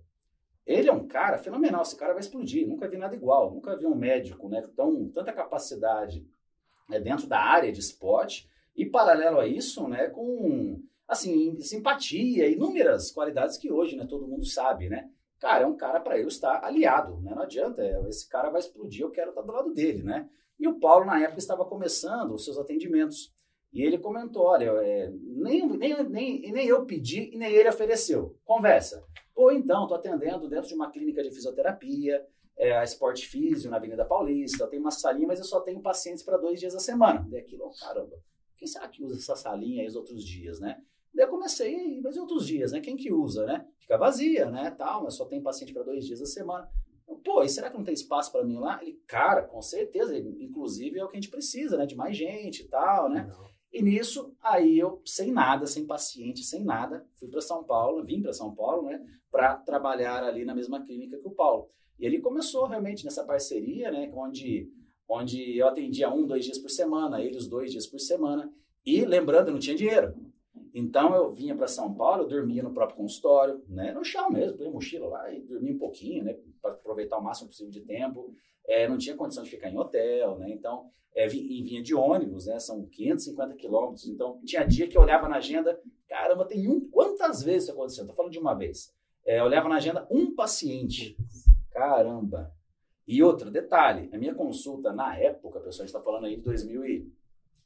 Ele 0.66 0.90
é 0.90 0.94
um 0.94 1.08
cara 1.08 1.38
fenomenal, 1.38 1.82
esse 1.82 1.96
cara 1.96 2.14
vai 2.14 2.22
explodir, 2.22 2.68
nunca 2.68 2.88
vi 2.88 2.98
nada 2.98 3.16
igual, 3.16 3.52
nunca 3.52 3.76
vi 3.76 3.86
um 3.86 3.96
médico, 3.96 4.48
né, 4.48 4.62
com 4.76 5.10
tanta 5.10 5.34
capacidade 5.34 6.28
né, 6.88 7.00
dentro 7.00 7.28
da 7.28 7.40
área 7.40 7.72
de 7.72 7.80
esporte 7.80 8.50
e 8.76 8.86
paralelo 8.86 9.40
a 9.40 9.48
isso, 9.48 9.88
né, 9.88 10.08
com 10.10 10.82
assim, 11.08 11.60
simpatia, 11.60 12.48
inúmeras 12.48 13.12
qualidades 13.12 13.58
que 13.58 13.72
hoje, 13.72 13.98
né, 13.98 14.06
todo 14.06 14.28
mundo 14.28 14.46
sabe, 14.46 14.88
né? 14.88 15.10
Cara, 15.42 15.64
é 15.64 15.68
um 15.68 15.76
cara 15.76 16.00
para 16.00 16.20
eu 16.20 16.28
estar 16.28 16.64
aliado, 16.64 17.20
né? 17.20 17.34
Não 17.34 17.42
adianta, 17.42 17.82
é, 17.82 18.00
esse 18.08 18.30
cara 18.30 18.52
vai 18.52 18.62
explodir, 18.62 19.02
eu 19.02 19.10
quero 19.10 19.32
estar 19.32 19.42
do 19.42 19.52
lado 19.52 19.74
dele, 19.74 20.04
né? 20.04 20.30
E 20.60 20.68
o 20.68 20.80
Paulo, 20.80 21.04
na 21.04 21.20
época, 21.20 21.40
estava 21.40 21.66
começando 21.66 22.32
os 22.36 22.46
seus 22.46 22.60
atendimentos. 22.60 23.34
E 23.72 23.84
ele 23.84 23.98
comentou: 23.98 24.44
olha, 24.44 24.72
é, 24.82 25.10
nem, 25.10 25.68
nem, 25.68 26.04
nem, 26.04 26.52
nem 26.52 26.68
eu 26.68 26.86
pedi 26.86 27.32
e 27.34 27.38
nem 27.38 27.52
ele 27.52 27.70
ofereceu. 27.70 28.38
Conversa. 28.44 29.06
Ou 29.36 29.52
então, 29.52 29.84
estou 29.84 29.98
atendendo 29.98 30.50
dentro 30.50 30.68
de 30.68 30.76
uma 30.76 30.92
clínica 30.92 31.24
de 31.24 31.32
fisioterapia, 31.32 32.26
é, 32.58 32.78
a 32.78 32.84
Sport 32.84 33.26
Físio 33.26 33.72
na 33.72 33.78
Avenida 33.78 34.06
Paulista, 34.06 34.68
tem 34.68 34.80
uma 34.80 34.92
salinha, 34.92 35.28
mas 35.28 35.40
eu 35.40 35.46
só 35.46 35.62
tenho 35.62 35.82
pacientes 35.82 36.24
para 36.24 36.38
dois 36.38 36.60
dias 36.60 36.76
a 36.76 36.80
semana. 36.80 37.26
Daí 37.30 37.40
aquilo, 37.40 37.66
oh, 37.66 37.72
caramba, 37.80 38.16
quem 38.56 38.68
será 38.68 38.88
que 38.88 39.04
usa 39.04 39.18
essa 39.18 39.36
salinha 39.36 39.82
aí 39.82 39.88
os 39.88 39.96
outros 39.96 40.24
dias, 40.24 40.60
né? 40.60 40.80
Daí 41.14 41.26
eu 41.26 41.30
comecei, 41.30 42.00
mas 42.02 42.16
e 42.16 42.20
outros 42.20 42.46
dias, 42.46 42.72
né? 42.72 42.80
Quem 42.80 42.96
que 42.96 43.12
usa, 43.12 43.46
né? 43.46 43.66
Fica 43.80 43.98
vazia, 43.98 44.50
né? 44.52 44.70
Tal, 44.72 45.04
mas 45.04 45.16
só 45.16 45.26
tem 45.26 45.42
paciente 45.42 45.74
para 45.74 45.84
dois 45.84 46.06
dias 46.06 46.22
a 46.22 46.26
semana. 46.26 46.70
Pô, 47.24 47.44
e 47.44 47.50
será 47.50 47.70
que 47.70 47.78
não 47.78 47.84
tem 47.84 47.94
espaço 47.94 48.32
para 48.32 48.44
mim 48.44 48.58
lá? 48.58 48.80
Ele, 48.82 48.94
cara, 49.08 49.42
com 49.42 49.62
certeza, 49.62 50.18
inclusive 50.18 50.98
é 50.98 51.04
o 51.04 51.08
que 51.08 51.18
a 51.18 51.20
gente 51.20 51.32
precisa, 51.32 51.78
né? 51.78 51.86
De 51.86 51.96
mais 51.96 52.16
gente 52.16 52.64
e 52.64 52.68
tal, 52.68 53.10
né? 53.10 53.28
Não. 53.28 53.51
E 53.72 53.82
nisso, 53.82 54.36
aí 54.42 54.78
eu, 54.78 55.02
sem 55.06 55.32
nada, 55.32 55.66
sem 55.66 55.86
paciente, 55.86 56.44
sem 56.44 56.64
nada, 56.64 57.06
fui 57.16 57.30
para 57.30 57.42
São 57.42 57.64
Paulo, 57.64 58.04
vim 58.04 58.22
para 58.22 58.34
São 58.34 58.54
Paulo, 58.54 58.90
né? 58.90 59.02
Para 59.32 59.56
trabalhar 59.56 60.24
ali 60.24 60.44
na 60.44 60.54
mesma 60.54 60.84
clínica 60.84 61.18
que 61.18 61.28
o 61.28 61.32
Paulo. 61.32 61.70
E 61.98 62.06
ele 62.06 62.20
começou 62.20 62.66
realmente 62.66 63.06
nessa 63.06 63.24
parceria, 63.24 63.90
né? 63.92 64.12
Onde 64.14 64.70
onde 65.08 65.58
eu 65.58 65.68
atendia 65.68 66.10
um, 66.10 66.26
dois 66.26 66.46
dias 66.46 66.58
por 66.58 66.70
semana, 66.70 67.22
ele 67.22 67.38
os 67.38 67.46
dois 67.46 67.70
dias 67.70 67.86
por 67.86 68.00
semana. 68.00 68.50
E 68.86 69.04
lembrando, 69.04 69.52
não 69.52 69.60
tinha 69.60 69.76
dinheiro. 69.76 70.16
Então 70.74 71.14
eu 71.16 71.30
vinha 71.30 71.56
para 71.56 71.68
São 71.68 71.94
Paulo, 71.94 72.24
eu 72.24 72.28
dormia 72.28 72.64
no 72.64 72.74
próprio 72.74 72.98
consultório, 72.98 73.62
né, 73.68 73.92
no 73.92 74.04
chão 74.04 74.30
mesmo, 74.30 74.58
põe 74.58 74.70
mochila 74.70 75.08
lá 75.08 75.32
e 75.32 75.42
dormia 75.42 75.74
um 75.74 75.78
pouquinho, 75.78 76.24
né, 76.24 76.38
para 76.62 76.72
aproveitar 76.72 77.18
o 77.18 77.24
máximo 77.24 77.50
possível 77.50 77.72
de 77.72 77.82
tempo. 77.82 78.34
É, 78.66 78.88
não 78.88 78.98
tinha 78.98 79.16
condição 79.16 79.44
de 79.44 79.50
ficar 79.50 79.70
em 79.70 79.78
hotel, 79.78 80.38
né, 80.38 80.50
então 80.50 80.90
é, 81.14 81.28
vinha 81.28 81.82
de 81.82 81.94
ônibus, 81.94 82.46
né, 82.46 82.58
são 82.60 82.86
550 82.86 83.56
quilômetros. 83.56 84.08
Então 84.08 84.40
tinha 84.46 84.64
dia 84.64 84.88
que 84.88 84.98
eu 84.98 85.02
olhava 85.02 85.28
na 85.28 85.38
agenda, 85.38 85.80
caramba, 86.08 86.46
tem 86.46 86.68
um, 86.70 86.80
quantas 86.90 87.44
vezes 87.44 87.64
isso 87.64 87.72
aconteceu? 87.74 88.04
Estou 88.04 88.16
falando 88.16 88.32
de 88.32 88.40
uma 88.40 88.54
vez. 88.54 88.94
É, 89.26 89.40
eu 89.40 89.46
olhava 89.46 89.68
na 89.68 89.76
agenda 89.76 90.08
um 90.10 90.34
paciente, 90.34 91.18
caramba, 91.72 92.52
e 93.08 93.22
outro 93.22 93.52
detalhe, 93.52 94.10
a 94.14 94.18
minha 94.18 94.34
consulta 94.34 94.94
na 94.94 95.18
época, 95.18 95.60
pessoal, 95.60 95.84
a 95.84 95.88
gente 95.88 95.96
está 95.96 96.02
falando 96.02 96.28
aí 96.28 96.38
de 96.38 96.42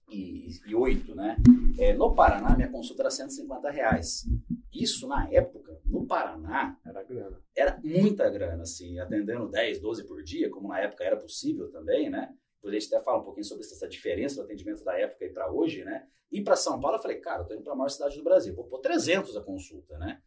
2008, 0.08 1.16
né? 1.16 1.38
É, 1.78 1.94
no 1.94 2.14
Paraná, 2.14 2.56
minha 2.56 2.70
consulta 2.70 3.04
era 3.04 3.12
150 3.12 3.70
reais. 3.70 4.26
Isso, 4.74 5.08
na 5.08 5.30
época, 5.30 5.80
no 5.86 6.06
Paraná, 6.06 6.78
era 6.86 7.04
grana. 7.04 7.42
Era 7.56 7.80
muita 7.84 8.30
grana, 8.30 8.64
assim, 8.64 9.00
atendendo 9.00 9.48
10, 9.48 9.80
12 9.80 10.04
por 10.06 10.24
dia, 10.24 10.50
como 10.50 10.68
na 10.68 10.80
época 10.80 11.04
era 11.04 11.18
possível 11.18 11.72
também, 11.72 12.10
né? 12.10 12.34
Depois 12.56 12.76
a 12.76 12.80
gente 12.80 12.94
até 12.94 13.04
fala 13.04 13.20
um 13.20 13.24
pouquinho 13.24 13.46
sobre 13.46 13.64
essa 13.64 13.88
diferença 13.88 14.36
do 14.36 14.42
atendimento 14.42 14.84
da 14.84 14.98
época 14.98 15.26
e 15.26 15.30
para 15.30 15.52
hoje, 15.52 15.84
né? 15.84 16.08
E 16.32 16.42
para 16.42 16.56
São 16.56 16.80
Paulo, 16.80 16.98
eu 16.98 17.02
falei, 17.02 17.18
cara, 17.18 17.44
eu 17.44 17.46
tô 17.46 17.54
indo 17.54 17.64
para 17.64 17.74
a 17.74 17.76
maior 17.76 17.90
cidade 17.90 18.18
do 18.18 18.24
Brasil, 18.24 18.56
vou 18.56 18.66
pôr 18.66 18.80
300 18.80 19.38
a 19.38 19.42
consulta, 19.42 19.98
né? 19.98 20.22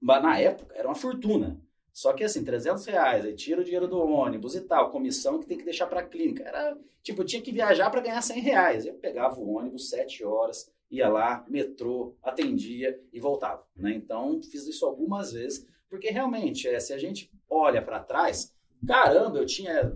Mas 0.00 0.22
na 0.22 0.38
época 0.38 0.74
era 0.74 0.88
uma 0.88 0.94
fortuna. 0.94 1.60
Só 1.92 2.12
que 2.12 2.22
assim, 2.22 2.44
300 2.44 2.84
reais, 2.86 3.24
aí 3.24 3.34
tira 3.34 3.60
o 3.60 3.64
dinheiro 3.64 3.88
do 3.88 3.98
ônibus 3.98 4.54
e 4.54 4.60
tal, 4.60 4.90
comissão 4.90 5.40
que 5.40 5.46
tem 5.46 5.58
que 5.58 5.64
deixar 5.64 5.86
para 5.86 6.00
a 6.00 6.06
clínica. 6.06 6.44
Era, 6.44 6.78
tipo, 7.02 7.22
eu 7.22 7.26
tinha 7.26 7.42
que 7.42 7.52
viajar 7.52 7.90
para 7.90 8.00
ganhar 8.00 8.22
100 8.22 8.40
reais. 8.40 8.86
Eu 8.86 8.94
pegava 8.94 9.38
o 9.40 9.56
ônibus, 9.56 9.90
7 9.90 10.24
horas, 10.24 10.70
ia 10.90 11.08
lá, 11.08 11.44
metrô, 11.48 12.14
atendia 12.22 12.98
e 13.12 13.20
voltava. 13.20 13.66
Né? 13.76 13.92
Então, 13.94 14.40
fiz 14.42 14.66
isso 14.66 14.86
algumas 14.86 15.32
vezes, 15.32 15.66
porque 15.88 16.10
realmente, 16.10 16.68
é, 16.68 16.78
se 16.78 16.92
a 16.92 16.98
gente 16.98 17.30
olha 17.48 17.82
para 17.82 18.00
trás, 18.00 18.54
caramba, 18.86 19.38
eu 19.38 19.46
tinha 19.46 19.92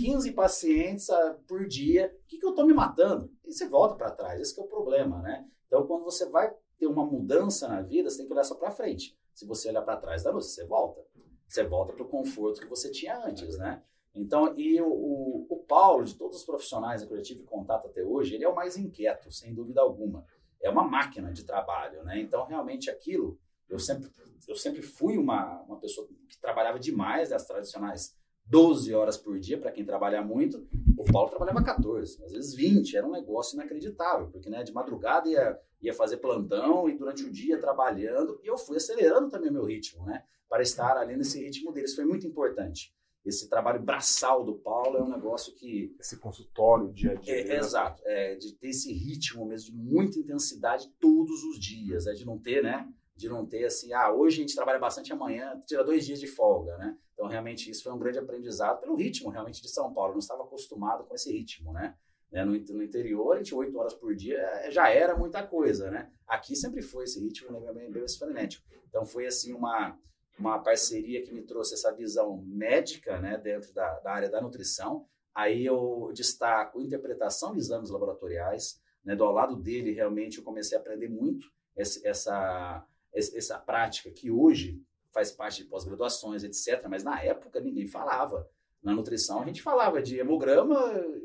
15 0.00 0.32
pacientes 0.32 1.08
ah, 1.10 1.38
por 1.46 1.66
dia, 1.66 2.14
o 2.24 2.26
que, 2.26 2.38
que 2.38 2.44
eu 2.44 2.50
estou 2.50 2.66
me 2.66 2.72
matando? 2.72 3.30
E 3.44 3.52
você 3.52 3.66
volta 3.68 3.94
para 3.94 4.10
trás, 4.10 4.40
esse 4.40 4.58
é 4.58 4.62
o 4.62 4.66
problema, 4.66 5.20
né? 5.22 5.46
Então, 5.66 5.86
quando 5.86 6.04
você 6.04 6.26
vai 6.26 6.52
ter 6.78 6.86
uma 6.86 7.04
mudança 7.04 7.68
na 7.68 7.82
vida, 7.82 8.08
você 8.08 8.18
tem 8.18 8.26
que 8.26 8.32
olhar 8.32 8.44
só 8.44 8.54
para 8.54 8.70
frente. 8.70 9.16
Se 9.34 9.46
você 9.46 9.68
olhar 9.68 9.82
para 9.82 9.96
trás 9.96 10.22
da 10.22 10.30
luz, 10.30 10.46
você 10.46 10.64
volta. 10.64 11.00
Você 11.48 11.64
volta 11.64 11.94
para 11.94 12.02
o 12.02 12.08
conforto 12.08 12.60
que 12.60 12.66
você 12.66 12.90
tinha 12.90 13.18
antes, 13.24 13.56
né? 13.56 13.82
Então, 14.14 14.54
e 14.58 14.80
o, 14.80 14.88
o, 14.88 15.46
o, 15.48 15.56
Paulo, 15.64 16.04
de 16.04 16.14
todos 16.14 16.38
os 16.38 16.44
profissionais 16.44 17.04
que 17.04 17.12
eu 17.12 17.22
tive 17.22 17.42
contato 17.44 17.86
até 17.86 18.02
hoje, 18.02 18.34
ele 18.34 18.44
é 18.44 18.48
o 18.48 18.54
mais 18.54 18.76
inquieto, 18.76 19.30
sem 19.30 19.54
dúvida 19.54 19.80
alguma. 19.80 20.26
É 20.60 20.68
uma 20.68 20.82
máquina 20.82 21.32
de 21.32 21.44
trabalho, 21.44 22.02
né? 22.04 22.20
Então, 22.20 22.44
realmente, 22.44 22.90
aquilo, 22.90 23.38
eu 23.68 23.78
sempre, 23.78 24.10
eu 24.46 24.56
sempre 24.56 24.82
fui 24.82 25.16
uma, 25.16 25.62
uma 25.62 25.78
pessoa 25.78 26.06
que 26.28 26.38
trabalhava 26.38 26.78
demais 26.78 27.30
das 27.30 27.46
tradicionais 27.46 28.16
12 28.48 28.94
horas 28.94 29.16
por 29.16 29.38
dia, 29.38 29.58
para 29.58 29.70
quem 29.70 29.84
trabalha 29.84 30.22
muito. 30.22 30.66
O 30.98 31.04
Paulo 31.04 31.30
trabalhava 31.30 31.62
14, 31.62 32.24
às 32.24 32.32
vezes 32.32 32.54
20, 32.54 32.96
era 32.96 33.06
um 33.06 33.12
negócio 33.12 33.54
inacreditável, 33.54 34.28
porque 34.30 34.48
né, 34.50 34.62
de 34.62 34.72
madrugada 34.72 35.28
ia, 35.28 35.58
ia 35.80 35.94
fazer 35.94 36.16
plantão 36.16 36.88
e 36.88 36.96
durante 36.96 37.24
o 37.24 37.30
dia 37.30 37.60
trabalhando, 37.60 38.40
e 38.42 38.46
eu 38.46 38.58
fui 38.58 38.76
acelerando 38.76 39.30
também 39.30 39.50
o 39.50 39.52
meu 39.52 39.64
ritmo, 39.64 40.04
né? 40.04 40.24
Para 40.48 40.62
estar 40.62 40.96
ali 40.96 41.16
nesse 41.16 41.42
ritmo 41.42 41.72
deles, 41.72 41.94
foi 41.94 42.04
muito 42.04 42.26
importante 42.26 42.92
esse 43.28 43.48
trabalho 43.48 43.80
braçal 43.80 44.44
do 44.44 44.54
Paulo 44.54 44.96
é 44.96 45.02
um 45.02 45.10
negócio 45.10 45.54
que. 45.54 45.94
Esse 46.00 46.16
consultório 46.16 46.92
dia 46.92 47.12
a 47.12 47.14
dia. 47.14 47.34
É, 47.34 47.48
é, 47.48 47.58
exato, 47.58 48.02
é, 48.04 48.34
de 48.36 48.54
ter 48.54 48.68
esse 48.68 48.92
ritmo 48.92 49.46
mesmo, 49.46 49.70
de 49.70 49.76
muita 49.76 50.18
intensidade 50.18 50.88
todos 50.98 51.42
os 51.44 51.58
dias, 51.58 52.06
é 52.06 52.12
de 52.12 52.24
não 52.24 52.38
ter, 52.38 52.62
né? 52.62 52.88
De 53.14 53.28
não 53.28 53.44
ter 53.46 53.64
assim, 53.64 53.92
ah, 53.92 54.12
hoje 54.12 54.38
a 54.38 54.40
gente 54.40 54.54
trabalha 54.54 54.78
bastante, 54.78 55.12
amanhã 55.12 55.60
tira 55.66 55.84
dois 55.84 56.06
dias 56.06 56.20
de 56.20 56.26
folga, 56.26 56.76
né? 56.78 56.96
Então, 57.28 57.32
realmente, 57.32 57.70
isso 57.70 57.84
foi 57.84 57.92
um 57.92 57.98
grande 57.98 58.18
aprendizado 58.18 58.80
pelo 58.80 58.96
ritmo, 58.96 59.28
realmente, 59.28 59.60
de 59.60 59.68
São 59.68 59.92
Paulo. 59.92 60.10
Eu 60.10 60.14
não 60.14 60.20
estava 60.20 60.42
acostumado 60.42 61.04
com 61.04 61.14
esse 61.14 61.30
ritmo, 61.30 61.72
né? 61.72 61.94
né 62.32 62.42
no, 62.42 62.52
no 62.52 62.82
interior, 62.82 63.34
a 63.34 63.36
gente, 63.36 63.54
oito 63.54 63.78
horas 63.78 63.92
por 63.92 64.14
dia, 64.14 64.38
é, 64.38 64.70
já 64.70 64.88
era 64.88 65.14
muita 65.14 65.46
coisa, 65.46 65.90
né? 65.90 66.10
Aqui 66.26 66.56
sempre 66.56 66.80
foi 66.80 67.04
esse 67.04 67.20
ritmo, 67.20 67.50
né? 67.60 67.72
Bem, 67.72 67.90
bem 67.90 68.08
frenético. 68.08 68.66
Então, 68.88 69.04
foi, 69.04 69.26
assim, 69.26 69.52
uma 69.52 69.98
uma 70.38 70.60
parceria 70.60 71.20
que 71.20 71.32
me 71.32 71.42
trouxe 71.42 71.74
essa 71.74 71.92
visão 71.92 72.40
médica 72.46 73.20
né, 73.20 73.36
dentro 73.36 73.74
da, 73.74 73.98
da 73.98 74.12
área 74.12 74.30
da 74.30 74.40
nutrição. 74.40 75.04
Aí 75.34 75.66
eu 75.66 76.12
destaco 76.14 76.80
interpretação 76.80 77.52
de 77.52 77.58
exames 77.58 77.90
laboratoriais. 77.90 78.80
Né, 79.04 79.16
do 79.16 79.24
ao 79.24 79.32
lado 79.32 79.56
dele, 79.56 79.90
realmente, 79.90 80.38
eu 80.38 80.44
comecei 80.44 80.78
a 80.78 80.80
aprender 80.80 81.08
muito 81.08 81.44
essa, 81.76 82.86
essa 83.12 83.58
prática 83.58 84.12
que 84.12 84.30
hoje 84.30 84.80
faz 85.18 85.32
parte 85.32 85.64
de 85.64 85.68
pós-graduações, 85.68 86.44
etc. 86.44 86.86
Mas 86.88 87.02
na 87.02 87.20
época 87.20 87.60
ninguém 87.60 87.88
falava. 87.88 88.48
Na 88.80 88.94
nutrição 88.94 89.42
a 89.42 89.46
gente 89.46 89.60
falava 89.60 90.00
de 90.00 90.20
hemograma, 90.20 90.76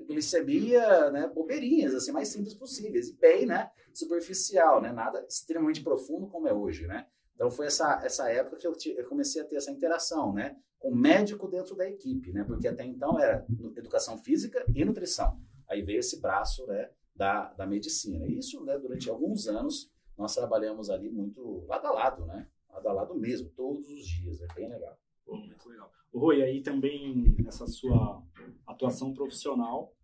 glicemia, 0.08 1.12
né, 1.12 1.28
bobeirinhas, 1.28 1.94
assim, 1.94 2.12
mais 2.12 2.30
simples 2.30 2.56
possíveis. 2.56 3.10
E 3.10 3.14
bem, 3.14 3.46
né, 3.46 3.70
superficial, 3.94 4.82
né, 4.82 4.92
nada 4.92 5.24
extremamente 5.30 5.84
profundo 5.84 6.28
como 6.28 6.48
é 6.48 6.54
hoje, 6.54 6.88
né. 6.88 7.06
Então 7.36 7.52
foi 7.52 7.68
essa, 7.68 8.02
essa 8.04 8.28
época 8.32 8.58
que 8.58 8.66
eu, 8.66 8.74
eu 8.98 9.08
comecei 9.08 9.40
a 9.40 9.46
ter 9.46 9.58
essa 9.58 9.72
interação, 9.72 10.34
né? 10.34 10.56
Com 10.80 10.94
médico 10.94 11.48
dentro 11.48 11.76
da 11.76 11.88
equipe, 11.88 12.32
né? 12.32 12.44
Porque 12.44 12.68
até 12.68 12.84
então 12.84 13.20
era 13.20 13.46
educação 13.76 14.18
física 14.18 14.66
e 14.74 14.84
nutrição. 14.84 15.40
Aí 15.70 15.82
veio 15.82 16.00
esse 16.00 16.20
braço, 16.20 16.66
né? 16.68 16.90
Da, 17.16 17.54
da 17.54 17.66
medicina. 17.66 18.26
E 18.28 18.38
isso, 18.38 18.64
né? 18.64 18.78
Durante 18.78 19.10
alguns 19.10 19.48
anos, 19.48 19.92
nós 20.18 20.34
trabalhamos 20.36 20.90
ali 20.90 21.10
muito 21.10 21.66
lado 21.68 21.88
a 21.88 21.92
lado, 21.92 22.26
né? 22.26 22.48
Lado 22.84 22.90
a 22.90 22.94
lado 22.94 23.16
mesmo, 23.16 23.50
todos 23.56 23.88
os 23.90 24.06
dias. 24.06 24.42
É 24.42 24.48
bem 24.54 24.70
legal. 24.70 24.98
Muito 25.28 25.70
legal. 25.70 25.92
Rui, 26.14 26.44
aí 26.44 26.62
também 26.62 27.36
nessa 27.40 27.66
sua 27.66 28.22
atuação 28.68 29.14
profissional, 29.14 29.96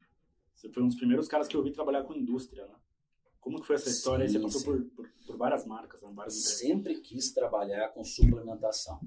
você 0.56 0.70
foi 0.70 0.84
um 0.84 0.88
dos 0.88 0.96
primeiros 0.96 1.28
caras 1.28 1.48
que 1.48 1.56
eu 1.56 1.64
vi 1.64 1.72
trabalhar 1.72 2.04
com 2.04 2.14
indústria, 2.14 2.66
né? 2.66 2.76
Como 3.40 3.60
que 3.60 3.68
foi 3.68 3.76
essa 3.76 3.90
história? 3.90 4.28
Sim, 4.28 4.40
Você 4.40 4.44
passou 4.44 4.64
por, 4.64 4.84
por, 4.92 5.10
por, 5.26 5.38
várias 5.38 5.66
marcas, 5.66 6.02
né? 6.02 6.12
várias 6.14 6.36
Sempre 6.36 7.00
quis 7.00 7.32
trabalhar 7.32 7.90
com 7.90 8.04
suplementação. 8.04 9.00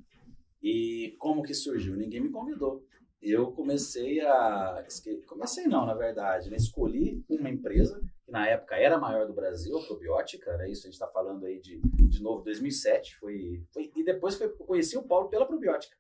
E 0.63 1.15
como 1.19 1.43
que 1.43 1.53
surgiu? 1.53 1.97
Ninguém 1.97 2.21
me 2.21 2.31
convidou. 2.31 2.85
Eu 3.21 3.53
comecei 3.53 4.21
a... 4.21 4.85
Comecei 5.27 5.67
não, 5.67 5.85
na 5.85 5.95
verdade. 5.95 6.51
Né? 6.51 6.57
Escolhi 6.57 7.23
uma 7.29 7.51
empresa, 7.51 8.03
na 8.33 8.49
época 8.49 8.77
era 8.77 8.97
a 8.97 9.01
maior 9.01 9.27
do 9.27 9.33
Brasil, 9.33 9.79
a 9.79 9.87
Probiótica, 9.87 10.51
era 10.51 10.69
isso, 10.69 10.83
a 10.83 10.85
gente 10.85 10.95
está 10.95 11.07
falando 11.07 11.45
aí 11.47 11.61
de, 11.61 11.79
de 11.81 12.23
novo, 12.23 12.43
2007. 12.43 13.17
Foi, 13.17 13.63
foi, 13.71 13.93
e 13.95 14.03
depois 14.03 14.35
foi, 14.35 14.49
conheci 14.49 14.97
o 14.97 15.05
Paulo 15.05 15.29
pela 15.29 15.47
Probiótica. 15.47 15.97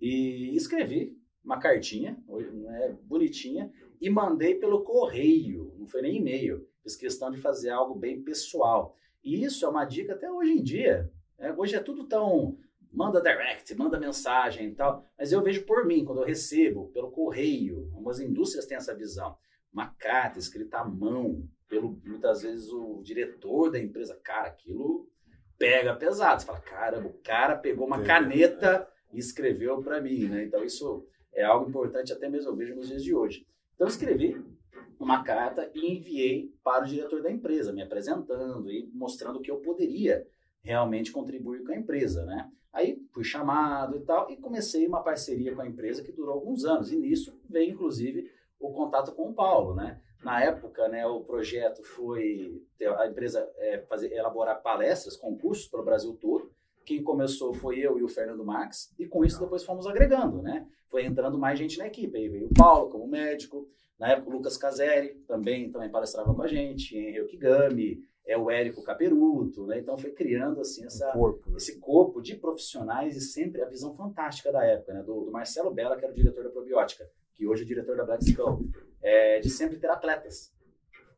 E 0.00 0.56
escrevi 0.56 1.16
uma 1.44 1.58
cartinha, 1.60 2.18
né, 2.26 2.96
bonitinha, 3.02 3.70
e 4.00 4.10
mandei 4.10 4.56
pelo 4.56 4.82
correio, 4.82 5.72
não 5.78 5.86
foi 5.86 6.02
nem 6.02 6.16
e-mail 6.16 6.66
fiz 6.86 6.96
questão 6.96 7.30
de 7.30 7.38
fazer 7.38 7.70
algo 7.70 7.94
bem 7.94 8.22
pessoal. 8.22 8.94
E 9.22 9.44
isso 9.44 9.66
é 9.66 9.68
uma 9.68 9.84
dica 9.84 10.14
até 10.14 10.30
hoje 10.30 10.52
em 10.52 10.62
dia. 10.62 11.10
Né? 11.36 11.52
Hoje 11.56 11.74
é 11.74 11.80
tudo 11.80 12.04
tão. 12.04 12.56
Manda 12.92 13.20
direct, 13.20 13.74
manda 13.74 13.98
mensagem 13.98 14.68
e 14.68 14.74
tal. 14.74 15.04
Mas 15.18 15.32
eu 15.32 15.42
vejo 15.42 15.66
por 15.66 15.84
mim, 15.84 16.04
quando 16.04 16.20
eu 16.20 16.26
recebo 16.26 16.88
pelo 16.92 17.10
correio, 17.10 17.90
algumas 17.92 18.20
indústrias 18.20 18.64
têm 18.64 18.76
essa 18.76 18.94
visão. 18.94 19.36
Uma 19.72 19.88
carta 19.88 20.38
escrita 20.38 20.78
à 20.78 20.84
mão, 20.84 21.46
pelo 21.68 22.00
muitas 22.04 22.42
vezes 22.42 22.70
o 22.72 23.00
diretor 23.02 23.70
da 23.70 23.78
empresa. 23.78 24.18
Cara, 24.22 24.48
aquilo 24.48 25.08
pega 25.58 25.94
pesado. 25.94 26.40
Você 26.40 26.46
fala, 26.46 26.60
caramba, 26.60 27.08
o 27.08 27.18
cara 27.22 27.56
pegou 27.56 27.86
uma 27.86 28.02
caneta 28.02 28.88
e 29.12 29.18
escreveu 29.18 29.82
para 29.82 30.00
mim, 30.00 30.26
né? 30.26 30.44
Então 30.44 30.64
isso 30.64 31.06
é 31.32 31.44
algo 31.44 31.68
importante 31.68 32.12
até 32.12 32.28
mesmo 32.28 32.50
eu 32.50 32.56
vejo 32.56 32.74
nos 32.74 32.88
dias 32.88 33.02
de 33.02 33.14
hoje. 33.14 33.46
Então 33.74 33.86
eu 33.86 33.90
escrevi 33.90 34.42
uma 34.98 35.22
carta 35.22 35.70
e 35.74 35.96
enviei 35.96 36.54
para 36.62 36.84
o 36.84 36.88
diretor 36.88 37.22
da 37.22 37.30
empresa, 37.30 37.72
me 37.72 37.82
apresentando 37.82 38.70
e 38.70 38.90
mostrando 38.94 39.40
que 39.40 39.50
eu 39.50 39.58
poderia 39.58 40.26
realmente 40.62 41.12
contribuir 41.12 41.62
com 41.62 41.72
a 41.72 41.76
empresa, 41.76 42.24
né? 42.24 42.50
Aí 42.72 43.00
fui 43.12 43.24
chamado 43.24 43.96
e 43.96 44.00
tal 44.00 44.30
e 44.30 44.36
comecei 44.36 44.86
uma 44.86 45.02
parceria 45.02 45.54
com 45.54 45.62
a 45.62 45.66
empresa 45.66 46.02
que 46.02 46.12
durou 46.12 46.34
alguns 46.34 46.64
anos 46.64 46.92
e 46.92 46.96
nisso 46.96 47.38
veio 47.48 47.72
inclusive 47.72 48.30
o 48.58 48.72
contato 48.72 49.12
com 49.12 49.30
o 49.30 49.34
Paulo, 49.34 49.74
né? 49.74 50.00
Na 50.26 50.42
época, 50.42 50.88
né, 50.88 51.06
o 51.06 51.20
projeto 51.20 51.84
foi 51.84 52.60
a 52.98 53.06
empresa 53.06 53.48
é, 53.58 53.78
fazer 53.88 54.12
elaborar 54.12 54.60
palestras, 54.60 55.16
concursos 55.16 55.68
para 55.68 55.80
o 55.80 55.84
Brasil 55.84 56.18
todo. 56.20 56.50
Quem 56.84 57.00
começou 57.00 57.54
foi 57.54 57.78
eu 57.78 57.96
e 57.96 58.02
o 58.02 58.08
Fernando 58.08 58.44
Marques 58.44 58.92
e 58.98 59.06
com 59.06 59.24
isso 59.24 59.38
depois 59.38 59.62
fomos 59.62 59.86
agregando, 59.86 60.42
né? 60.42 60.66
Foi 60.88 61.04
entrando 61.04 61.38
mais 61.38 61.56
gente 61.56 61.78
na 61.78 61.86
equipe. 61.86 62.18
Aí 62.18 62.28
veio 62.28 62.46
o 62.46 62.52
Paulo 62.52 62.90
como 62.90 63.06
médico, 63.06 63.68
na 64.00 64.08
época, 64.08 64.28
o 64.28 64.32
Lucas 64.32 64.56
Caseri 64.56 65.14
também, 65.28 65.70
também 65.70 65.88
palestrava 65.88 66.34
com 66.34 66.42
a 66.42 66.48
gente, 66.48 66.98
Henry 66.98 67.20
Okigami, 67.20 68.02
é 68.26 68.36
o 68.36 68.50
Érico 68.50 68.82
Caperuto, 68.82 69.64
né? 69.64 69.78
Então 69.78 69.96
foi 69.96 70.10
criando 70.10 70.60
assim 70.60 70.84
essa, 70.84 71.12
corpo, 71.12 71.50
né? 71.50 71.56
esse 71.56 71.78
corpo 71.78 72.20
de 72.20 72.34
profissionais 72.34 73.16
e 73.16 73.20
sempre 73.20 73.62
a 73.62 73.68
visão 73.68 73.94
fantástica 73.94 74.50
da 74.50 74.64
época, 74.64 74.92
né? 74.92 75.04
Do, 75.04 75.24
do, 75.24 75.30
Marcelo 75.30 75.72
Bella, 75.72 75.96
que 75.96 76.04
era 76.04 76.12
o 76.12 76.16
diretor 76.16 76.42
da 76.42 76.50
Probiótica, 76.50 77.08
que 77.36 77.46
hoje 77.46 77.62
é 77.62 77.66
diretor 77.66 77.96
da 77.96 78.04
Black 78.04 78.24
Skull, 78.24 78.68
é, 79.02 79.38
de 79.40 79.50
sempre 79.50 79.78
ter 79.78 79.90
atletas. 79.90 80.52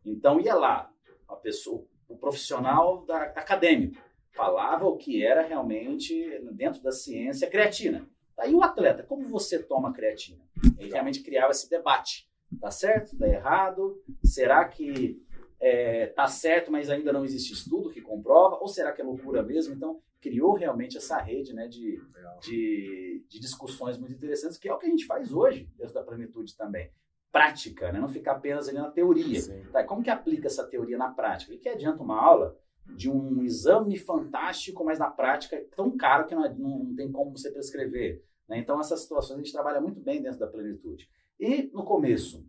Então 0.05 0.41
ia 0.41 0.55
lá, 0.55 0.93
a 1.29 1.37
pessoa, 1.37 1.87
o 2.09 2.17
profissional 2.17 3.05
da, 3.07 3.23
acadêmico, 3.23 4.03
falava 4.33 4.87
o 4.87 4.97
que 4.97 5.25
era 5.25 5.43
realmente 5.43 6.15
dentro 6.53 6.83
da 6.83 6.93
ciência 6.93 7.49
creatina. 7.49 8.09
Aí 8.37 8.55
o 8.55 8.63
atleta, 8.63 9.03
como 9.03 9.27
você 9.29 9.63
toma 9.63 9.93
creatina? 9.93 10.43
Ele 10.79 10.91
realmente 10.91 11.23
criava 11.23 11.51
esse 11.51 11.69
debate. 11.69 12.29
Tá 12.61 12.71
certo? 12.71 13.17
Tá 13.19 13.29
errado? 13.29 14.03
Será 14.25 14.65
que 14.67 15.21
é, 15.61 16.07
tá 16.07 16.27
certo, 16.27 16.71
mas 16.71 16.89
ainda 16.89 17.13
não 17.13 17.25
existe 17.25 17.53
estudo 17.53 17.91
que 17.91 18.01
comprova? 18.01 18.59
Ou 18.61 18.69
será 18.69 18.93
que 18.93 19.01
é 19.01 19.05
loucura 19.05 19.43
mesmo? 19.43 19.75
Então, 19.75 20.01
criou 20.21 20.55
realmente 20.55 20.97
essa 20.97 21.19
rede 21.19 21.53
né, 21.53 21.69
de, 21.69 22.01
de, 22.43 23.25
de, 23.29 23.41
discussões 23.41 23.99
muito 23.99 24.15
interessantes, 24.15 24.59
que 24.59 24.69
é 24.69 24.75
o 24.75 24.79
que 24.79 24.87
a 24.87 24.91
gente 24.91 25.07
faz 25.07 25.33
hoje, 25.33 25.71
dentro 25.77 25.95
da 25.95 26.03
plenitude 26.03 26.57
também. 26.57 26.91
Prática, 27.31 27.93
né? 27.93 28.01
não 28.01 28.09
ficar 28.09 28.33
apenas 28.33 28.69
ali 28.69 28.79
na 28.79 28.91
teoria. 28.91 29.41
Tá, 29.71 29.85
como 29.85 30.03
que 30.03 30.11
aplica 30.11 30.47
essa 30.47 30.67
teoria 30.67 30.97
na 30.97 31.11
prática? 31.11 31.53
E 31.53 31.59
que 31.59 31.69
adianta 31.69 32.03
uma 32.03 32.21
aula 32.21 32.57
de 32.97 33.11
um 33.11 33.43
exame 33.43 33.99
fantástico, 33.99 34.85
mas 34.85 34.99
na 34.99 35.11
prática 35.11 35.57
é 35.57 35.65
tão 35.77 35.97
caro 35.97 36.27
que 36.27 36.35
não, 36.35 36.49
não 36.57 36.95
tem 36.95 37.13
como 37.13 37.37
você 37.37 37.51
prescrever. 37.51 38.25
Né? 38.49 38.59
Então, 38.59 38.81
essas 38.81 39.03
situações 39.03 39.39
a 39.39 39.43
gente 39.43 39.53
trabalha 39.53 39.81
muito 39.81 40.01
bem 40.01 40.23
dentro 40.23 40.39
da 40.39 40.47
plenitude. 40.47 41.09
E 41.39 41.71
no 41.73 41.85
começo, 41.85 42.45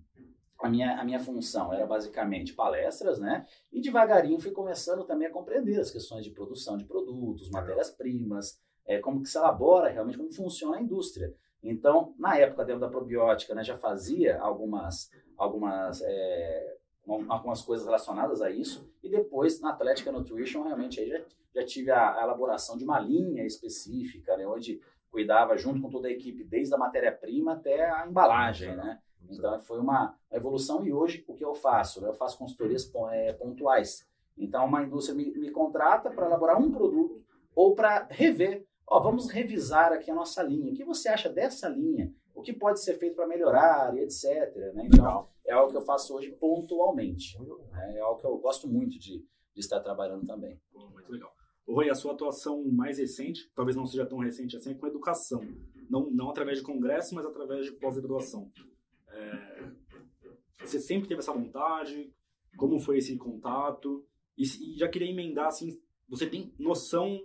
a 0.61 0.69
minha, 0.69 0.99
a 0.99 1.03
minha 1.03 1.19
função 1.19 1.73
era 1.73 1.85
basicamente 1.85 2.53
palestras, 2.53 3.19
né? 3.19 3.45
E 3.71 3.79
devagarinho 3.79 4.39
fui 4.39 4.51
começando 4.51 5.05
também 5.05 5.27
a 5.27 5.31
compreender 5.31 5.79
as 5.79 5.89
questões 5.89 6.23
de 6.23 6.31
produção 6.31 6.77
de 6.77 6.85
produtos, 6.85 7.49
matérias-primas, 7.49 8.59
é, 8.85 8.99
como 8.99 9.21
que 9.21 9.29
se 9.29 9.37
elabora 9.37 9.89
realmente, 9.89 10.17
como 10.17 10.31
funciona 10.31 10.77
a 10.77 10.81
indústria. 10.81 11.33
Então, 11.63 12.13
na 12.17 12.37
época, 12.37 12.65
dentro 12.65 12.81
da 12.81 12.89
probiótica, 12.89 13.53
né, 13.53 13.63
já 13.63 13.77
fazia 13.77 14.39
algumas, 14.39 15.09
algumas, 15.37 16.01
é, 16.01 16.77
algumas 17.05 17.61
coisas 17.61 17.85
relacionadas 17.85 18.41
a 18.41 18.49
isso. 18.49 18.91
E 19.01 19.09
depois, 19.09 19.61
na 19.61 19.71
Atlética 19.71 20.11
Nutrition, 20.11 20.63
realmente, 20.63 20.99
aí 20.99 21.09
já, 21.09 21.21
já 21.55 21.65
tive 21.65 21.91
a, 21.91 22.19
a 22.19 22.23
elaboração 22.23 22.77
de 22.77 22.83
uma 22.83 22.99
linha 22.99 23.45
específica, 23.45 24.35
né, 24.35 24.45
onde 24.47 24.81
cuidava 25.09 25.57
junto 25.57 25.81
com 25.81 25.89
toda 25.89 26.07
a 26.07 26.11
equipe, 26.11 26.43
desde 26.43 26.73
a 26.73 26.77
matéria-prima 26.77 27.53
até 27.53 27.89
a 27.89 28.07
embalagem, 28.07 28.75
né? 28.75 28.99
Então, 29.29 29.59
foi 29.59 29.79
uma 29.79 30.15
evolução. 30.31 30.85
E 30.85 30.91
hoje, 30.91 31.23
o 31.27 31.33
que 31.33 31.45
eu 31.45 31.53
faço? 31.53 32.03
Eu 32.05 32.13
faço 32.13 32.37
consultorias 32.37 32.91
é, 33.11 33.33
pontuais. 33.33 34.07
Então, 34.37 34.65
uma 34.65 34.83
indústria 34.83 35.15
me, 35.15 35.31
me 35.37 35.51
contrata 35.51 36.09
para 36.09 36.25
elaborar 36.25 36.59
um 36.59 36.71
produto 36.71 37.21
ou 37.55 37.75
para 37.75 38.07
rever 38.09 38.67
Ó, 38.89 38.99
vamos 38.99 39.29
revisar 39.29 39.93
aqui 39.93 40.09
a 40.09 40.15
nossa 40.15 40.41
linha. 40.41 40.71
O 40.71 40.75
que 40.75 40.83
você 40.83 41.09
acha 41.09 41.29
dessa 41.29 41.69
linha? 41.69 42.11
O 42.33 42.41
que 42.41 42.51
pode 42.51 42.81
ser 42.81 42.95
feito 42.97 43.15
para 43.15 43.27
melhorar 43.27 43.95
e 43.95 43.99
etc. 43.99 44.23
Né? 44.73 44.87
Então, 44.87 45.05
Legal. 45.05 45.33
é 45.45 45.53
algo 45.53 45.69
que 45.69 45.77
eu 45.77 45.81
faço 45.81 46.15
hoje 46.15 46.31
pontualmente. 46.31 47.37
Né? 47.71 47.97
É 47.97 47.99
algo 47.99 48.19
que 48.19 48.25
eu 48.25 48.35
gosto 48.39 48.67
muito 48.67 48.97
de, 48.97 49.19
de 49.19 49.59
estar 49.59 49.79
trabalhando 49.81 50.25
também. 50.25 50.59
Muito 50.73 51.11
legal. 51.11 51.31
Rui, 51.67 51.87
a 51.87 51.93
sua 51.93 52.13
atuação 52.13 52.63
mais 52.63 52.97
recente, 52.97 53.47
talvez 53.53 53.75
não 53.75 53.85
seja 53.85 54.07
tão 54.07 54.17
recente 54.17 54.57
assim, 54.57 54.71
é 54.71 54.73
com 54.73 54.87
educação. 54.87 55.39
Não, 55.87 56.09
não 56.09 56.31
através 56.31 56.57
de 56.57 56.63
congresso, 56.63 57.13
mas 57.13 57.27
através 57.27 57.65
de 57.65 57.73
pós-graduação. 57.73 58.51
É... 59.11 59.71
Você 60.61 60.79
sempre 60.79 61.07
teve 61.07 61.19
essa 61.19 61.33
vontade? 61.33 62.13
Como 62.57 62.79
foi 62.79 62.97
esse 62.97 63.17
contato? 63.17 64.05
E, 64.37 64.43
e 64.43 64.77
já 64.77 64.87
queria 64.87 65.09
emendar, 65.09 65.47
assim, 65.47 65.79
você 66.07 66.27
tem 66.27 66.53
noção 66.57 67.19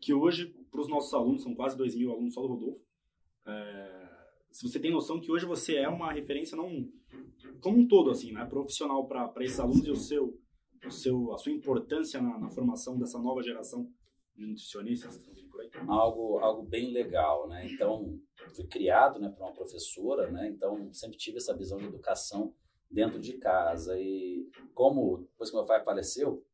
que 0.00 0.12
hoje, 0.12 0.54
para 0.70 0.80
os 0.80 0.88
nossos 0.88 1.12
alunos, 1.14 1.42
são 1.42 1.54
quase 1.54 1.76
2 1.76 1.96
mil 1.96 2.10
alunos 2.12 2.34
só 2.34 2.42
do 2.42 2.48
Rodolfo, 2.48 2.86
é, 3.46 3.96
se 4.50 4.66
você 4.66 4.80
tem 4.80 4.90
noção 4.90 5.20
que 5.20 5.30
hoje 5.30 5.46
você 5.46 5.76
é 5.76 5.88
uma 5.88 6.12
referência 6.12 6.56
não 6.56 6.88
como 7.60 7.78
um 7.78 7.86
todo 7.86 8.10
assim 8.10 8.32
né 8.32 8.44
profissional 8.44 9.06
para 9.06 9.44
esses 9.44 9.60
alunos 9.60 9.86
e 9.86 9.90
o 9.90 9.96
seu 9.96 10.40
o 10.84 10.90
seu 10.90 11.32
a 11.32 11.38
sua 11.38 11.52
importância 11.52 12.20
na, 12.20 12.38
na 12.38 12.50
formação 12.50 12.98
dessa 12.98 13.18
nova 13.18 13.42
geração 13.42 13.88
de 14.36 14.62
algo 15.88 16.38
algo 16.38 16.62
bem 16.62 16.92
legal 16.92 17.48
né 17.48 17.66
então 17.66 18.18
fui 18.54 18.66
criado 18.66 19.18
né 19.18 19.28
por 19.28 19.44
uma 19.44 19.52
professora 19.52 20.30
né 20.30 20.48
então 20.48 20.92
sempre 20.92 21.16
tive 21.16 21.38
essa 21.38 21.56
visão 21.56 21.78
de 21.78 21.86
educação 21.86 22.54
dentro 22.90 23.18
de 23.18 23.34
casa 23.34 23.98
e 23.98 24.48
como 24.74 25.18
depois 25.18 25.50
que 25.50 25.56
meu 25.56 25.66
pai 25.66 25.82
faleceu 25.82 26.44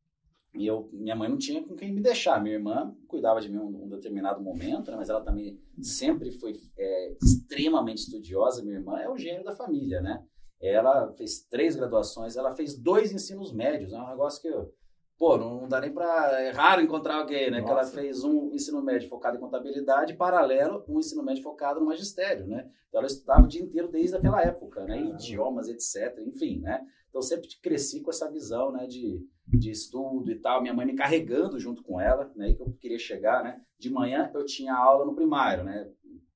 e 0.55 0.67
eu, 0.67 0.87
minha 0.93 1.15
mãe 1.15 1.27
não 1.27 1.37
tinha 1.37 1.63
com 1.63 1.75
quem 1.75 1.91
me 1.91 1.99
deixar. 1.99 2.41
Minha 2.41 2.55
irmã 2.55 2.95
cuidava 3.07 3.41
de 3.41 3.49
mim 3.49 3.57
um, 3.57 3.85
um 3.85 3.89
determinado 3.89 4.39
momento, 4.41 4.91
né? 4.91 4.97
mas 4.97 5.09
ela 5.09 5.21
também 5.21 5.59
sempre 5.81 6.31
foi 6.31 6.53
é, 6.77 7.13
extremamente 7.23 8.03
estudiosa. 8.03 8.61
Minha 8.61 8.75
irmã 8.75 8.99
é 8.99 9.09
o 9.09 9.17
gênio 9.17 9.43
da 9.43 9.55
família, 9.55 9.99
né? 9.99 10.23
Ela 10.61 11.11
fez 11.13 11.43
três 11.49 11.75
graduações, 11.75 12.37
ela 12.37 12.55
fez 12.55 12.77
dois 12.77 13.11
ensinos 13.11 13.51
médios. 13.51 13.91
É 13.91 13.97
um 13.97 14.07
negócio 14.07 14.41
que, 14.41 14.47
eu, 14.47 14.71
pô, 15.17 15.37
não, 15.37 15.67
dá 15.67 15.79
nem 15.81 15.91
para... 15.91 16.41
É 16.41 16.51
raro 16.51 16.81
encontrar 16.81 17.17
alguém, 17.17 17.51
né? 17.51 17.61
Nossa. 17.61 17.65
Que 17.65 17.71
ela 17.71 17.85
fez 17.85 18.23
um 18.23 18.51
ensino 18.53 18.81
médio 18.81 19.09
focado 19.09 19.37
em 19.37 19.39
contabilidade, 19.39 20.15
paralelo, 20.15 20.83
um 20.87 20.99
ensino 20.99 21.23
médio 21.23 21.43
focado 21.43 21.79
no 21.79 21.85
magistério, 21.85 22.45
né? 22.47 22.69
Então 22.89 22.99
ela 22.99 23.07
estudava 23.07 23.43
o 23.43 23.47
dia 23.47 23.61
inteiro 23.61 23.87
desde 23.87 24.15
aquela 24.15 24.41
época, 24.41 24.83
né? 24.85 24.99
Idiomas, 24.99 25.67
etc. 25.67 26.19
Enfim, 26.19 26.59
né? 26.59 26.85
Então 27.09 27.21
sempre 27.21 27.47
cresci 27.61 28.01
com 28.01 28.09
essa 28.09 28.29
visão, 28.29 28.71
né? 28.71 28.85
De 28.87 29.25
de 29.47 29.69
estudo 29.69 30.31
e 30.31 30.39
tal, 30.39 30.61
minha 30.61 30.73
mãe 30.73 30.85
me 30.85 30.95
carregando 30.95 31.59
junto 31.59 31.83
com 31.83 31.99
ela, 31.99 32.31
né, 32.35 32.53
que 32.53 32.61
eu 32.61 32.71
queria 32.79 32.97
chegar, 32.97 33.43
né? 33.43 33.61
De 33.77 33.89
manhã 33.89 34.31
eu 34.33 34.45
tinha 34.45 34.73
aula 34.73 35.05
no 35.05 35.15
primário, 35.15 35.63
né? 35.63 35.89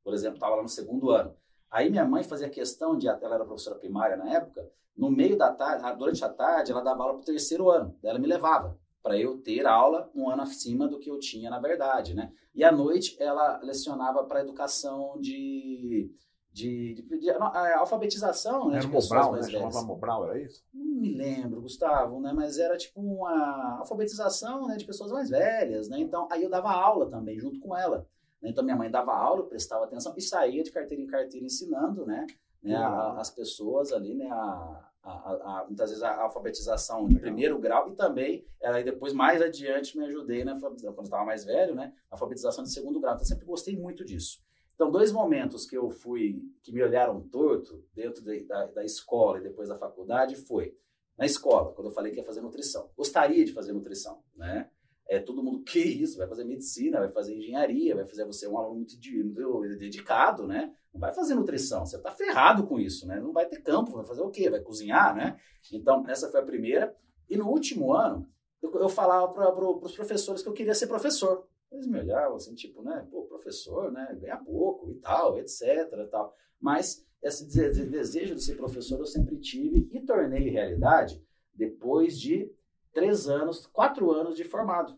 Por 0.03 0.13
exemplo, 0.13 0.36
estava 0.36 0.55
lá 0.55 0.61
no 0.61 0.67
segundo 0.67 1.09
ano. 1.09 1.34
Aí 1.70 1.89
minha 1.89 2.05
mãe 2.05 2.24
fazia 2.24 2.49
questão 2.49 2.97
de, 2.97 3.07
ela 3.07 3.36
era 3.36 3.45
professora 3.45 3.78
primária 3.78 4.15
na 4.15 4.30
época, 4.32 4.70
no 4.95 5.11
meio 5.11 5.38
da 5.38 5.53
tarde, 5.53 5.97
durante 5.97 6.24
a 6.24 6.30
tarde, 6.30 6.72
ela 6.72 6.82
dava 6.82 7.03
aula 7.03 7.13
para 7.13 7.22
o 7.22 7.26
terceiro 7.26 7.70
ano, 7.70 7.95
ela 8.03 8.18
me 8.18 8.28
levava 8.28 8.78
para 9.03 9.18
eu 9.18 9.38
ter 9.38 9.65
aula 9.65 10.09
um 10.13 10.30
ano 10.30 10.41
acima 10.41 10.88
do 10.88 10.99
que 10.99 11.09
eu 11.09 11.20
tinha 11.20 11.49
na 11.49 11.59
verdade, 11.59 12.13
né? 12.13 12.32
E 12.53 12.63
à 12.63 12.72
noite 12.72 13.15
ela 13.20 13.59
lecionava 13.61 14.24
para 14.24 14.41
educação 14.41 15.20
de 15.22 16.11
de, 16.51 16.95
de, 16.95 17.20
de 17.20 17.30
a 17.30 17.80
alfabetização, 17.80 18.70
né? 18.70 18.78
Era 18.78 18.88
de 18.88 18.91
Mobral, 18.91 19.34
né? 19.34 19.43
Chamava 19.43 19.84
Mobral, 19.84 20.24
era 20.26 20.41
isso? 20.41 20.63
Não 20.74 20.84
me 20.84 21.13
lembro, 21.13 21.61
Gustavo, 21.61 22.20
né? 22.20 22.34
Mas 22.34 22.57
era 22.57 22.76
tipo 22.76 22.99
uma 22.99 23.78
alfabetização 23.80 24.68
né? 24.68 24.76
de 24.76 24.84
pessoas 24.84 25.11
mais 25.11 25.30
velhas, 25.30 25.88
né? 25.88 25.99
Então, 25.99 26.28
aí 26.32 26.41
eu 26.41 26.49
dava 26.49 26.72
aula 26.72 27.07
também, 27.11 27.39
junto 27.39 27.59
com 27.59 27.78
ela. 27.78 28.07
Né? 28.41 28.49
Então, 28.49 28.63
minha 28.63 28.75
mãe 28.75 28.89
dava 28.89 29.13
aula, 29.13 29.47
prestava 29.47 29.85
atenção 29.85 30.13
e 30.17 30.21
saía 30.21 30.63
de 30.63 30.71
carteira 30.71 31.01
em 31.01 31.07
carteira 31.07 31.45
ensinando, 31.45 32.05
né? 32.05 32.25
né? 32.61 32.75
A, 32.75 33.19
as 33.19 33.29
pessoas 33.29 33.91
ali, 33.91 34.13
né? 34.15 34.27
A, 34.29 34.91
a, 35.03 35.65
muitas 35.67 35.89
vezes 35.89 36.03
a 36.03 36.21
alfabetização 36.21 37.07
de 37.07 37.17
primeiro 37.17 37.57
grau 37.59 37.89
e 37.89 37.95
também, 37.95 38.45
aí 38.61 38.83
depois 38.83 39.13
mais 39.13 39.41
adiante 39.41 39.97
me 39.97 40.05
ajudei, 40.05 40.43
né? 40.43 40.57
Quando 40.59 40.83
eu 40.83 41.03
estava 41.03 41.25
mais 41.25 41.45
velho, 41.45 41.73
né? 41.75 41.93
A 42.11 42.15
alfabetização 42.15 42.63
de 42.63 42.71
segundo 42.71 42.99
grau. 42.99 43.15
Então, 43.15 43.25
sempre 43.25 43.45
gostei 43.45 43.77
muito 43.77 44.03
disso. 44.03 44.45
Então, 44.75 44.91
dois 44.91 45.11
momentos 45.11 45.65
que 45.65 45.75
eu 45.75 45.89
fui, 45.89 46.39
que 46.61 46.71
me 46.71 46.83
olharam 46.83 47.19
torto 47.21 47.83
dentro 47.95 48.23
de, 48.23 48.43
da, 48.45 48.67
da 48.67 48.83
escola 48.83 49.39
e 49.39 49.43
depois 49.43 49.69
da 49.69 49.75
faculdade 49.75 50.35
foi 50.35 50.77
na 51.17 51.25
escola, 51.25 51.73
quando 51.73 51.88
eu 51.88 51.91
falei 51.91 52.11
que 52.11 52.19
ia 52.19 52.23
fazer 52.23 52.41
nutrição. 52.41 52.91
Gostaria 52.95 53.43
de 53.43 53.51
fazer 53.51 53.73
nutrição, 53.73 54.21
né? 54.35 54.69
É, 55.09 55.19
todo 55.19 55.43
mundo, 55.43 55.63
que 55.63 55.79
isso? 55.79 56.17
Vai 56.17 56.27
fazer 56.27 56.43
medicina, 56.43 56.99
vai 56.99 57.09
fazer 57.09 57.35
engenharia, 57.35 57.95
vai 57.95 58.05
fazer 58.05 58.25
você 58.25 58.47
um 58.47 58.57
aluno 58.57 58.75
muito, 58.75 58.95
muito 59.33 59.77
dedicado, 59.77 60.45
né? 60.45 60.73
Não 60.93 60.99
vai 60.99 61.13
fazer 61.13 61.35
nutrição, 61.35 61.85
você 61.85 61.97
tá 61.97 62.11
ferrado 62.11 62.65
com 62.67 62.79
isso, 62.79 63.07
né? 63.07 63.19
Não 63.19 63.31
vai 63.31 63.45
ter 63.45 63.61
campo, 63.61 63.91
vai 63.91 64.05
fazer 64.05 64.21
o 64.21 64.29
quê? 64.29 64.49
Vai 64.49 64.59
cozinhar, 64.59 65.15
né? 65.15 65.39
Então, 65.71 66.03
essa 66.09 66.29
foi 66.29 66.41
a 66.41 66.45
primeira. 66.45 66.95
E 67.29 67.37
no 67.37 67.47
último 67.47 67.93
ano, 67.93 68.27
eu, 68.61 68.73
eu 68.73 68.89
falava 68.89 69.31
para 69.31 69.51
pro, 69.51 69.79
os 69.81 69.95
professores 69.95 70.41
que 70.41 70.49
eu 70.49 70.53
queria 70.53 70.73
ser 70.73 70.87
professor. 70.87 71.47
Eles 71.71 71.87
me 71.87 71.99
olhavam 71.99 72.35
assim, 72.37 72.55
tipo, 72.55 72.81
né, 72.81 73.05
pô, 73.11 73.23
professor, 73.23 73.91
né, 73.91 74.17
ganha 74.19 74.37
pouco 74.37 74.89
e 74.89 74.95
tal, 74.95 75.37
etc, 75.37 75.89
tal. 76.09 76.33
Mas 76.59 77.05
esse 77.21 77.45
desejo 77.45 78.35
de 78.35 78.43
ser 78.43 78.55
professor 78.55 78.99
eu 78.99 79.05
sempre 79.05 79.37
tive 79.37 79.89
e 79.91 79.99
tornei 80.01 80.49
realidade 80.49 81.21
depois 81.53 82.19
de 82.19 82.49
três 82.97 83.29
anos, 83.29 83.67
quatro 83.67 84.11
anos 84.11 84.35
de 84.35 84.43
formado. 84.43 84.97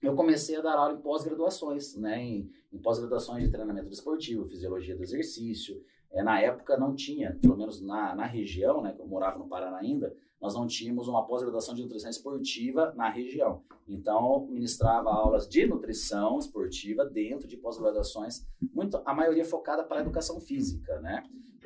Eu 0.00 0.14
comecei 0.14 0.56
a 0.56 0.62
dar 0.62 0.78
aula 0.78 0.94
em 0.94 1.02
pós-graduações, 1.02 1.94
né, 1.94 2.18
em, 2.18 2.50
em 2.72 2.78
pós-graduações 2.78 3.44
de 3.44 3.50
treinamento 3.50 3.90
desportivo, 3.90 4.46
fisiologia 4.46 4.96
do 4.96 5.02
exercício. 5.02 5.84
É, 6.10 6.22
na 6.22 6.40
época 6.40 6.78
não 6.78 6.94
tinha, 6.94 7.38
pelo 7.42 7.54
menos 7.54 7.82
na, 7.82 8.14
na 8.14 8.24
região, 8.24 8.80
né, 8.80 8.94
que 8.94 9.02
eu 9.02 9.06
morava 9.06 9.38
no 9.38 9.48
Paraná 9.48 9.76
ainda, 9.76 10.16
nós 10.40 10.54
não 10.54 10.66
tínhamos 10.66 11.08
uma 11.08 11.26
pós-graduação 11.26 11.74
de 11.74 11.82
nutrição 11.82 12.08
esportiva 12.08 12.94
na 12.96 13.10
região. 13.10 13.62
Então, 13.86 14.46
ministrava 14.46 15.10
aulas 15.10 15.46
de 15.46 15.66
nutrição 15.66 16.38
esportiva 16.38 17.04
dentro 17.04 17.46
de 17.46 17.58
pós-graduações, 17.58 18.46
muito 18.72 18.98
a 19.04 19.12
maioria 19.12 19.44
focada 19.44 19.84
para 19.84 19.98
a 19.98 20.00
educação 20.00 20.40
física, 20.40 20.98
né? 21.00 21.22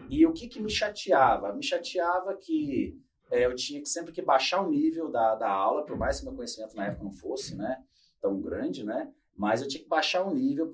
E 0.09 0.27
o 0.27 0.33
que, 0.33 0.49
que 0.49 0.61
me 0.61 0.69
chateava? 0.69 1.53
Me 1.53 1.63
chateava 1.63 2.35
que 2.35 2.99
é, 3.31 3.47
eu 3.47 3.55
tinha 3.55 3.81
que 3.81 3.89
sempre 3.89 4.13
que 4.13 4.21
baixar 4.21 4.61
o 4.61 4.71
nível 4.71 5.11
da, 5.11 5.35
da 5.35 5.51
aula, 5.51 5.85
por 5.85 5.97
mais 5.97 6.19
que 6.19 6.27
meu 6.27 6.35
conhecimento 6.35 6.75
na 6.75 6.87
época 6.87 7.05
não 7.05 7.13
fosse, 7.13 7.57
né, 7.57 7.83
tão 8.21 8.41
grande, 8.41 8.85
né? 8.85 9.13
Mas 9.37 9.63
eu 9.63 9.69
tinha 9.69 9.83
que 9.83 9.89
baixar 9.89 10.23
o 10.27 10.35
nível 10.35 10.71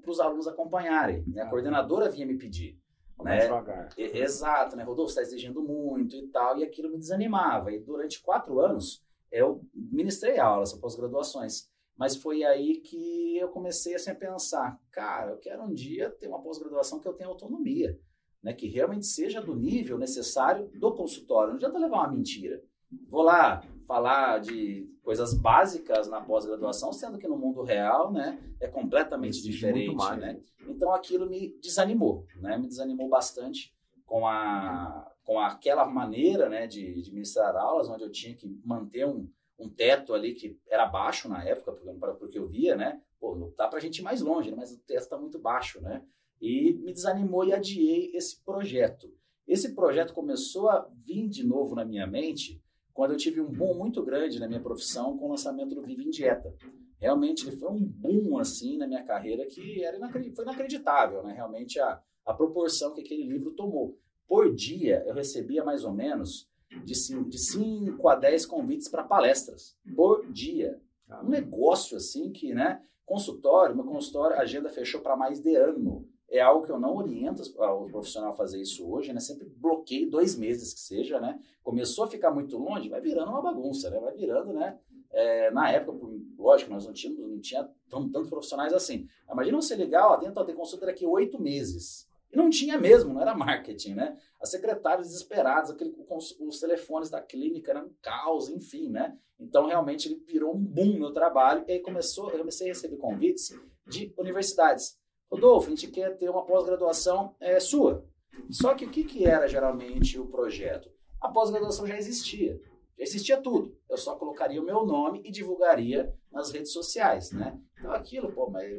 para 0.00 0.10
os 0.10 0.20
alunos 0.20 0.48
acompanharem. 0.48 1.22
Né? 1.26 1.42
A 1.42 1.50
coordenadora 1.50 2.08
vinha 2.08 2.26
me 2.26 2.38
pedir. 2.38 2.80
Né? 3.22 3.40
devagar. 3.40 3.88
exato, 3.96 4.76
né? 4.76 4.84
Rodolfo, 4.84 5.10
está 5.10 5.22
exigindo 5.22 5.62
muito 5.62 6.16
e 6.16 6.28
tal, 6.28 6.58
e 6.58 6.64
aquilo 6.64 6.90
me 6.90 6.98
desanimava. 6.98 7.72
E 7.72 7.78
durante 7.78 8.22
quatro 8.22 8.60
anos 8.60 9.04
eu 9.30 9.62
ministrei 9.74 10.38
aulas, 10.38 10.72
pós-graduações. 10.74 11.68
Mas 11.96 12.14
foi 12.14 12.44
aí 12.44 12.80
que 12.80 13.36
eu 13.38 13.48
comecei 13.48 13.94
assim, 13.94 14.10
a 14.10 14.14
pensar, 14.14 14.78
cara, 14.90 15.32
eu 15.32 15.38
quero 15.38 15.62
um 15.62 15.72
dia 15.72 16.10
ter 16.10 16.28
uma 16.28 16.42
pós-graduação 16.42 17.00
que 17.00 17.08
eu 17.08 17.14
tenha 17.14 17.28
autonomia, 17.28 17.98
né? 18.42 18.52
que 18.52 18.68
realmente 18.68 19.06
seja 19.06 19.40
do 19.40 19.54
nível 19.54 19.98
necessário 19.98 20.70
do 20.74 20.94
consultório. 20.94 21.50
Não 21.50 21.56
adianta 21.56 21.78
levar 21.78 21.98
uma 21.98 22.12
mentira. 22.12 22.62
Vou 23.08 23.22
lá 23.22 23.62
falar 23.86 24.40
de 24.40 24.88
coisas 25.02 25.34
básicas 25.34 26.08
na 26.08 26.20
pós-graduação, 26.20 26.92
sendo 26.92 27.18
que 27.18 27.28
no 27.28 27.36
mundo 27.36 27.62
real, 27.62 28.12
né, 28.12 28.38
é 28.60 28.66
completamente 28.66 29.38
Existe 29.38 29.50
diferente, 29.50 29.94
mais, 29.94 30.20
né? 30.20 30.40
Então 30.68 30.92
aquilo 30.92 31.28
me 31.28 31.56
desanimou, 31.60 32.26
né? 32.36 32.56
Me 32.58 32.66
desanimou 32.66 33.08
bastante 33.08 33.74
com 34.04 34.26
a 34.26 35.12
com 35.24 35.40
aquela 35.40 35.84
maneira, 35.84 36.48
né, 36.48 36.68
de, 36.68 37.02
de 37.02 37.12
ministrar 37.12 37.56
aulas, 37.56 37.88
onde 37.88 38.04
eu 38.04 38.12
tinha 38.12 38.32
que 38.32 38.46
manter 38.64 39.04
um, 39.04 39.28
um 39.58 39.68
teto 39.68 40.14
ali 40.14 40.32
que 40.34 40.56
era 40.68 40.86
baixo 40.86 41.28
na 41.28 41.42
época, 41.42 41.72
porque 42.16 42.38
eu 42.38 42.46
via, 42.46 42.76
né? 42.76 43.02
Pô, 43.18 43.52
dá 43.56 43.66
pra 43.66 43.80
gente 43.80 43.98
ir 43.98 44.02
mais 44.02 44.20
longe, 44.20 44.50
né? 44.50 44.56
mas 44.56 44.70
o 44.70 44.78
teto 44.78 45.00
está 45.00 45.18
muito 45.18 45.36
baixo, 45.36 45.80
né? 45.80 46.04
E 46.40 46.74
me 46.74 46.92
desanimou 46.92 47.44
e 47.44 47.52
adiei 47.52 48.10
esse 48.14 48.42
projeto. 48.42 49.12
Esse 49.46 49.74
projeto 49.74 50.12
começou 50.12 50.68
a 50.68 50.88
vir 50.94 51.28
de 51.28 51.46
novo 51.46 51.74
na 51.74 51.84
minha 51.84 52.06
mente 52.06 52.60
quando 52.92 53.12
eu 53.12 53.16
tive 53.16 53.40
um 53.40 53.52
boom 53.52 53.74
muito 53.74 54.02
grande 54.02 54.40
na 54.40 54.48
minha 54.48 54.60
profissão 54.60 55.16
com 55.16 55.26
o 55.26 55.30
lançamento 55.30 55.74
do 55.74 55.82
Vive 55.82 56.04
em 56.04 56.10
Dieta. 56.10 56.54
realmente 56.98 57.46
ele 57.46 57.56
foi 57.56 57.70
um 57.70 57.84
boom 57.84 58.38
assim 58.38 58.78
na 58.78 58.86
minha 58.86 59.04
carreira 59.04 59.44
que 59.46 59.84
era 59.84 59.98
inacreditável, 59.98 60.34
foi 60.34 60.44
inacreditável, 60.44 61.22
né? 61.22 61.34
Realmente 61.34 61.78
a, 61.78 62.00
a 62.24 62.32
proporção 62.32 62.94
que 62.94 63.02
aquele 63.02 63.24
livro 63.24 63.52
tomou. 63.52 63.98
Por 64.26 64.54
dia 64.54 65.04
eu 65.06 65.14
recebia 65.14 65.62
mais 65.62 65.84
ou 65.84 65.92
menos 65.92 66.50
de 66.84 66.94
5, 66.94 67.28
de 67.28 67.38
5 67.38 68.08
a 68.08 68.16
10 68.16 68.46
convites 68.46 68.88
para 68.88 69.04
palestras 69.04 69.76
por 69.94 70.26
dia. 70.32 70.80
Um 71.22 71.28
negócio 71.28 71.96
assim 71.96 72.32
que, 72.32 72.52
né? 72.52 72.82
Consultório, 73.04 73.76
meu 73.76 73.84
consultório, 73.84 74.36
a 74.36 74.40
agenda 74.40 74.68
fechou 74.68 75.00
para 75.00 75.16
mais 75.16 75.40
de 75.40 75.54
ano. 75.54 76.08
É 76.28 76.40
algo 76.40 76.66
que 76.66 76.72
eu 76.72 76.80
não 76.80 76.96
oriento 76.96 77.42
o 77.42 77.86
profissional 77.88 78.30
a 78.30 78.34
fazer 78.34 78.60
isso 78.60 78.88
hoje, 78.90 79.12
né? 79.12 79.20
Sempre 79.20 79.48
bloqueio 79.48 80.10
dois 80.10 80.36
meses 80.36 80.74
que 80.74 80.80
seja, 80.80 81.20
né? 81.20 81.38
Começou 81.62 82.04
a 82.04 82.08
ficar 82.08 82.30
muito 82.30 82.58
longe, 82.58 82.88
vai 82.88 83.00
virando 83.00 83.30
uma 83.30 83.42
bagunça, 83.42 83.88
né? 83.90 84.00
Vai 84.00 84.14
virando, 84.14 84.52
né? 84.52 84.78
É, 85.12 85.50
na 85.50 85.70
época, 85.70 86.06
lógico, 86.36 86.70
nós 86.70 86.84
não 86.84 86.92
tínhamos, 86.92 87.30
não 87.30 87.40
tinha 87.40 87.68
tantos 87.88 88.28
profissionais 88.28 88.72
assim. 88.72 89.06
Imagina 89.30 89.56
você 89.56 89.76
ligar, 89.76 90.08
ó, 90.08 90.16
tenta 90.16 90.44
ter 90.44 90.54
consulta 90.54 90.86
daqui 90.86 91.06
oito 91.06 91.40
meses. 91.40 92.08
E 92.32 92.36
não 92.36 92.50
tinha 92.50 92.76
mesmo, 92.76 93.14
não 93.14 93.22
era 93.22 93.34
marketing, 93.34 93.94
né? 93.94 94.16
As 94.40 94.50
secretárias 94.50 95.06
desesperadas, 95.06 95.70
aquele, 95.70 95.94
os, 96.10 96.36
os 96.40 96.60
telefones 96.60 97.08
da 97.08 97.22
clínica 97.22 97.70
eram 97.70 97.86
um 97.86 97.94
caos, 98.02 98.48
enfim, 98.48 98.90
né? 98.90 99.16
Então, 99.38 99.66
realmente, 99.66 100.08
ele 100.08 100.22
virou 100.26 100.54
um 100.54 100.62
boom 100.62 100.98
no 100.98 101.12
trabalho 101.12 101.64
e 101.68 101.72
aí 101.72 101.80
começou, 101.80 102.30
eu 102.30 102.38
comecei 102.38 102.68
a 102.68 102.72
receber 102.72 102.96
convites 102.96 103.54
de 103.86 104.12
universidades. 104.18 104.98
Rodolfo, 105.30 105.66
a 105.66 105.70
gente 105.70 105.88
quer 105.88 106.16
ter 106.16 106.28
uma 106.28 106.44
pós-graduação 106.44 107.34
é, 107.40 107.58
sua. 107.58 108.04
Só 108.50 108.74
que 108.74 108.84
o 108.84 108.90
que, 108.90 109.04
que 109.04 109.26
era 109.26 109.48
geralmente 109.48 110.18
o 110.18 110.26
projeto? 110.26 110.90
A 111.20 111.28
pós-graduação 111.28 111.86
já 111.86 111.96
existia. 111.96 112.60
Já 112.96 113.04
existia 113.04 113.36
tudo. 113.40 113.76
Eu 113.88 113.96
só 113.96 114.14
colocaria 114.16 114.60
o 114.60 114.64
meu 114.64 114.84
nome 114.84 115.22
e 115.24 115.30
divulgaria 115.30 116.14
nas 116.30 116.50
redes 116.50 116.72
sociais, 116.72 117.32
né? 117.32 117.58
Então 117.78 117.92
aquilo, 117.92 118.32
pô, 118.32 118.48
mas 118.50 118.70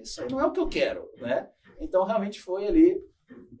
isso 0.00 0.26
não 0.30 0.40
é 0.40 0.46
o 0.46 0.52
que 0.52 0.60
eu 0.60 0.68
quero, 0.68 1.10
né? 1.18 1.50
Então 1.80 2.04
realmente 2.04 2.40
foi 2.40 2.66
ali, 2.66 3.04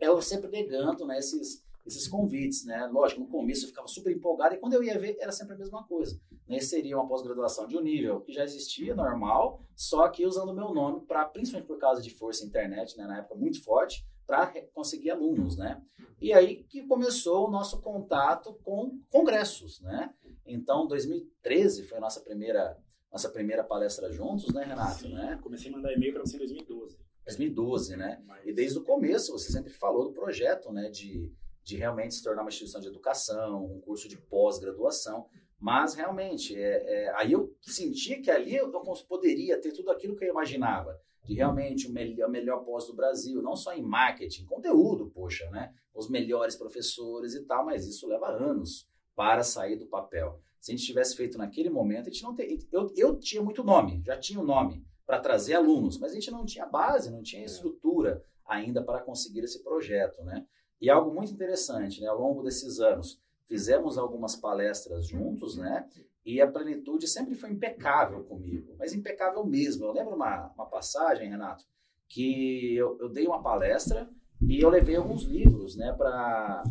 eu 0.00 0.20
sempre 0.22 0.50
negando 0.50 1.06
né, 1.06 1.18
esses, 1.18 1.63
esses 1.86 2.08
convites, 2.08 2.64
né? 2.64 2.86
Lógico, 2.86 3.20
no 3.20 3.28
começo 3.28 3.64
eu 3.64 3.68
ficava 3.68 3.86
super 3.86 4.10
empolgado 4.10 4.54
e 4.54 4.58
quando 4.58 4.74
eu 4.74 4.82
ia 4.82 4.98
ver 4.98 5.16
era 5.20 5.32
sempre 5.32 5.54
a 5.54 5.58
mesma 5.58 5.84
coisa. 5.84 6.18
Né? 6.48 6.60
Seria 6.60 6.96
uma 6.96 7.06
pós-graduação 7.06 7.66
de 7.66 7.76
um 7.76 7.80
nível 7.80 8.20
que 8.20 8.32
já 8.32 8.44
existia, 8.44 8.94
normal, 8.94 9.62
só 9.76 10.08
que 10.08 10.24
usando 10.24 10.50
o 10.50 10.54
meu 10.54 10.72
nome 10.72 11.02
para, 11.06 11.24
principalmente 11.26 11.66
por 11.66 11.78
causa 11.78 12.00
de 12.00 12.10
força 12.10 12.44
internet, 12.44 12.96
né, 12.96 13.06
na 13.06 13.18
época 13.18 13.34
muito 13.34 13.62
forte, 13.62 14.06
para 14.26 14.46
conseguir 14.72 15.10
alunos, 15.10 15.56
né? 15.56 15.82
E 16.20 16.32
aí 16.32 16.64
que 16.64 16.86
começou 16.86 17.46
o 17.46 17.50
nosso 17.50 17.82
contato 17.82 18.54
com 18.64 18.98
congressos, 19.10 19.80
né? 19.82 20.14
Então, 20.46 20.86
2013 20.86 21.84
foi 21.84 21.98
a 21.98 22.00
nossa 22.00 22.20
primeira 22.20 22.78
nossa 23.12 23.28
primeira 23.28 23.62
palestra 23.62 24.10
juntos, 24.10 24.52
né, 24.52 24.64
Renato? 24.64 25.02
Sim, 25.02 25.14
né? 25.14 25.38
Comecei 25.40 25.70
a 25.70 25.76
mandar 25.76 25.92
e-mail 25.92 26.14
para 26.14 26.22
você 26.22 26.34
em 26.34 26.40
2012. 26.40 26.98
2012, 27.24 27.96
né? 27.96 28.20
Mas... 28.26 28.44
E 28.44 28.52
desde 28.52 28.76
o 28.76 28.82
começo 28.82 29.30
você 29.30 29.52
sempre 29.52 29.72
falou 29.72 30.04
do 30.04 30.12
projeto, 30.12 30.72
né, 30.72 30.90
de, 30.90 31.32
de 31.64 31.76
realmente 31.76 32.14
se 32.14 32.22
tornar 32.22 32.42
uma 32.42 32.48
instituição 32.48 32.80
de 32.80 32.88
educação, 32.88 33.64
um 33.64 33.80
curso 33.80 34.08
de 34.08 34.18
pós-graduação. 34.18 35.26
Mas 35.58 35.94
realmente, 35.94 36.54
é, 36.54 37.06
é, 37.06 37.14
aí 37.16 37.32
eu 37.32 37.56
senti 37.62 38.20
que 38.20 38.30
ali 38.30 38.54
eu 38.54 38.70
poderia 39.08 39.58
ter 39.60 39.72
tudo 39.72 39.90
aquilo 39.90 40.14
que 40.14 40.24
eu 40.24 40.28
imaginava 40.28 41.00
de 41.24 41.34
realmente 41.34 41.86
o 41.86 41.92
melhor, 41.92 42.28
melhor 42.28 42.64
pós 42.64 42.86
do 42.86 42.94
Brasil, 42.94 43.40
não 43.40 43.56
só 43.56 43.72
em 43.72 43.82
marketing, 43.82 44.44
conteúdo, 44.44 45.10
poxa, 45.10 45.48
né? 45.50 45.72
Os 45.94 46.10
melhores 46.10 46.54
professores 46.54 47.34
e 47.34 47.46
tal, 47.46 47.64
mas 47.64 47.86
isso 47.86 48.06
leva 48.06 48.28
anos 48.28 48.86
para 49.16 49.42
sair 49.42 49.76
do 49.76 49.86
papel. 49.86 50.38
Se 50.60 50.72
a 50.72 50.76
gente 50.76 50.86
tivesse 50.86 51.16
feito 51.16 51.38
naquele 51.38 51.70
momento, 51.70 52.08
a 52.08 52.12
gente 52.12 52.22
não 52.22 52.34
teria. 52.34 52.58
Eu, 52.70 52.92
eu 52.94 53.18
tinha 53.18 53.42
muito 53.42 53.64
nome, 53.64 54.02
já 54.04 54.18
tinha 54.18 54.38
o 54.38 54.42
um 54.42 54.46
nome 54.46 54.84
para 55.06 55.18
trazer 55.18 55.54
alunos, 55.54 55.98
mas 55.98 56.12
a 56.12 56.14
gente 56.14 56.30
não 56.30 56.44
tinha 56.44 56.66
base, 56.66 57.10
não 57.10 57.22
tinha 57.22 57.42
é. 57.42 57.46
estrutura 57.46 58.22
ainda 58.46 58.82
para 58.82 59.00
conseguir 59.00 59.40
esse 59.40 59.62
projeto, 59.62 60.22
né? 60.24 60.46
E 60.84 60.90
algo 60.90 61.14
muito 61.14 61.32
interessante, 61.32 62.02
né? 62.02 62.08
Ao 62.08 62.20
longo 62.20 62.42
desses 62.42 62.78
anos, 62.78 63.18
fizemos 63.46 63.96
algumas 63.96 64.36
palestras 64.36 65.06
juntos, 65.06 65.56
né? 65.56 65.88
E 66.26 66.42
a 66.42 66.46
plenitude 66.46 67.08
sempre 67.08 67.34
foi 67.34 67.50
impecável 67.52 68.22
comigo, 68.24 68.74
mas 68.78 68.92
impecável 68.92 69.46
mesmo. 69.46 69.86
Eu 69.86 69.92
lembro 69.92 70.14
uma, 70.14 70.52
uma 70.54 70.66
passagem, 70.66 71.30
Renato, 71.30 71.64
que 72.06 72.76
eu, 72.76 72.98
eu 73.00 73.08
dei 73.08 73.26
uma 73.26 73.42
palestra 73.42 74.10
e 74.46 74.60
eu 74.60 74.68
levei 74.68 74.96
alguns 74.96 75.22
livros, 75.22 75.74
né, 75.74 75.90
para 75.94 76.62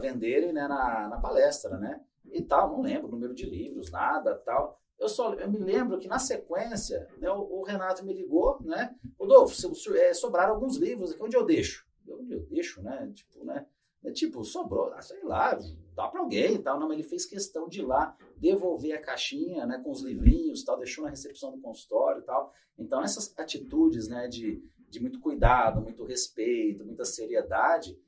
venderem 0.00 0.50
né, 0.50 0.66
na, 0.66 1.08
na 1.08 1.20
palestra, 1.20 1.76
né? 1.76 2.00
E 2.32 2.40
tal, 2.40 2.70
não 2.70 2.80
lembro 2.80 3.08
o 3.08 3.10
número 3.10 3.34
de 3.34 3.44
livros, 3.44 3.90
nada, 3.90 4.34
tal. 4.46 4.80
Eu 4.98 5.10
só 5.10 5.34
eu 5.34 5.50
me 5.50 5.58
lembro 5.58 5.98
que 5.98 6.08
na 6.08 6.18
sequência, 6.18 7.06
né, 7.18 7.30
o, 7.30 7.60
o 7.60 7.62
Renato 7.64 8.02
me 8.02 8.14
ligou, 8.14 8.62
né? 8.62 8.94
Rodolfo, 9.18 9.54
é, 9.94 10.14
sobraram 10.14 10.54
alguns 10.54 10.78
livros 10.78 11.12
aqui, 11.12 11.22
onde 11.22 11.36
eu 11.36 11.44
deixo? 11.44 11.86
Onde 12.14 12.32
eu 12.32 12.40
deixo, 12.40 12.82
né? 12.82 13.10
Tipo, 13.14 13.44
né? 13.44 13.66
É, 14.04 14.12
tipo, 14.12 14.44
sobrou, 14.44 14.92
ah, 14.94 15.02
sei 15.02 15.22
lá, 15.24 15.58
dá 15.94 16.06
para 16.06 16.20
alguém 16.20 16.54
e 16.54 16.58
tal. 16.58 16.78
Não, 16.78 16.88
mas 16.88 16.98
ele 16.98 17.08
fez 17.08 17.26
questão 17.26 17.68
de 17.68 17.80
ir 17.80 17.84
lá 17.84 18.16
devolver 18.36 18.92
a 18.92 19.00
caixinha, 19.00 19.66
né, 19.66 19.78
com 19.82 19.90
os 19.90 20.02
livrinhos 20.02 20.62
tal, 20.62 20.78
deixou 20.78 21.04
na 21.04 21.10
recepção 21.10 21.50
do 21.50 21.60
consultório 21.60 22.22
e 22.22 22.24
tal. 22.24 22.52
Então, 22.78 23.02
essas 23.02 23.36
atitudes, 23.36 24.08
né, 24.08 24.28
de, 24.28 24.62
de 24.88 25.00
muito 25.00 25.18
cuidado, 25.20 25.80
muito 25.80 26.04
respeito, 26.04 26.84
muita 26.84 27.04
seriedade, 27.04 27.98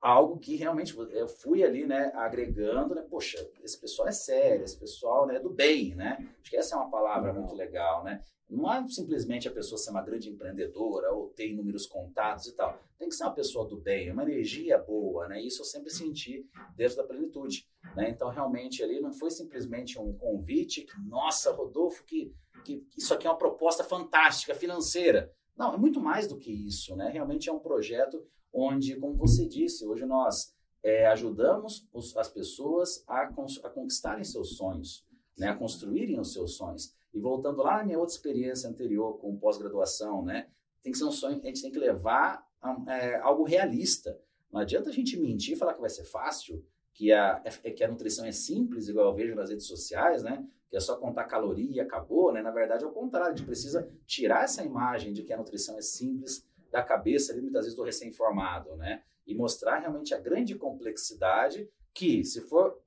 algo 0.00 0.38
que 0.38 0.56
realmente 0.56 0.96
eu 0.96 1.28
fui 1.28 1.62
ali, 1.62 1.86
né, 1.86 2.10
agregando, 2.14 2.94
né, 2.94 3.02
poxa, 3.02 3.38
esse 3.62 3.78
pessoal 3.78 4.08
é 4.08 4.12
sério, 4.12 4.64
esse 4.64 4.78
pessoal, 4.78 5.26
né, 5.26 5.36
é 5.36 5.40
do 5.40 5.50
bem, 5.50 5.94
né? 5.94 6.16
Acho 6.40 6.50
que 6.50 6.56
essa 6.56 6.74
é 6.74 6.78
uma 6.78 6.90
palavra 6.90 7.32
muito 7.32 7.54
legal, 7.54 8.02
né? 8.02 8.22
Não 8.48 8.72
é 8.72 8.84
simplesmente 8.88 9.46
a 9.46 9.52
pessoa 9.52 9.78
ser 9.78 9.90
uma 9.90 10.02
grande 10.02 10.28
empreendedora 10.28 11.12
ou 11.12 11.28
ter 11.28 11.48
inúmeros 11.48 11.86
contatos 11.86 12.46
e 12.46 12.56
tal. 12.56 12.80
Tem 12.98 13.08
que 13.08 13.14
ser 13.14 13.22
uma 13.22 13.34
pessoa 13.34 13.68
do 13.68 13.80
bem, 13.80 14.10
uma 14.10 14.24
energia 14.24 14.76
boa, 14.76 15.28
né? 15.28 15.40
Isso 15.40 15.60
eu 15.60 15.64
sempre 15.64 15.90
senti 15.90 16.44
dentro 16.74 16.96
da 16.96 17.04
plenitude, 17.04 17.64
né? 17.94 18.10
Então, 18.10 18.28
realmente, 18.28 18.82
ali 18.82 19.00
não 19.00 19.12
foi 19.12 19.30
simplesmente 19.30 20.00
um 20.00 20.12
convite 20.16 20.82
que, 20.82 21.00
nossa, 21.06 21.52
Rodolfo, 21.52 22.02
que, 22.04 22.34
que 22.64 22.84
isso 22.98 23.14
aqui 23.14 23.26
é 23.26 23.30
uma 23.30 23.38
proposta 23.38 23.84
fantástica, 23.84 24.52
financeira. 24.52 25.32
Não, 25.56 25.74
é 25.74 25.76
muito 25.76 26.00
mais 26.00 26.26
do 26.26 26.36
que 26.36 26.50
isso, 26.50 26.96
né? 26.96 27.08
Realmente 27.08 27.48
é 27.48 27.52
um 27.52 27.60
projeto 27.60 28.26
onde, 28.52 28.96
como 28.96 29.14
você 29.14 29.46
disse, 29.46 29.86
hoje 29.86 30.04
nós 30.04 30.54
é, 30.82 31.06
ajudamos 31.06 31.88
os, 31.92 32.16
as 32.16 32.28
pessoas 32.28 33.04
a, 33.06 33.22
a 33.22 33.70
conquistarem 33.70 34.24
seus 34.24 34.56
sonhos, 34.56 35.04
né? 35.36 35.48
A 35.48 35.56
construírem 35.56 36.18
os 36.18 36.32
seus 36.32 36.56
sonhos. 36.56 36.94
E 37.12 37.18
voltando 37.18 37.62
lá 37.62 37.78
na 37.78 37.84
minha 37.84 37.98
outra 37.98 38.14
experiência 38.14 38.68
anterior 38.68 39.18
com 39.18 39.36
pós-graduação, 39.36 40.24
né? 40.24 40.48
Tem 40.82 40.92
que 40.92 40.98
ser 40.98 41.04
um 41.04 41.12
sonho, 41.12 41.40
a 41.42 41.46
gente 41.46 41.62
tem 41.62 41.70
que 41.70 41.78
levar 41.78 42.46
é, 42.88 43.16
algo 43.16 43.44
realista. 43.44 44.18
Não 44.50 44.60
adianta 44.60 44.90
a 44.90 44.92
gente 44.92 45.18
mentir 45.18 45.54
e 45.54 45.56
falar 45.56 45.74
que 45.74 45.80
vai 45.80 45.90
ser 45.90 46.04
fácil, 46.04 46.64
que 46.94 47.12
a, 47.12 47.42
é, 47.62 47.70
que 47.70 47.84
a 47.84 47.88
nutrição 47.88 48.24
é 48.24 48.32
simples, 48.32 48.88
igual 48.88 49.06
eu 49.06 49.14
vejo 49.14 49.34
nas 49.34 49.50
redes 49.50 49.66
sociais, 49.66 50.22
né? 50.22 50.46
Que 50.68 50.76
é 50.76 50.80
só 50.80 50.96
contar 50.96 51.24
caloria 51.24 51.76
e 51.76 51.80
acabou, 51.80 52.32
né? 52.32 52.42
Na 52.42 52.50
verdade 52.50 52.84
é 52.84 52.86
o 52.86 52.92
contrário, 52.92 53.32
a 53.32 53.36
gente 53.36 53.46
precisa 53.46 53.88
tirar 54.06 54.44
essa 54.44 54.64
imagem 54.64 55.12
de 55.12 55.22
que 55.22 55.32
a 55.32 55.36
nutrição 55.36 55.76
é 55.76 55.82
simples 55.82 56.46
da 56.70 56.82
cabeça 56.82 57.32
ali, 57.32 57.40
muitas 57.42 57.64
vezes 57.64 57.76
do 57.76 57.84
recém-formado, 57.84 58.76
né? 58.76 59.02
E 59.26 59.34
mostrar 59.34 59.78
realmente 59.78 60.14
a 60.14 60.18
grande 60.18 60.54
complexidade 60.54 61.68
que, 61.92 62.24
se 62.24 62.40
for, 62.42 62.80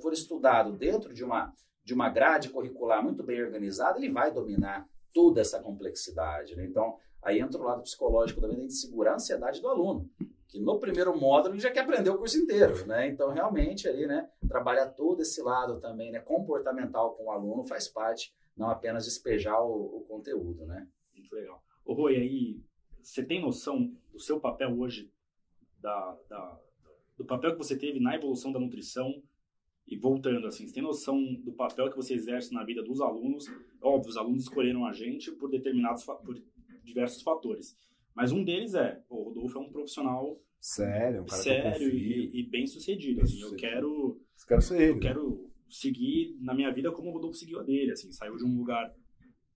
for 0.00 0.12
estudado 0.12 0.72
dentro 0.72 1.12
de 1.12 1.24
uma 1.24 1.52
de 1.90 1.94
uma 1.94 2.08
grade 2.08 2.50
curricular 2.50 3.02
muito 3.02 3.22
bem 3.22 3.42
organizada, 3.42 3.98
ele 3.98 4.12
vai 4.12 4.30
dominar 4.30 4.88
toda 5.12 5.40
essa 5.40 5.60
complexidade. 5.60 6.54
Né? 6.54 6.64
Então, 6.64 6.96
aí 7.22 7.40
entra 7.40 7.60
o 7.60 7.64
lado 7.64 7.82
psicológico 7.82 8.40
também 8.40 8.66
de 8.66 8.74
segurar 8.74 9.12
a 9.12 9.14
ansiedade 9.14 9.60
do 9.60 9.68
aluno, 9.68 10.08
que 10.46 10.60
no 10.60 10.78
primeiro 10.78 11.16
módulo 11.18 11.54
ele 11.54 11.60
já 11.60 11.70
quer 11.70 11.80
aprender 11.80 12.10
o 12.10 12.18
curso 12.18 12.38
inteiro. 12.38 12.86
Né? 12.86 13.08
Então, 13.08 13.30
realmente, 13.30 13.88
ali, 13.88 14.06
né, 14.06 14.28
trabalhar 14.48 14.86
todo 14.86 15.22
esse 15.22 15.42
lado 15.42 15.80
também 15.80 16.12
né, 16.12 16.20
comportamental 16.20 17.14
com 17.14 17.24
o 17.24 17.30
aluno 17.30 17.64
faz 17.64 17.88
parte, 17.88 18.32
não 18.56 18.70
apenas 18.70 19.04
despejar 19.04 19.60
o, 19.60 19.98
o 19.98 20.04
conteúdo. 20.08 20.66
Né? 20.66 20.86
Muito 21.12 21.34
legal. 21.34 21.62
Ô, 21.84 21.94
Rui, 21.94 22.16
aí, 22.16 22.60
você 23.02 23.24
tem 23.24 23.40
noção 23.40 23.92
do 24.12 24.20
seu 24.20 24.40
papel 24.40 24.78
hoje, 24.78 25.10
da, 25.80 26.18
da, 26.28 26.60
do 27.16 27.24
papel 27.24 27.52
que 27.52 27.58
você 27.58 27.76
teve 27.76 28.00
na 28.00 28.14
evolução 28.14 28.52
da 28.52 28.58
nutrição 28.58 29.22
e 29.86 29.96
voltando, 29.96 30.46
assim, 30.46 30.66
você 30.66 30.74
tem 30.74 30.82
noção 30.82 31.20
do 31.34 31.52
papel 31.52 31.90
que 31.90 31.96
você 31.96 32.14
exerce 32.14 32.54
na 32.54 32.62
vida 32.62 32.82
dos 32.82 33.00
alunos? 33.00 33.46
Óbvio, 33.82 34.10
os 34.10 34.16
alunos 34.16 34.44
escolheram 34.44 34.86
a 34.86 34.92
gente 34.92 35.32
por 35.32 35.50
determinados, 35.50 36.04
por 36.04 36.40
diversos 36.84 37.22
fatores. 37.22 37.76
Mas 38.14 38.32
um 38.32 38.44
deles 38.44 38.74
é, 38.74 39.02
o 39.08 39.24
Rodolfo 39.24 39.58
é 39.58 39.60
um 39.60 39.70
profissional 39.70 40.40
sério, 40.60 41.22
um 41.22 41.26
cara 41.26 41.42
sério 41.42 41.88
e, 41.88 42.38
e, 42.38 42.42
bem 42.42 42.66
sucedido. 42.66 43.22
Assim, 43.22 43.40
eu 43.40 43.56
quero, 43.56 44.20
quero 44.46 44.62
ser 44.62 44.80
ele. 44.80 44.90
Eu 44.92 45.00
quero 45.00 45.50
seguir 45.68 46.36
na 46.40 46.54
minha 46.54 46.72
vida 46.72 46.92
como 46.92 47.10
o 47.10 47.12
Rodolfo 47.12 47.38
seguiu 47.38 47.60
a 47.60 47.62
dele. 47.62 47.92
Assim, 47.92 48.12
saiu 48.12 48.36
de 48.36 48.44
um 48.44 48.56
lugar 48.56 48.94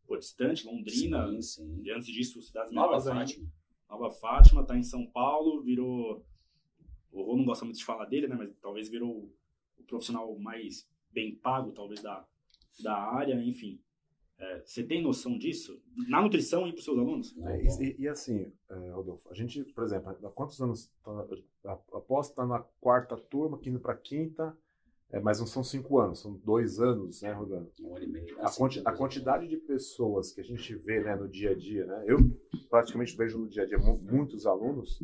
pô, 0.07 0.17
distante, 0.17 0.67
Londrina. 0.67 1.29
Sim, 1.31 1.43
sim. 1.43 1.83
E 1.83 1.91
antes 1.91 2.07
disso, 2.07 2.41
cidades 2.43 2.73
Nova 2.73 3.01
Fátima. 3.01 3.47
Nova 3.89 4.11
Fátima, 4.11 4.63
está 4.63 4.77
em 4.77 4.83
São 4.83 5.07
Paulo, 5.07 5.63
virou. 5.63 6.25
O 7.13 7.23
Rô 7.23 7.37
não 7.37 7.45
gosta 7.45 7.65
muito 7.65 7.79
de 7.79 7.85
falar 7.85 8.07
dele, 8.07 8.27
né? 8.27 8.35
Mas 8.37 8.51
talvez 8.61 8.89
virou 8.89 9.31
o 9.79 9.85
profissional 9.85 10.37
mais 10.39 10.89
bem 11.13 11.35
pago, 11.37 11.73
talvez, 11.73 12.03
da, 12.03 12.27
da 12.83 12.97
área, 12.97 13.35
enfim. 13.35 13.81
É, 14.37 14.63
você 14.65 14.83
tem 14.83 15.01
noção 15.01 15.39
disso? 15.39 15.81
Na 16.09 16.21
nutrição 16.21 16.67
e 16.67 16.73
para 16.73 16.79
os 16.79 16.85
seus 16.85 16.99
alunos? 16.99 17.37
É, 17.39 17.85
e, 17.85 18.01
e, 18.01 18.09
assim, 18.09 18.53
é, 18.69 18.91
Rodolfo, 18.91 19.29
a 19.31 19.35
gente, 19.35 19.63
por 19.65 19.85
exemplo, 19.85 20.11
há 20.11 20.31
quantos 20.31 20.61
anos? 20.61 20.91
Tá, 21.63 21.79
após 21.93 22.29
estar 22.29 22.45
na 22.45 22.61
quarta 22.81 23.17
turma, 23.17 23.61
indo 23.65 23.79
para 23.79 23.93
a 23.93 23.97
quinta, 23.97 24.57
é, 25.11 25.21
mas 25.21 25.39
não 25.39 25.47
são 25.47 25.63
cinco 25.63 26.01
anos, 26.01 26.21
são 26.21 26.35
dois 26.45 26.81
anos, 26.81 27.23
né, 27.23 27.33
Rodando? 27.33 27.71
Um 27.81 27.95
ano 27.97 28.05
e 28.05 28.09
meio. 28.09 28.37
A, 28.41 28.51
quanti 28.51 28.83
a 28.85 28.93
quantidade 28.93 29.47
de 29.47 29.57
pessoas 29.57 30.33
que 30.33 30.41
a 30.41 30.45
gente 30.45 30.75
vê 30.75 31.01
né, 31.01 31.15
no 31.15 31.29
dia 31.29 31.51
a 31.51 31.55
dia, 31.55 31.87
né? 31.87 32.05
Eu 32.07 32.19
praticamente 32.69 33.17
vejo 33.17 33.39
no 33.39 33.49
dia 33.49 33.63
a 33.63 33.67
dia 33.67 33.79
muitos 33.79 34.47
alunos 34.47 35.01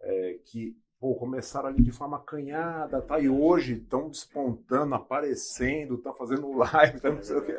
é, 0.00 0.38
que 0.44 0.76
pô, 0.98 1.14
começaram 1.14 1.68
ali 1.68 1.82
de 1.82 1.92
forma 1.92 2.16
acanhada, 2.16 3.00
tá? 3.02 3.20
E 3.20 3.28
hoje 3.28 3.74
estão 3.74 4.08
despontando, 4.08 4.94
aparecendo, 4.94 5.96
estão 5.96 6.14
fazendo 6.14 6.50
live, 6.56 7.00
tá, 7.00 7.10
não 7.10 7.22
sei 7.22 7.36
o 7.36 7.44
que. 7.44 7.54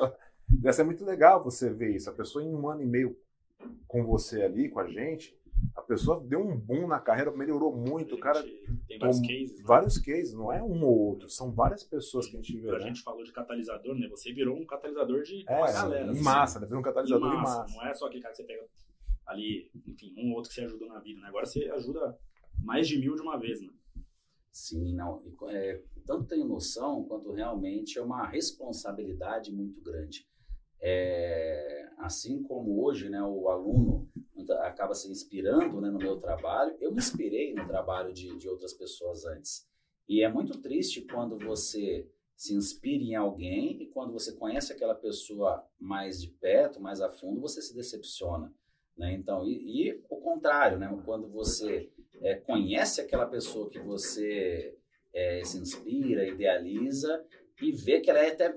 Deve 0.49 0.73
ser 0.73 0.83
muito 0.83 1.05
legal 1.05 1.43
você 1.43 1.69
ver 1.69 1.95
isso. 1.95 2.09
A 2.09 2.13
pessoa 2.13 2.43
em 2.43 2.53
um 2.53 2.67
ano 2.67 2.81
e 2.81 2.85
meio 2.85 3.17
com 3.87 4.03
você 4.03 4.43
ali, 4.43 4.69
com 4.69 4.79
a 4.79 4.87
gente, 4.87 5.37
a 5.75 5.81
pessoa 5.81 6.23
deu 6.25 6.39
um 6.39 6.57
boom 6.57 6.87
na 6.87 6.99
carreira, 6.99 7.31
melhorou 7.31 7.75
muito. 7.75 8.15
O 8.15 8.19
cara 8.19 8.41
tem 8.87 8.97
vários 8.97 9.19
cases. 9.19 9.57
Né? 9.57 9.63
Vários 9.65 9.97
cases, 9.97 10.33
não 10.33 10.51
é 10.51 10.63
um 10.63 10.83
ou 10.83 10.97
outro, 10.97 11.29
são 11.29 11.51
várias 11.51 11.83
pessoas 11.83 12.27
que 12.27 12.37
a 12.37 12.41
gente 12.41 12.57
vê. 12.57 12.69
A 12.69 12.73
né? 12.73 12.87
gente 12.87 13.01
falou 13.01 13.23
de 13.23 13.31
catalisador, 13.31 13.95
né? 13.95 14.07
Você 14.09 14.31
virou 14.33 14.57
um 14.57 14.65
catalisador 14.65 15.21
de 15.23 15.43
é, 15.47 15.57
uma 15.57 15.71
galera. 15.71 16.07
Em 16.07 16.09
assim. 16.11 16.23
massa, 16.23 16.59
né? 16.59 16.65
Virou 16.65 16.79
um 16.79 16.83
catalisador 16.83 17.33
em 17.33 17.37
massa, 17.37 17.55
em 17.55 17.61
massa. 17.61 17.75
Não 17.75 17.85
é 17.85 17.93
só 17.93 18.07
aquele 18.07 18.21
cara 18.21 18.33
que 18.33 18.37
você 18.37 18.47
pega 18.47 18.65
ali, 19.25 19.71
enfim, 19.87 20.13
um 20.17 20.29
ou 20.29 20.37
outro 20.37 20.49
que 20.49 20.55
você 20.55 20.65
ajudou 20.65 20.87
na 20.87 20.99
vida, 20.99 21.19
né? 21.19 21.27
Agora 21.27 21.45
você 21.45 21.65
ajuda 21.71 22.17
mais 22.63 22.87
de 22.87 22.97
mil 22.97 23.15
de 23.15 23.21
uma 23.21 23.37
vez, 23.37 23.61
né? 23.61 23.69
Sim, 24.51 24.95
não. 24.95 25.21
É, 25.49 25.81
tanto 26.05 26.27
tenho 26.27 26.47
noção 26.47 27.03
quanto 27.03 27.31
realmente 27.33 27.99
é 27.99 28.01
uma 28.01 28.25
responsabilidade 28.27 29.51
muito 29.51 29.81
grande. 29.81 30.25
É, 30.81 31.89
assim 31.97 32.43
como 32.43 32.83
hoje, 32.83 33.09
né, 33.09 33.21
o 33.21 33.49
aluno 33.49 34.07
acaba 34.61 34.93
se 34.93 35.09
inspirando 35.09 35.81
né, 35.81 35.89
no 35.89 35.97
meu 35.97 36.17
trabalho, 36.17 36.75
eu 36.79 36.91
me 36.91 36.99
inspirei 36.99 37.53
no 37.53 37.65
trabalho 37.65 38.13
de, 38.13 38.35
de 38.37 38.47
outras 38.47 38.73
pessoas 38.73 39.25
antes. 39.25 39.67
E 40.07 40.21
é 40.21 40.29
muito 40.31 40.59
triste 40.59 41.01
quando 41.01 41.37
você 41.37 42.07
se 42.35 42.53
inspira 42.53 43.03
em 43.03 43.15
alguém 43.15 43.81
e 43.81 43.87
quando 43.87 44.11
você 44.11 44.33
conhece 44.33 44.73
aquela 44.73 44.93
pessoa 44.93 45.65
mais 45.79 46.21
de 46.21 46.27
perto, 46.27 46.81
mais 46.81 47.01
a 47.01 47.09
fundo, 47.09 47.41
você 47.41 47.61
se 47.61 47.73
decepciona. 47.73 48.53
Né? 48.95 49.13
Então, 49.13 49.45
e, 49.45 49.89
e 49.89 50.03
o 50.09 50.17
contrário, 50.17 50.77
né? 50.77 51.01
quando 51.05 51.27
você 51.27 51.89
é, 52.21 52.35
conhece 52.35 53.01
aquela 53.01 53.25
pessoa 53.25 53.69
que 53.69 53.79
você 53.79 54.77
é, 55.13 55.43
se 55.43 55.57
inspira, 55.57 56.27
idealiza 56.27 57.25
e 57.61 57.71
vê 57.71 58.01
que 58.01 58.09
ela 58.09 58.19
é 58.19 58.31
até 58.31 58.53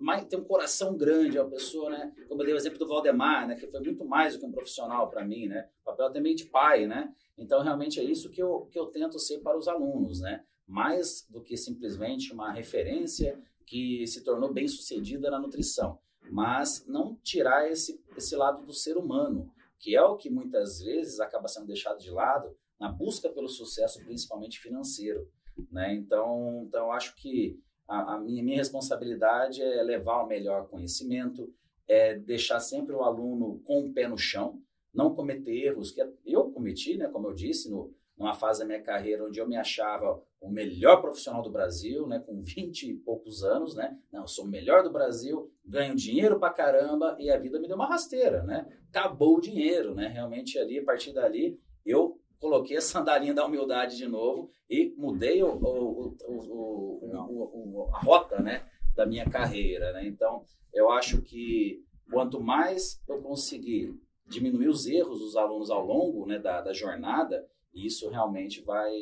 mais, 0.00 0.26
tem 0.26 0.38
um 0.38 0.44
coração 0.44 0.96
grande, 0.96 1.38
é 1.38 1.42
uma 1.42 1.50
pessoa, 1.50 1.90
né? 1.90 2.12
Como 2.28 2.42
eu 2.42 2.46
dei 2.46 2.54
o 2.54 2.56
exemplo 2.56 2.78
do 2.78 2.86
Valdemar, 2.86 3.48
né? 3.48 3.54
Que 3.54 3.66
foi 3.66 3.80
muito 3.80 4.04
mais 4.04 4.34
do 4.34 4.40
que 4.40 4.46
um 4.46 4.52
profissional 4.52 5.08
para 5.08 5.24
mim, 5.24 5.46
né? 5.46 5.68
O 5.80 5.84
papel 5.84 6.12
também 6.12 6.34
de 6.34 6.44
pai, 6.46 6.86
né? 6.86 7.14
Então, 7.38 7.62
realmente 7.62 7.98
é 7.98 8.04
isso 8.04 8.30
que 8.30 8.42
eu, 8.42 8.68
que 8.70 8.78
eu 8.78 8.86
tento 8.86 9.18
ser 9.18 9.38
para 9.38 9.56
os 9.56 9.68
alunos, 9.68 10.20
né? 10.20 10.44
Mais 10.66 11.26
do 11.30 11.42
que 11.42 11.56
simplesmente 11.56 12.32
uma 12.32 12.52
referência 12.52 13.40
que 13.66 14.06
se 14.06 14.22
tornou 14.22 14.52
bem 14.52 14.68
sucedida 14.68 15.30
na 15.30 15.38
nutrição, 15.38 15.98
mas 16.30 16.84
não 16.86 17.16
tirar 17.22 17.70
esse, 17.70 18.02
esse 18.16 18.36
lado 18.36 18.66
do 18.66 18.72
ser 18.74 18.98
humano, 18.98 19.50
que 19.78 19.96
é 19.96 20.02
o 20.02 20.16
que 20.16 20.28
muitas 20.28 20.80
vezes 20.80 21.20
acaba 21.20 21.48
sendo 21.48 21.66
deixado 21.66 21.98
de 21.98 22.10
lado 22.10 22.54
na 22.78 22.90
busca 22.90 23.30
pelo 23.30 23.48
sucesso, 23.48 24.04
principalmente 24.04 24.60
financeiro. 24.60 25.26
Né? 25.70 25.94
Então, 25.94 26.64
então, 26.66 26.92
acho 26.92 27.14
que 27.16 27.58
a, 27.92 28.14
a 28.14 28.18
minha, 28.18 28.42
minha 28.42 28.56
responsabilidade 28.56 29.60
é 29.60 29.82
levar 29.82 30.22
o 30.22 30.26
melhor 30.26 30.66
conhecimento, 30.68 31.52
é 31.86 32.14
deixar 32.14 32.58
sempre 32.58 32.94
o 32.94 33.02
aluno 33.02 33.60
com 33.64 33.80
o 33.84 33.92
pé 33.92 34.08
no 34.08 34.16
chão, 34.16 34.58
não 34.94 35.14
cometer 35.14 35.52
erros 35.52 35.90
que 35.90 36.02
eu 36.24 36.50
cometi, 36.50 36.96
né, 36.96 37.08
como 37.08 37.28
eu 37.28 37.34
disse, 37.34 37.70
no, 37.70 37.94
numa 38.16 38.32
fase 38.32 38.60
da 38.60 38.66
minha 38.66 38.82
carreira 38.82 39.24
onde 39.24 39.38
eu 39.38 39.46
me 39.46 39.56
achava 39.56 40.22
o 40.40 40.50
melhor 40.50 41.00
profissional 41.02 41.42
do 41.42 41.50
Brasil, 41.50 42.06
né, 42.06 42.18
com 42.18 42.40
20 42.40 42.90
e 42.90 42.94
poucos 42.94 43.44
anos, 43.44 43.74
né? 43.76 43.96
Não, 44.10 44.22
eu 44.22 44.26
sou 44.26 44.44
o 44.44 44.48
melhor 44.48 44.82
do 44.82 44.90
Brasil, 44.90 45.52
ganho 45.64 45.94
dinheiro 45.94 46.38
pra 46.38 46.50
caramba 46.50 47.16
e 47.20 47.30
a 47.30 47.38
vida 47.38 47.60
me 47.60 47.68
deu 47.68 47.76
uma 47.76 47.86
rasteira, 47.86 48.42
né? 48.42 48.66
Acabou 48.88 49.36
o 49.36 49.40
dinheiro, 49.40 49.94
né? 49.94 50.08
Realmente 50.08 50.58
ali, 50.58 50.78
a 50.80 50.84
partir 50.84 51.12
dali, 51.12 51.60
eu 51.86 52.20
coloquei 52.42 52.76
a 52.76 52.80
sandalinha 52.80 53.32
da 53.32 53.46
humildade 53.46 53.96
de 53.96 54.08
novo 54.08 54.50
e 54.68 54.92
mudei 54.98 55.40
o, 55.44 55.54
o, 55.54 56.16
o, 56.26 57.88
a 57.94 58.00
rota 58.00 58.42
né, 58.42 58.68
da 58.96 59.06
minha 59.06 59.30
carreira. 59.30 59.92
Né? 59.92 60.08
Então, 60.08 60.44
eu 60.74 60.90
acho 60.90 61.22
que 61.22 61.86
quanto 62.10 62.40
mais 62.40 63.00
eu 63.08 63.22
conseguir 63.22 63.94
diminuir 64.26 64.68
os 64.68 64.88
erros 64.88 65.20
dos 65.20 65.36
alunos 65.36 65.70
ao 65.70 65.86
longo 65.86 66.26
né, 66.26 66.40
da, 66.40 66.60
da 66.60 66.72
jornada, 66.72 67.48
isso 67.72 68.10
realmente 68.10 68.60
vai, 68.60 68.92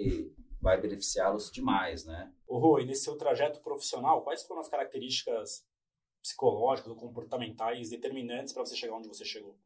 vai 0.61 0.78
beneficiá-los 0.78 1.51
demais. 1.51 2.05
Né? 2.05 2.30
Ô, 2.47 2.59
Rô, 2.59 2.78
e 2.78 2.84
nesse 2.84 3.05
seu 3.05 3.16
trajeto 3.16 3.62
profissional, 3.62 4.22
quais 4.22 4.43
foram 4.43 4.61
as 4.61 4.68
características 4.68 5.66
psicológicas 6.20 6.91
ou 6.91 6.97
comportamentais 6.97 7.88
determinantes 7.88 8.53
para 8.53 8.66
você 8.66 8.76
chegar 8.76 8.97
onde 8.97 9.09
você 9.09 9.24
chegou? 9.24 9.57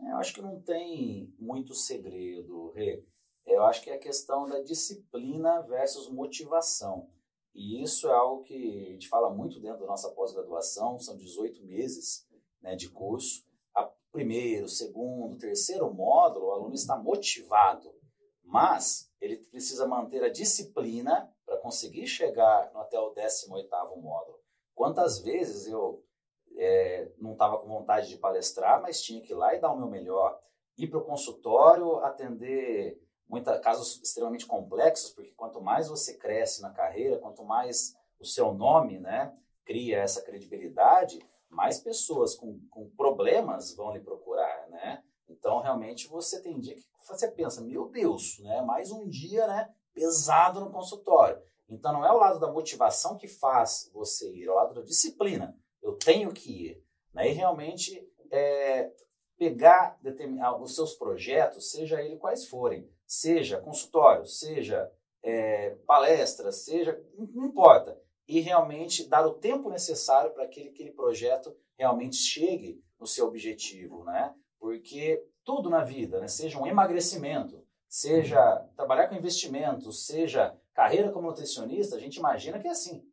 É, 0.00 0.10
eu 0.10 0.16
acho 0.16 0.34
que 0.34 0.42
não 0.42 0.60
tem 0.60 1.32
muito 1.38 1.74
segredo, 1.74 2.70
Rê. 2.72 3.04
Eu 3.46 3.62
acho 3.64 3.82
que 3.82 3.90
é 3.90 3.94
a 3.94 3.98
questão 3.98 4.48
da 4.48 4.60
disciplina 4.60 5.60
versus 5.62 6.10
motivação. 6.10 7.10
E 7.54 7.82
isso 7.82 8.08
é 8.08 8.12
algo 8.12 8.42
que 8.42 8.88
a 8.88 8.92
gente 8.92 9.08
fala 9.08 9.30
muito 9.30 9.60
dentro 9.60 9.80
da 9.80 9.86
nossa 9.86 10.10
pós-graduação, 10.10 10.98
são 10.98 11.16
18 11.16 11.64
meses 11.64 12.26
né, 12.60 12.74
de 12.74 12.90
curso. 12.90 13.44
A 13.74 13.88
primeiro, 14.10 14.68
segundo, 14.68 15.38
terceiro 15.38 15.92
módulo, 15.92 16.46
o 16.46 16.52
aluno 16.52 16.74
está 16.74 16.96
motivado, 16.96 17.94
mas 18.42 19.12
ele 19.20 19.36
precisa 19.36 19.86
manter 19.86 20.24
a 20.24 20.30
disciplina 20.30 21.32
para 21.46 21.58
conseguir 21.58 22.06
chegar 22.06 22.72
até 22.74 22.98
o 22.98 23.14
18º 23.14 24.00
módulo. 24.00 24.40
Quantas 24.74 25.20
vezes 25.20 25.66
eu 25.68 26.04
é, 26.56 27.10
não 27.18 27.32
estava 27.32 27.58
com 27.58 27.66
vontade 27.66 28.08
de 28.08 28.18
palestrar, 28.18 28.80
mas 28.80 29.02
tinha 29.02 29.20
que 29.20 29.32
ir 29.32 29.36
lá 29.36 29.54
e 29.54 29.60
dar 29.60 29.72
o 29.72 29.76
meu 29.76 29.88
melhor. 29.88 30.38
Ir 30.76 30.88
para 30.88 30.98
o 30.98 31.04
consultório, 31.04 31.98
atender 31.98 33.00
muita, 33.28 33.58
casos 33.58 34.00
extremamente 34.02 34.46
complexos, 34.46 35.10
porque 35.10 35.32
quanto 35.32 35.60
mais 35.60 35.88
você 35.88 36.16
cresce 36.16 36.62
na 36.62 36.70
carreira, 36.70 37.18
quanto 37.18 37.44
mais 37.44 37.96
o 38.18 38.24
seu 38.24 38.52
nome 38.52 38.98
né, 38.98 39.36
cria 39.64 39.98
essa 39.98 40.22
credibilidade, 40.22 41.20
mais 41.48 41.78
pessoas 41.78 42.34
com, 42.34 42.60
com 42.70 42.90
problemas 42.90 43.74
vão 43.74 43.92
lhe 43.92 44.00
procurar, 44.00 44.68
né? 44.68 45.02
Então, 45.28 45.60
realmente, 45.60 46.08
você 46.08 46.42
tem 46.42 46.58
dia 46.58 46.74
que 46.74 46.84
você 47.06 47.30
pensa, 47.30 47.62
meu 47.62 47.88
Deus, 47.88 48.38
né? 48.40 48.60
Mais 48.62 48.90
um 48.90 49.08
dia, 49.08 49.46
né? 49.46 49.72
Pesado 49.94 50.60
no 50.60 50.70
consultório. 50.70 51.40
Então, 51.68 51.92
não 51.92 52.04
é 52.04 52.12
o 52.12 52.18
lado 52.18 52.38
da 52.38 52.52
motivação 52.52 53.16
que 53.16 53.28
faz 53.28 53.88
você 53.94 54.30
ir, 54.34 54.46
é 54.46 54.50
o 54.50 54.54
lado 54.54 54.74
da 54.74 54.82
disciplina 54.82 55.56
eu 55.84 55.92
tenho 55.92 56.32
que 56.32 56.50
ir. 56.50 56.84
Né? 57.12 57.30
E 57.30 57.32
realmente 57.32 58.10
é, 58.32 58.90
pegar 59.38 59.98
os 60.60 60.74
seus 60.74 60.94
projetos, 60.94 61.70
seja 61.70 62.02
ele 62.02 62.16
quais 62.16 62.46
forem, 62.46 62.90
seja 63.06 63.60
consultório, 63.60 64.24
seja 64.24 64.90
é, 65.22 65.76
palestra, 65.86 66.50
seja, 66.50 67.00
não 67.16 67.44
importa, 67.44 68.00
e 68.26 68.40
realmente 68.40 69.06
dar 69.06 69.26
o 69.26 69.34
tempo 69.34 69.68
necessário 69.68 70.32
para 70.32 70.48
que 70.48 70.68
aquele 70.68 70.90
projeto 70.90 71.54
realmente 71.78 72.16
chegue 72.16 72.82
no 72.98 73.06
seu 73.06 73.26
objetivo, 73.26 74.02
né? 74.04 74.34
Porque 74.58 75.22
tudo 75.44 75.68
na 75.68 75.84
vida, 75.84 76.20
né? 76.20 76.28
seja 76.28 76.58
um 76.58 76.66
emagrecimento, 76.66 77.62
seja 77.86 78.66
trabalhar 78.74 79.08
com 79.08 79.14
investimentos, 79.14 80.06
seja 80.06 80.58
carreira 80.72 81.12
como 81.12 81.28
nutricionista, 81.28 81.96
a 81.96 82.00
gente 82.00 82.16
imagina 82.16 82.58
que 82.58 82.66
é 82.66 82.70
assim 82.70 83.06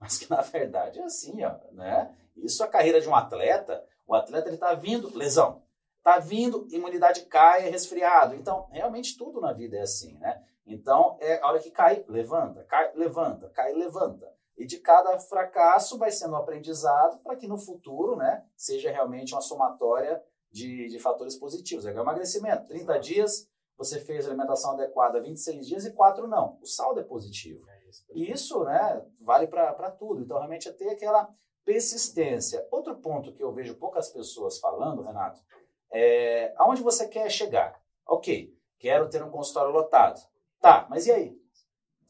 mas 0.00 0.18
que 0.18 0.28
na 0.30 0.40
verdade 0.40 0.98
é 0.98 1.04
assim, 1.04 1.44
ó, 1.44 1.56
né? 1.72 2.14
Isso 2.36 2.62
é 2.62 2.66
a 2.66 2.70
carreira 2.70 3.00
de 3.00 3.08
um 3.08 3.14
atleta, 3.14 3.84
o 4.06 4.14
atleta 4.14 4.48
ele 4.48 4.54
está 4.54 4.74
vindo, 4.74 5.16
lesão, 5.16 5.62
está 5.98 6.18
vindo, 6.18 6.66
imunidade 6.70 7.22
cai, 7.26 7.66
é 7.66 7.70
resfriado. 7.70 8.34
Então, 8.34 8.68
realmente 8.70 9.16
tudo 9.18 9.40
na 9.40 9.52
vida 9.52 9.76
é 9.76 9.82
assim, 9.82 10.16
né? 10.18 10.42
Então, 10.66 11.16
é 11.20 11.40
a 11.40 11.46
hora 11.46 11.58
que 11.58 11.70
cai, 11.70 12.04
levanta, 12.08 12.62
cai, 12.64 12.92
levanta, 12.94 13.48
cai, 13.50 13.72
levanta. 13.72 14.32
E 14.56 14.66
de 14.66 14.78
cada 14.78 15.18
fracasso 15.18 15.98
vai 15.98 16.10
sendo 16.10 16.32
um 16.32 16.36
aprendizado 16.36 17.18
para 17.20 17.36
que 17.36 17.46
no 17.46 17.56
futuro, 17.56 18.16
né, 18.16 18.44
seja 18.56 18.90
realmente 18.90 19.32
uma 19.32 19.40
somatória 19.40 20.22
de, 20.50 20.88
de 20.88 20.98
fatores 20.98 21.36
positivos. 21.36 21.86
É 21.86 21.90
emagrecimento, 21.90 22.66
30 22.66 22.98
dias, 22.98 23.48
você 23.76 24.00
fez 24.00 24.26
alimentação 24.26 24.72
adequada 24.72 25.20
26 25.20 25.66
dias 25.66 25.86
e 25.86 25.92
4 25.92 26.26
não. 26.26 26.58
O 26.60 26.66
saldo 26.66 27.00
é 27.00 27.04
positivo. 27.04 27.64
E 28.14 28.30
isso 28.30 28.64
né, 28.64 29.04
vale 29.20 29.46
para 29.46 29.90
tudo. 29.90 30.22
Então, 30.22 30.38
realmente 30.38 30.68
é 30.68 30.72
ter 30.72 30.90
aquela 30.90 31.28
persistência. 31.64 32.66
Outro 32.70 32.96
ponto 32.96 33.32
que 33.32 33.42
eu 33.42 33.52
vejo 33.52 33.74
poucas 33.74 34.08
pessoas 34.08 34.58
falando, 34.58 35.02
Renato, 35.02 35.40
é 35.92 36.54
aonde 36.56 36.82
você 36.82 37.06
quer 37.06 37.30
chegar? 37.30 37.78
Ok, 38.06 38.56
quero 38.78 39.08
ter 39.10 39.22
um 39.22 39.30
consultório 39.30 39.72
lotado. 39.72 40.18
Tá, 40.60 40.86
mas 40.88 41.06
e 41.06 41.12
aí? 41.12 41.38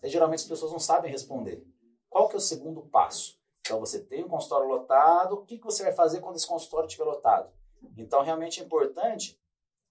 E, 0.03 0.09
geralmente 0.09 0.41
as 0.41 0.49
pessoas 0.49 0.73
não 0.73 0.79
sabem 0.79 1.11
responder. 1.11 1.65
Qual 2.09 2.29
que 2.29 2.35
é 2.35 2.39
o 2.39 2.41
segundo 2.41 2.83
passo? 2.83 3.39
Então 3.61 3.81
você 3.81 4.01
tem 4.01 4.25
um 4.25 4.29
consultório 4.29 4.69
lotado, 4.69 5.35
o 5.35 5.45
que, 5.45 5.59
que 5.59 5.65
você 5.65 5.83
vai 5.83 5.93
fazer 5.93 6.21
quando 6.21 6.37
esse 6.37 6.47
consultório 6.47 6.87
estiver 6.87 7.05
lotado? 7.05 7.53
Então 7.97 8.23
realmente 8.23 8.61
é 8.61 8.65
importante 8.65 9.39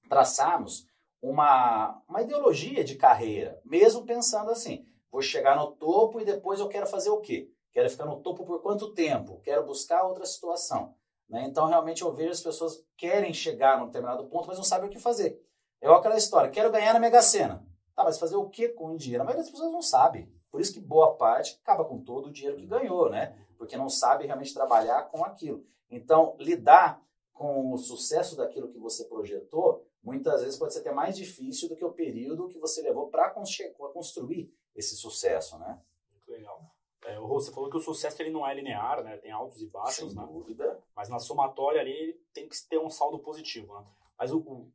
traçarmos 0.10 0.88
uma, 1.22 2.02
uma 2.08 2.22
ideologia 2.22 2.84
de 2.84 2.96
carreira, 2.96 3.62
mesmo 3.66 4.06
pensando 4.06 4.50
assim, 4.50 4.86
vou 5.12 5.22
chegar 5.22 5.56
no 5.56 5.72
topo 5.72 6.20
e 6.20 6.26
depois 6.26 6.60
eu 6.60 6.68
quero 6.68 6.88
fazer 6.88 7.10
o 7.10 7.22
quê? 7.22 7.52
Quero 7.72 7.90
ficar 7.90 8.06
no 8.06 8.22
topo 8.22 8.46
por 8.46 8.62
quanto 8.62 8.94
tempo? 8.94 9.40
Quero 9.44 9.66
buscar 9.66 10.04
outra 10.04 10.26
situação. 10.26 10.96
Né? 11.30 11.46
Então, 11.46 11.68
realmente, 11.68 12.02
eu 12.02 12.12
vejo 12.12 12.32
as 12.32 12.42
pessoas 12.42 12.84
querem 12.96 13.34
chegar 13.34 13.80
num 13.80 13.88
determinado 13.88 14.26
ponto, 14.28 14.48
mas 14.48 14.58
não 14.58 14.64
sabem 14.64 14.88
o 14.88 14.92
que 14.92 15.00
fazer. 15.00 15.42
É 15.82 15.88
aquela 15.88 16.18
história, 16.18 16.50
quero 16.50 16.72
ganhar 16.72 16.94
na 16.94 17.00
Mega 17.00 17.22
Sena. 17.22 17.64
Tá, 17.96 18.04
mas 18.04 18.20
fazer 18.20 18.36
o 18.36 18.50
que 18.50 18.70
com 18.70 18.92
o 18.92 18.98
dinheiro? 18.98 19.24
A 19.24 19.26
maioria 19.26 19.44
das 19.44 19.52
pessoas 19.52 19.72
não 19.72 19.82
sabe. 19.82 20.32
Por 20.52 20.62
isso 20.62 20.74
que 20.74 20.80
boa 20.80 21.16
parte 21.16 21.60
acaba 21.64 21.84
com 21.84 22.00
todo 22.00 22.28
o 22.28 22.32
dinheiro 22.32 22.58
que 22.58 22.66
ganhou, 22.66 23.10
né? 23.10 23.36
Porque 23.58 23.76
não 23.76 23.90
sabe 23.90 24.26
realmente 24.26 24.54
trabalhar 24.54 25.10
com 25.10 25.24
aquilo. 25.24 25.66
Então, 25.90 26.36
lidar 26.40 27.02
com 27.34 27.74
o 27.74 27.78
sucesso 27.78 28.36
daquilo 28.36 28.70
que 28.70 28.80
você 28.80 29.06
projetou, 29.06 29.86
muitas 30.04 30.42
vezes 30.42 30.58
pode 30.58 30.74
ser 30.74 30.80
até 30.80 30.92
mais 30.92 31.16
difícil 31.16 31.70
do 31.70 31.76
que 31.76 31.86
o 31.86 31.94
período 31.94 32.48
que 32.48 32.60
você 32.60 32.82
levou 32.82 33.08
para 33.08 33.30
construir 33.30 34.52
esse 34.78 34.96
sucesso, 34.96 35.58
né? 35.58 35.82
Muito 36.12 36.32
legal. 36.32 36.72
É, 37.04 37.20
você 37.20 37.52
falou 37.52 37.70
que 37.70 37.78
o 37.78 37.82
sucesso 37.82 38.22
ele 38.22 38.30
não 38.30 38.48
é 38.48 38.54
linear, 38.54 39.04
né? 39.04 39.18
Tem 39.18 39.32
altos 39.32 39.62
e 39.62 39.68
baixos, 39.68 40.12
Sem 40.12 40.16
né? 40.16 40.26
dúvida. 40.26 40.80
Mas 40.96 41.10
na 41.10 41.20
somatória 41.20 41.82
ali 41.82 42.14
tem 42.34 42.48
que 42.48 42.56
ter 42.70 42.78
um 42.78 42.90
saldo 42.90 43.20
positivo, 43.20 43.74
né? 43.80 43.86
Mas 44.18 44.32
o, 44.32 44.40
o, 44.40 44.72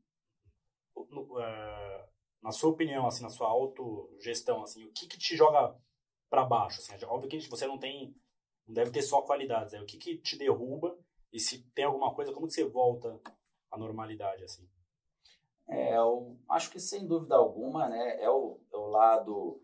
o 0.95 1.41
é, 1.41 2.09
na 2.43 2.51
sua 2.51 2.71
opinião, 2.71 3.07
assim, 3.07 3.23
na 3.23 3.29
sua 3.29 3.49
autogestão, 3.49 4.63
assim, 4.63 4.85
o 4.85 4.93
que 4.93 5.07
que 5.07 5.19
te 5.19 5.37
joga 5.37 5.77
para 6.29 6.45
baixo? 6.45 6.81
Assim, 6.81 7.05
óbvio 7.05 7.29
que 7.29 7.49
você 7.49 7.67
não 7.67 7.79
tem, 7.79 8.15
não 8.67 8.75
deve 8.75 8.91
ter 8.91 9.03
só 9.03 9.23
qualidades, 9.23 9.73
né? 9.73 9.81
O 9.81 9.87
que 9.87 9.97
que 9.97 10.17
te 10.17 10.37
derruba 10.37 10.99
e 11.33 11.39
se 11.39 11.63
tem 11.71 11.85
alguma 11.85 12.15
coisa, 12.15 12.33
como 12.33 12.47
que 12.47 12.53
você 12.53 12.65
volta 12.65 13.21
à 13.71 13.79
normalidade, 13.79 14.43
assim? 14.45 14.69
É, 15.69 15.97
eu 15.97 16.37
acho 16.49 16.71
que 16.71 16.81
sem 16.81 17.07
dúvida 17.07 17.37
alguma, 17.37 17.89
né, 17.89 18.23
é 18.23 18.29
o, 18.29 18.61
é 18.73 18.77
o 18.77 18.89
lado 18.89 19.62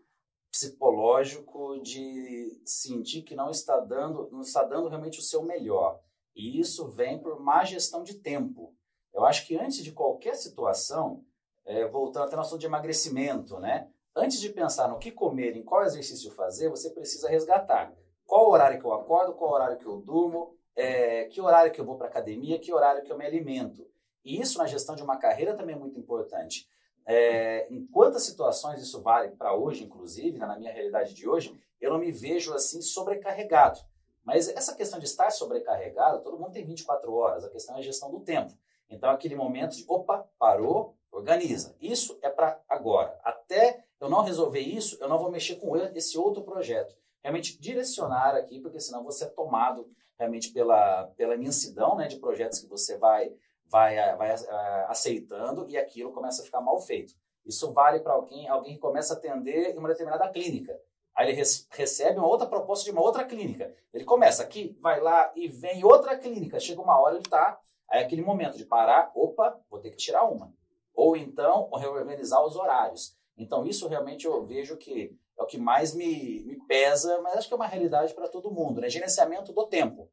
psicológico 0.51 1.79
de 1.81 2.61
sentir 2.65 3.21
que 3.21 3.35
não 3.35 3.49
está 3.49 3.79
dando, 3.79 4.29
não 4.31 4.41
está 4.41 4.63
dando 4.63 4.89
realmente 4.89 5.19
o 5.19 5.23
seu 5.23 5.43
melhor. 5.43 5.99
E 6.35 6.59
isso 6.59 6.87
vem 6.87 7.19
por 7.19 7.39
má 7.39 7.63
gestão 7.63 8.03
de 8.03 8.15
tempo. 8.15 8.73
Eu 9.13 9.25
acho 9.25 9.45
que 9.45 9.57
antes 9.57 9.83
de 9.83 9.91
qualquer 9.91 10.35
situação, 10.35 11.23
é, 11.65 11.87
voltando 11.87 12.25
até 12.25 12.35
no 12.35 12.41
assunto 12.41 12.59
de 12.59 12.65
emagrecimento, 12.65 13.59
né? 13.59 13.89
Antes 14.15 14.39
de 14.39 14.49
pensar 14.49 14.87
no 14.87 14.97
que 14.97 15.11
comer, 15.11 15.55
em 15.55 15.63
qual 15.63 15.83
exercício 15.83 16.31
fazer, 16.31 16.69
você 16.69 16.89
precisa 16.89 17.29
resgatar 17.29 17.93
qual 18.29 18.51
horário 18.51 18.79
que 18.79 18.85
eu 18.85 18.93
acordo, 18.93 19.33
qual 19.33 19.53
horário 19.53 19.79
que 19.79 19.87
eu 19.87 19.97
durmo, 19.97 20.55
é, 20.75 21.25
que 21.25 21.41
horário 21.41 21.71
que 21.71 21.81
eu 21.81 21.85
vou 21.85 21.97
para 21.97 22.07
academia, 22.07 22.59
que 22.59 22.71
horário 22.71 23.03
que 23.03 23.11
eu 23.11 23.17
me 23.17 23.25
alimento. 23.25 23.89
E 24.23 24.39
isso 24.39 24.59
na 24.59 24.67
gestão 24.67 24.95
de 24.95 25.01
uma 25.01 25.17
carreira 25.17 25.55
também 25.55 25.75
é 25.75 25.79
muito 25.79 25.99
importante. 25.99 26.69
É, 27.05 27.67
em 27.71 27.85
quantas 27.87 28.23
situações 28.23 28.81
isso 28.81 29.01
vale 29.01 29.31
para 29.31 29.55
hoje, 29.55 29.83
inclusive, 29.83 30.37
né, 30.37 30.45
na 30.45 30.57
minha 30.57 30.71
realidade 30.71 31.13
de 31.13 31.27
hoje, 31.27 31.55
eu 31.81 31.91
não 31.91 31.99
me 31.99 32.11
vejo 32.11 32.53
assim 32.53 32.81
sobrecarregado. 32.81 33.79
Mas 34.23 34.47
essa 34.49 34.75
questão 34.75 34.99
de 34.99 35.05
estar 35.05 35.31
sobrecarregado, 35.31 36.21
todo 36.21 36.37
mundo 36.37 36.51
tem 36.51 36.65
24 36.65 37.11
horas, 37.13 37.43
a 37.43 37.49
questão 37.49 37.75
é 37.75 37.79
a 37.79 37.81
gestão 37.81 38.11
do 38.11 38.19
tempo. 38.19 38.53
Então, 38.89 39.09
aquele 39.09 39.35
momento 39.35 39.75
de, 39.75 39.85
opa, 39.87 40.27
parou, 40.37 40.95
organiza. 41.11 41.75
Isso 41.81 42.17
é 42.21 42.29
para 42.29 42.59
agora. 42.67 43.19
Até 43.23 43.83
eu 43.99 44.09
não 44.09 44.21
resolver 44.21 44.59
isso, 44.59 44.97
eu 44.99 45.07
não 45.09 45.17
vou 45.17 45.31
mexer 45.31 45.55
com 45.55 45.75
esse 45.77 46.17
outro 46.17 46.43
projeto. 46.43 46.95
Realmente 47.21 47.59
direcionar 47.59 48.35
aqui, 48.35 48.59
porque 48.59 48.79
senão 48.79 49.03
você 49.03 49.25
é 49.25 49.27
tomado 49.27 49.89
realmente 50.17 50.51
pela, 50.51 51.07
pela 51.17 51.35
imensidão 51.35 51.95
né, 51.95 52.07
de 52.07 52.17
projetos 52.17 52.59
que 52.59 52.67
você 52.67 52.97
vai 52.97 53.33
vai, 53.69 53.97
eh, 53.97 54.15
vai 54.15 54.35
uh, 54.35 54.89
aceitando 54.89 55.65
e 55.69 55.77
aquilo 55.77 56.11
começa 56.11 56.41
a 56.41 56.45
ficar 56.45 56.61
mal 56.61 56.79
feito. 56.79 57.13
Isso 57.45 57.71
vale 57.71 57.99
para 57.99 58.13
alguém, 58.13 58.47
alguém 58.47 58.73
que 58.73 58.79
começa 58.79 59.13
a 59.13 59.17
atender 59.17 59.73
em 59.73 59.77
uma 59.77 59.89
determinada 59.89 60.27
clínica. 60.29 60.77
Aí 61.15 61.29
ele 61.29 61.41
recebe 61.71 62.17
uma 62.17 62.27
outra 62.27 62.47
proposta 62.47 62.85
de 62.85 62.91
uma 62.91 63.01
outra 63.01 63.25
clínica. 63.25 63.73
Ele 63.93 64.05
começa 64.05 64.43
aqui, 64.43 64.77
vai 64.79 64.99
lá 64.99 65.31
e 65.35 65.47
vem 65.47 65.83
outra 65.83 66.17
clínica. 66.17 66.59
Chega 66.59 66.81
uma 66.81 66.99
hora 66.99 67.15
ele 67.15 67.23
está, 67.25 67.59
aí 67.89 68.01
é 68.01 68.05
aquele 68.05 68.21
momento 68.21 68.57
de 68.57 68.65
parar, 68.65 69.11
opa, 69.15 69.59
vou 69.69 69.79
ter 69.79 69.91
que 69.91 69.97
tirar 69.97 70.23
uma. 70.23 70.53
Ou 70.93 71.15
então 71.15 71.69
reorganizar 71.71 72.43
os 72.45 72.55
horários. 72.55 73.17
Então 73.37 73.65
isso 73.65 73.87
realmente 73.87 74.25
eu 74.25 74.45
vejo 74.45 74.77
que 74.77 75.17
é 75.37 75.43
o 75.43 75.45
que 75.45 75.57
mais 75.57 75.93
me, 75.93 76.43
me 76.43 76.55
pesa, 76.67 77.21
mas 77.21 77.37
acho 77.37 77.47
que 77.47 77.53
é 77.53 77.57
uma 77.57 77.67
realidade 77.67 78.13
para 78.13 78.27
todo 78.27 78.51
mundo, 78.51 78.81
né? 78.81 78.89
Gerenciamento 78.89 79.53
do 79.53 79.65
tempo 79.65 80.09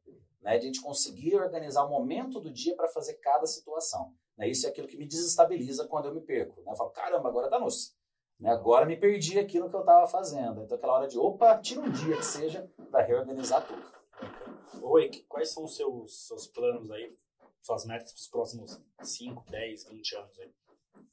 né, 0.47 0.57
de 0.57 0.63
a 0.63 0.67
gente 0.67 0.81
conseguir 0.81 1.35
organizar 1.35 1.83
o 1.83 1.89
momento 1.89 2.39
do 2.39 2.49
dia 2.49 2.73
para 2.73 2.87
fazer 2.87 3.15
cada 3.15 3.45
situação. 3.45 4.13
Né? 4.37 4.47
Isso 4.47 4.65
é 4.65 4.69
aquilo 4.69 4.87
que 4.87 4.95
me 4.95 5.05
desestabiliza 5.05 5.85
quando 5.89 6.05
eu 6.05 6.13
me 6.13 6.21
perco. 6.21 6.61
Né? 6.61 6.71
Eu 6.71 6.75
falo, 6.77 6.89
caramba, 6.91 7.27
agora 7.27 7.49
tá 7.49 7.59
nos. 7.59 7.93
Né? 8.39 8.49
Agora 8.49 8.85
me 8.85 8.95
perdi 8.95 9.37
aquilo 9.37 9.69
que 9.69 9.75
eu 9.75 9.81
estava 9.81 10.07
fazendo. 10.07 10.63
Então, 10.63 10.77
aquela 10.77 10.93
hora 10.93 11.07
de, 11.07 11.19
opa, 11.19 11.57
tira 11.57 11.81
um 11.81 11.91
dia 11.91 12.15
que 12.15 12.25
seja 12.25 12.71
para 12.89 13.03
reorganizar 13.03 13.67
tudo. 13.67 13.83
Oi, 14.83 15.09
quais 15.27 15.49
são 15.49 15.65
os 15.65 15.75
seus, 15.75 16.27
seus 16.27 16.47
planos 16.47 16.89
aí, 16.91 17.13
suas 17.61 17.85
metas 17.85 18.13
para 18.13 18.19
os 18.19 18.27
próximos 18.29 18.81
5, 19.03 19.43
10, 19.49 19.89
20 19.89 20.15
anos 20.15 20.39
aí? 20.39 20.49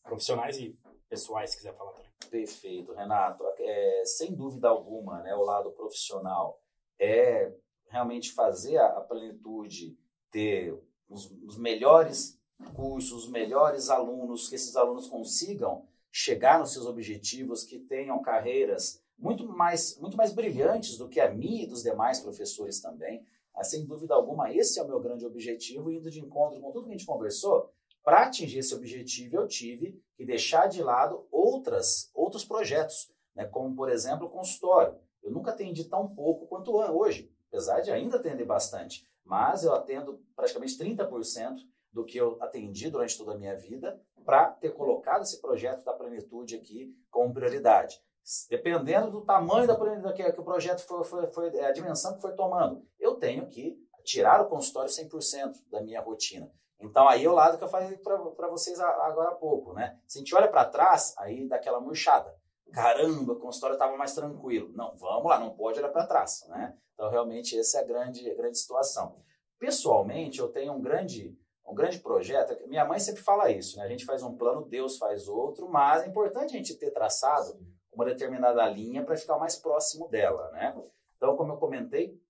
Profissionais 0.05 0.59
e 0.59 0.78
pessoais, 1.09 1.51
se 1.51 1.57
quiser 1.57 1.74
falar 1.74 1.91
também. 1.91 2.12
Perfeito, 2.30 2.93
Renato. 2.93 3.43
É, 3.59 4.05
sem 4.05 4.32
dúvida 4.32 4.68
alguma, 4.68 5.22
né, 5.22 5.35
o 5.35 5.43
lado 5.43 5.72
profissional 5.72 6.61
é 7.01 7.53
realmente 7.95 8.32
fazer 8.32 8.76
a, 8.78 9.01
plenitude 9.01 9.97
ter 10.28 10.76
os, 11.09 11.30
os 11.47 11.57
melhores 11.57 12.36
cursos, 12.74 13.24
os 13.24 13.30
melhores 13.30 13.88
alunos, 13.88 14.49
que 14.49 14.57
esses 14.57 14.74
alunos 14.74 15.07
consigam 15.07 15.86
chegar 16.11 16.59
nos 16.59 16.72
seus 16.72 16.86
objetivos, 16.86 17.62
que 17.62 17.78
tenham 17.78 18.20
carreiras 18.20 19.01
muito 19.16 19.47
mais, 19.47 19.97
muito 20.01 20.16
mais 20.16 20.32
brilhantes 20.32 20.99
do 20.99 21.09
que 21.09 21.20
a 21.20 21.32
minha 21.32 21.62
e 21.62 21.66
dos 21.68 21.84
demais 21.84 22.18
professores 22.18 22.80
também. 22.80 23.24
Sem 23.62 23.86
dúvida 23.86 24.12
alguma, 24.12 24.53
esse 24.53 24.80
é 24.80 24.82
o 24.82 24.88
meu 24.88 24.99
grande 24.99 25.24
objetivo, 25.24 25.88
indo 25.88 26.11
de 26.11 26.20
encontro 26.20 26.61
com 26.61 26.72
tudo 26.72 26.86
que 26.86 26.90
a 26.90 26.97
gente 26.97 27.07
conversou. 27.07 27.72
Para 28.03 28.24
atingir 28.24 28.59
esse 28.59 28.74
objetivo, 28.74 29.36
eu 29.36 29.47
tive 29.47 30.03
que 30.16 30.24
deixar 30.24 30.66
de 30.66 30.82
lado 30.82 31.24
outras, 31.30 32.11
outros 32.12 32.45
projetos, 32.45 33.12
né? 33.36 33.45
como, 33.45 33.72
por 33.76 33.88
exemplo, 33.88 34.26
o 34.26 34.30
consultório. 34.30 34.99
Eu 35.22 35.30
nunca 35.30 35.53
atendi 35.53 35.84
tão 35.84 36.09
pouco 36.09 36.47
quanto 36.49 36.72
hoje 36.72 37.32
apesar 37.55 37.80
de 37.82 37.92
ainda 37.92 38.16
atender 38.16 38.44
bastante, 38.44 39.09
mas 39.24 39.62
eu 39.62 39.72
atendo 39.72 40.20
praticamente 40.34 40.76
30% 40.76 41.59
do 41.92 42.05
que 42.05 42.18
eu 42.18 42.36
atendi 42.40 42.90
durante 42.90 43.16
toda 43.16 43.32
a 43.32 43.38
minha 43.38 43.57
vida 43.57 44.02
para 44.24 44.50
ter 44.50 44.70
colocado 44.70 45.22
esse 45.22 45.40
projeto 45.40 45.84
da 45.84 45.92
plenitude 45.92 46.57
aqui 46.57 46.92
como 47.09 47.32
prioridade. 47.32 48.02
Dependendo 48.50 49.11
do 49.12 49.20
tamanho 49.20 49.68
da 49.68 49.76
plenitude 49.76 50.14
que, 50.14 50.32
que 50.32 50.40
o 50.40 50.44
projeto 50.44 50.80
foi, 50.80 51.05
foi, 51.05 51.26
foi, 51.28 51.57
é, 51.57 51.66
a 51.66 51.72
dimensão 51.72 52.14
que 52.14 52.22
foi 52.22 52.32
tomando, 52.32 52.84
eu 52.98 53.14
tenho 53.14 53.46
que 53.46 53.78
tirar 54.02 54.40
o 54.40 54.48
consultório 54.48 54.90
100% 54.90 55.52
da 55.70 55.80
minha 55.80 56.00
rotina. 56.00 56.50
Então, 56.80 57.09
aí 57.09 57.24
é 57.24 57.28
o 57.28 57.34
lado 57.34 57.57
que 57.57 57.62
eu 57.62 57.68
falei 57.68 57.96
para 57.98 58.48
vocês 58.48 58.80
agora 58.80 59.30
há 59.30 59.34
pouco, 59.34 59.72
né? 59.74 59.96
Se 60.09 60.18
a 60.18 60.20
gente 60.20 60.34
olha 60.34 60.48
para 60.48 60.64
trás, 60.64 61.14
aí 61.18 61.46
dá 61.46 61.57
aquela 61.57 61.80
murchada. 61.80 62.34
Caramba, 62.73 63.35
o 63.35 63.39
consultório 63.39 63.75
estava 63.75 63.97
mais 63.97 64.15
tranquilo. 64.15 64.73
Não, 64.75 64.97
vamos 64.97 65.27
lá, 65.27 65.39
não 65.39 65.55
pode 65.55 65.79
olhar 65.79 65.91
para 65.91 66.07
trás, 66.07 66.45
né? 66.49 66.77
Então, 66.95 67.11
realmente, 67.11 67.59
essa 67.59 67.79
é 67.79 67.81
a 67.83 67.85
grande, 67.85 68.29
a 68.31 68.35
grande 68.35 68.59
situação. 68.59 69.17
Pessoalmente, 69.59 70.41
eu 70.41 70.49
tenho 70.49 70.73
um 70.73 70.81
grande, 70.81 71.37
um 71.67 71.75
grande 71.75 71.99
projeto. 72.01 72.57
Minha 72.69 72.85
mãe 72.85 72.99
sempre 72.99 73.23
fala 73.23 73.51
isso, 73.51 73.77
né? 73.77 73.85
A 73.85 73.89
gente 73.89 74.05
faz 74.05 74.23
um 74.23 74.37
plano, 74.37 74.67
Deus 74.67 74.99
faz 74.99 75.29
outro, 75.29 75.69
mas 75.69 76.03
é 76.03 76.09
importante 76.09 76.55
a 76.55 76.57
gente 76.57 76.77
ter 76.77 76.91
traçado 76.91 77.59
uma 77.93 78.05
determinada 78.05 78.67
linha 78.69 79.05
para 79.05 79.17
ficar 79.17 79.39
mais 79.39 79.57
próximo 79.57 80.09
dela, 80.09 80.51
né? 80.51 80.75
Então, 81.17 81.37
como 81.37 81.53
eu 81.53 81.57
comentei, 81.57 82.21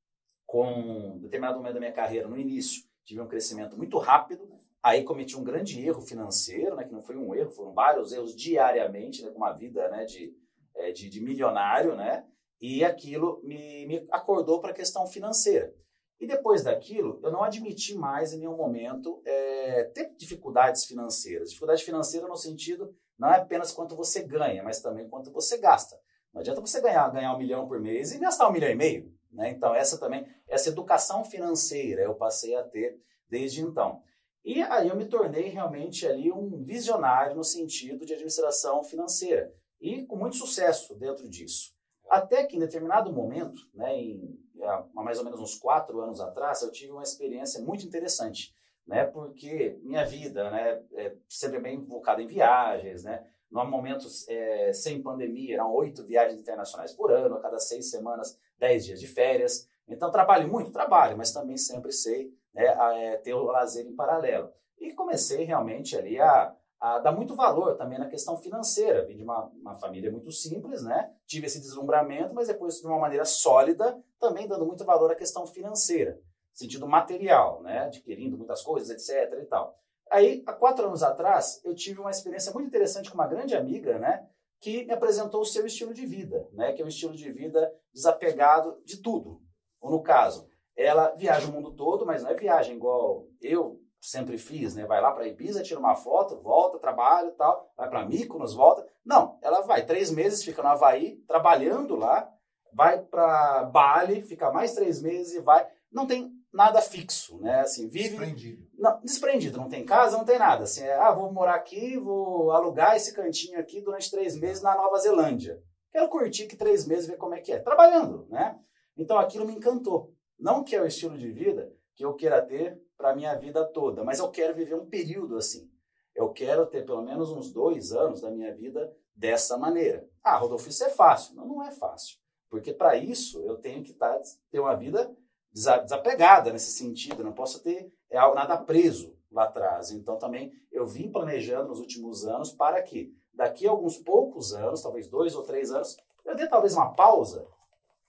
com 0.47 0.71
um 0.71 1.19
determinado 1.19 1.59
momento 1.59 1.75
da 1.75 1.81
minha 1.81 1.93
carreira, 1.93 2.29
no 2.29 2.39
início, 2.39 2.85
tive 3.05 3.21
um 3.21 3.27
crescimento 3.27 3.77
muito 3.77 3.99
rápido, 3.99 4.47
aí 4.85 5.03
cometi 5.03 5.35
um 5.35 5.43
grande 5.43 5.83
erro 5.83 6.03
financeiro, 6.03 6.77
né, 6.77 6.85
que 6.85 6.93
não 6.93 7.01
foi 7.01 7.17
um 7.17 7.35
erro, 7.35 7.51
foram 7.51 7.73
vários 7.73 8.13
erros 8.13 8.37
diariamente, 8.37 9.23
né, 9.23 9.31
com 9.31 9.39
uma 9.39 9.55
vida 9.55 9.89
né, 9.89 10.05
de, 10.05 10.37
é, 10.77 10.93
de, 10.93 11.09
de 11.09 11.23
milionário, 11.23 11.97
né? 11.97 12.27
E 12.61 12.85
aquilo 12.85 13.41
me, 13.43 13.87
me 13.87 14.07
acordou 14.11 14.61
para 14.61 14.73
a 14.73 14.75
questão 14.75 15.07
financeira. 15.07 15.75
E 16.21 16.27
depois 16.27 16.63
daquilo, 16.63 17.19
eu 17.23 17.33
não 17.33 17.43
admiti 17.43 17.95
mais 17.95 18.33
em 18.33 18.39
nenhum 18.39 18.57
momento 18.57 19.23
é, 19.25 19.85
ter 19.95 20.15
dificuldades 20.17 20.85
financeiras. 20.85 21.49
Dificuldade 21.49 21.83
financeira 21.83 22.29
no 22.29 22.37
sentido 22.37 22.95
não 23.19 23.33
é 23.33 23.39
apenas 23.39 23.73
quanto 23.73 23.97
você 23.97 24.23
ganha, 24.23 24.63
mas 24.63 24.81
também 24.81 25.09
quanto 25.09 25.33
você 25.33 25.59
gasta. 25.59 25.99
Não 26.33 26.41
adianta 26.41 26.61
você 26.61 26.81
ganhar, 26.81 27.09
ganhar 27.09 27.35
um 27.35 27.39
milhão 27.39 27.67
por 27.67 27.81
mês 27.81 28.13
e 28.13 28.19
gastar 28.19 28.49
um 28.49 28.53
milhão 28.53 28.71
e 28.71 28.75
meio. 28.75 29.13
Né? 29.33 29.51
Então, 29.51 29.75
essa 29.75 29.99
também, 29.99 30.27
essa 30.47 30.69
educação 30.69 31.25
financeira 31.25 32.03
eu 32.03 32.15
passei 32.15 32.55
a 32.55 32.63
ter 32.63 32.99
desde 33.29 33.63
então. 33.63 34.03
E 34.45 34.61
aí 34.61 34.89
eu 34.89 34.97
me 34.97 35.07
tornei 35.07 35.49
realmente 35.49 36.07
ali 36.07 36.31
um 36.31 36.63
visionário 36.63 37.35
no 37.35 37.43
sentido 37.43 38.05
de 38.05 38.13
administração 38.13 38.85
financeira. 38.85 39.55
E 39.81 40.05
com 40.05 40.17
muito 40.17 40.37
sucesso 40.37 40.95
dentro 40.95 41.29
disso. 41.29 41.75
Até 42.11 42.45
que 42.45 42.57
em 42.57 42.61
determinado 42.61 43.11
momento, 43.11 43.59
né, 43.73 43.97
em, 43.99 44.39
há 44.63 45.03
mais 45.03 45.19
ou 45.19 45.25
menos 45.25 45.41
uns 45.41 45.57
quatro 45.57 45.99
anos 46.01 46.21
atrás, 46.21 46.61
eu 46.61 46.71
tive 46.71 46.93
uma 46.93 47.03
experiência 47.03 47.63
muito 47.63 47.87
interessante, 47.87 48.55
né, 48.87 49.05
porque 49.05 49.79
minha 49.83 50.05
vida 50.05 50.51
né, 50.51 50.83
é 50.93 51.17
sempre 51.27 51.59
bem 51.59 51.83
focada 51.87 52.21
em 52.21 52.27
viagens, 52.27 53.03
né, 53.03 53.27
no 53.51 53.65
momento 53.65 54.07
é, 54.29 54.73
sem 54.75 55.03
pandemia, 55.03 55.55
eram 55.55 55.73
oito 55.75 56.05
viagens 56.05 56.39
internacionais 56.39 56.93
por 56.93 57.11
ano, 57.11 57.37
a 57.37 57.41
cada 57.41 57.59
seis 57.59 57.91
semanas, 57.91 58.39
dez 58.59 58.85
dias 58.85 59.01
de 59.01 59.07
férias. 59.07 59.69
Então, 59.89 60.11
trabalho 60.11 60.49
muito? 60.49 60.73
Trabalho, 60.73 61.17
mas 61.17 61.33
também 61.33 61.57
sempre 61.57 61.93
sei 61.93 62.35
né, 62.55 62.69
a, 62.69 62.95
é, 62.95 63.17
ter 63.17 63.35
o 63.35 63.45
lazer 63.45 63.87
em 63.87 63.95
paralelo. 63.95 64.51
E 64.79 64.93
comecei 64.93 65.45
realmente 65.45 65.97
ali 65.97 66.21
a, 66.21 66.55
a 66.81 66.99
dar 66.99 67.13
muito 67.13 67.35
valor 67.35 67.77
também 67.77 67.99
na 67.99 68.09
questão 68.09 68.37
financeira. 68.37 69.05
Vim 69.07 69.17
de 69.17 69.23
uma, 69.23 69.51
uma 69.61 69.75
família 69.75 70.11
muito 70.11 70.31
simples, 70.31 70.83
né? 70.83 71.13
Tive 71.27 71.47
esse 71.47 71.61
deslumbramento, 71.61 72.35
mas 72.35 72.49
depois 72.49 72.81
de 72.81 72.87
uma 72.87 72.99
maneira 72.99 73.25
sólida, 73.25 73.99
também 74.21 74.47
dando 74.47 74.67
muito 74.67 74.85
valor 74.85 75.11
à 75.11 75.15
questão 75.15 75.47
financeira, 75.47 76.21
sentido 76.53 76.87
material, 76.87 77.63
né? 77.63 77.85
Adquirindo 77.85 78.37
muitas 78.37 78.63
coisas, 78.63 78.91
etc. 78.91 79.41
e 79.41 79.47
tal. 79.47 79.79
Aí, 80.11 80.43
há 80.47 80.53
quatro 80.53 80.87
anos 80.87 81.03
atrás, 81.03 81.61
eu 81.65 81.75
tive 81.75 82.01
uma 82.01 82.11
experiência 82.11 82.53
muito 82.53 82.69
interessante 82.69 83.11
com 83.11 83.15
uma 83.15 83.27
grande 83.27 83.57
amiga, 83.57 83.99
né? 83.99 84.29
Que 84.61 84.85
me 84.85 84.93
apresentou 84.93 85.41
o 85.41 85.47
seu 85.47 85.67
estilo 85.67 85.95
de 85.95 86.05
vida, 86.07 86.49
né? 86.53 86.73
Que 86.73 86.83
é 86.83 86.85
um 86.85 86.89
estilo 86.89 87.15
de 87.15 87.33
vida 87.33 87.73
desapegado 87.93 88.81
de 88.85 88.99
tudo. 88.99 89.41
Ou 89.81 89.91
no 89.91 90.03
caso, 90.03 90.49
ela 90.77 91.15
viaja 91.17 91.49
o 91.49 91.53
mundo 91.53 91.73
todo, 91.75 92.05
mas 92.05 92.23
não 92.23 92.31
é 92.31 92.35
viagem 92.35 92.77
igual 92.77 93.27
eu 93.41 93.81
sempre 94.01 94.37
fiz, 94.37 94.75
né? 94.75 94.85
Vai 94.85 95.01
lá 95.01 95.13
para 95.13 95.27
Ibiza, 95.27 95.63
tira 95.63 95.81
uma 95.81 95.95
foto, 95.95 96.41
volta, 96.41 96.79
trabalha 96.79 97.29
e 97.29 97.33
tal, 97.33 97.73
vai 97.77 97.89
para 97.89 98.07
Mykonos, 98.07 98.55
volta. 98.55 98.87
Não, 99.05 99.39
ela 99.43 99.63
vai 99.63 99.85
três 99.85 100.11
meses, 100.11 100.45
fica 100.45 100.63
no 100.63 100.69
Havaí, 100.69 101.17
trabalhando 101.27 101.97
lá, 101.97 102.29
vai 102.73 103.01
para 103.01 103.65
Bali, 103.65 104.23
fica 104.23 104.53
mais 104.53 104.75
três 104.75 105.01
meses 105.01 105.35
e 105.35 105.41
vai. 105.41 105.67
Não 105.91 106.07
tem 106.07 106.31
nada 106.53 106.81
fixo, 106.81 107.39
né? 107.41 107.61
Assim, 107.61 107.89
vive. 107.89 108.11
Desprendido. 108.11 108.69
Não, 108.79 109.01
desprendido, 109.01 109.59
não 109.59 109.69
tem 109.69 109.85
casa, 109.85 110.19
não 110.19 110.25
tem 110.25 110.39
nada. 110.39 110.65
Assim, 110.65 110.83
é, 110.83 110.95
ah, 110.95 111.13
vou 111.13 111.33
morar 111.33 111.55
aqui, 111.55 111.99
vou 111.99 112.51
alugar 112.53 112.97
esse 112.97 113.15
cantinho 113.15 113.59
aqui 113.59 113.81
durante 113.81 114.11
três 114.11 114.39
meses 114.39 114.63
na 114.63 114.75
Nova 114.77 114.99
Zelândia. 114.99 115.59
Quero 115.91 116.09
curtir 116.09 116.47
que 116.47 116.57
três 116.57 116.87
meses, 116.87 117.07
ver 117.07 117.17
como 117.17 117.35
é 117.35 117.41
que 117.41 117.53
é. 117.53 117.59
Trabalhando, 117.59 118.27
né? 118.29 118.59
Então 118.97 119.19
aquilo 119.19 119.47
me 119.47 119.55
encantou. 119.55 120.14
Não 120.39 120.65
que 120.65 120.75
é 120.75 120.83
o 120.83 120.87
estilo 120.87 121.17
de 121.17 121.31
vida 121.31 121.73
que 121.95 122.05
eu 122.05 122.15
queira 122.15 122.43
ter 122.43 122.81
para 122.97 123.11
a 123.11 123.17
minha 123.17 123.35
vida 123.35 123.65
toda, 123.65 124.03
mas 124.03 124.19
eu 124.19 124.31
quero 124.31 124.55
viver 124.55 124.75
um 124.75 124.87
período 124.87 125.37
assim. 125.37 125.71
Eu 126.15 126.31
quero 126.31 126.67
ter 126.67 126.85
pelo 126.85 127.03
menos 127.03 127.31
uns 127.31 127.53
dois 127.53 127.93
anos 127.93 128.21
da 128.21 128.31
minha 128.31 128.55
vida 128.55 128.95
dessa 129.15 129.57
maneira. 129.57 130.09
Ah, 130.23 130.37
Rodolfo, 130.37 130.69
isso 130.69 130.85
é 130.85 130.91
fácil. 130.91 131.35
Não, 131.35 131.47
não 131.47 131.63
é 131.63 131.71
fácil. 131.71 132.19
Porque 132.49 132.73
para 132.73 132.97
isso 132.97 133.41
eu 133.45 133.57
tenho 133.57 133.83
que 133.83 133.93
tá, 133.93 134.21
ter 134.51 134.61
uma 134.61 134.75
vida 134.75 135.15
desapegada 135.53 136.53
nesse 136.53 136.73
sentido, 136.73 137.23
não 137.23 137.33
posso 137.33 137.63
ter 137.63 137.93
é, 138.11 138.17
nada 138.17 138.57
preso 138.57 139.17
lá 139.31 139.45
atrás. 139.45 139.91
Então 139.91 140.17
também 140.17 140.53
eu 140.71 140.87
vim 140.87 141.11
planejando 141.11 141.69
nos 141.69 141.81
últimos 141.81 142.25
anos 142.25 142.53
para 142.53 142.81
que 142.83 143.13
daqui 143.33 143.67
a 143.67 143.71
alguns 143.71 143.97
poucos 143.99 144.53
anos, 144.53 144.83
talvez 144.83 145.09
dois 145.09 145.35
ou 145.35 145.43
três 145.43 145.71
anos, 145.73 145.97
eu 146.25 146.37
dê 146.37 146.49
talvez 146.49 146.75
uma 146.75 146.95
pausa 146.95 147.47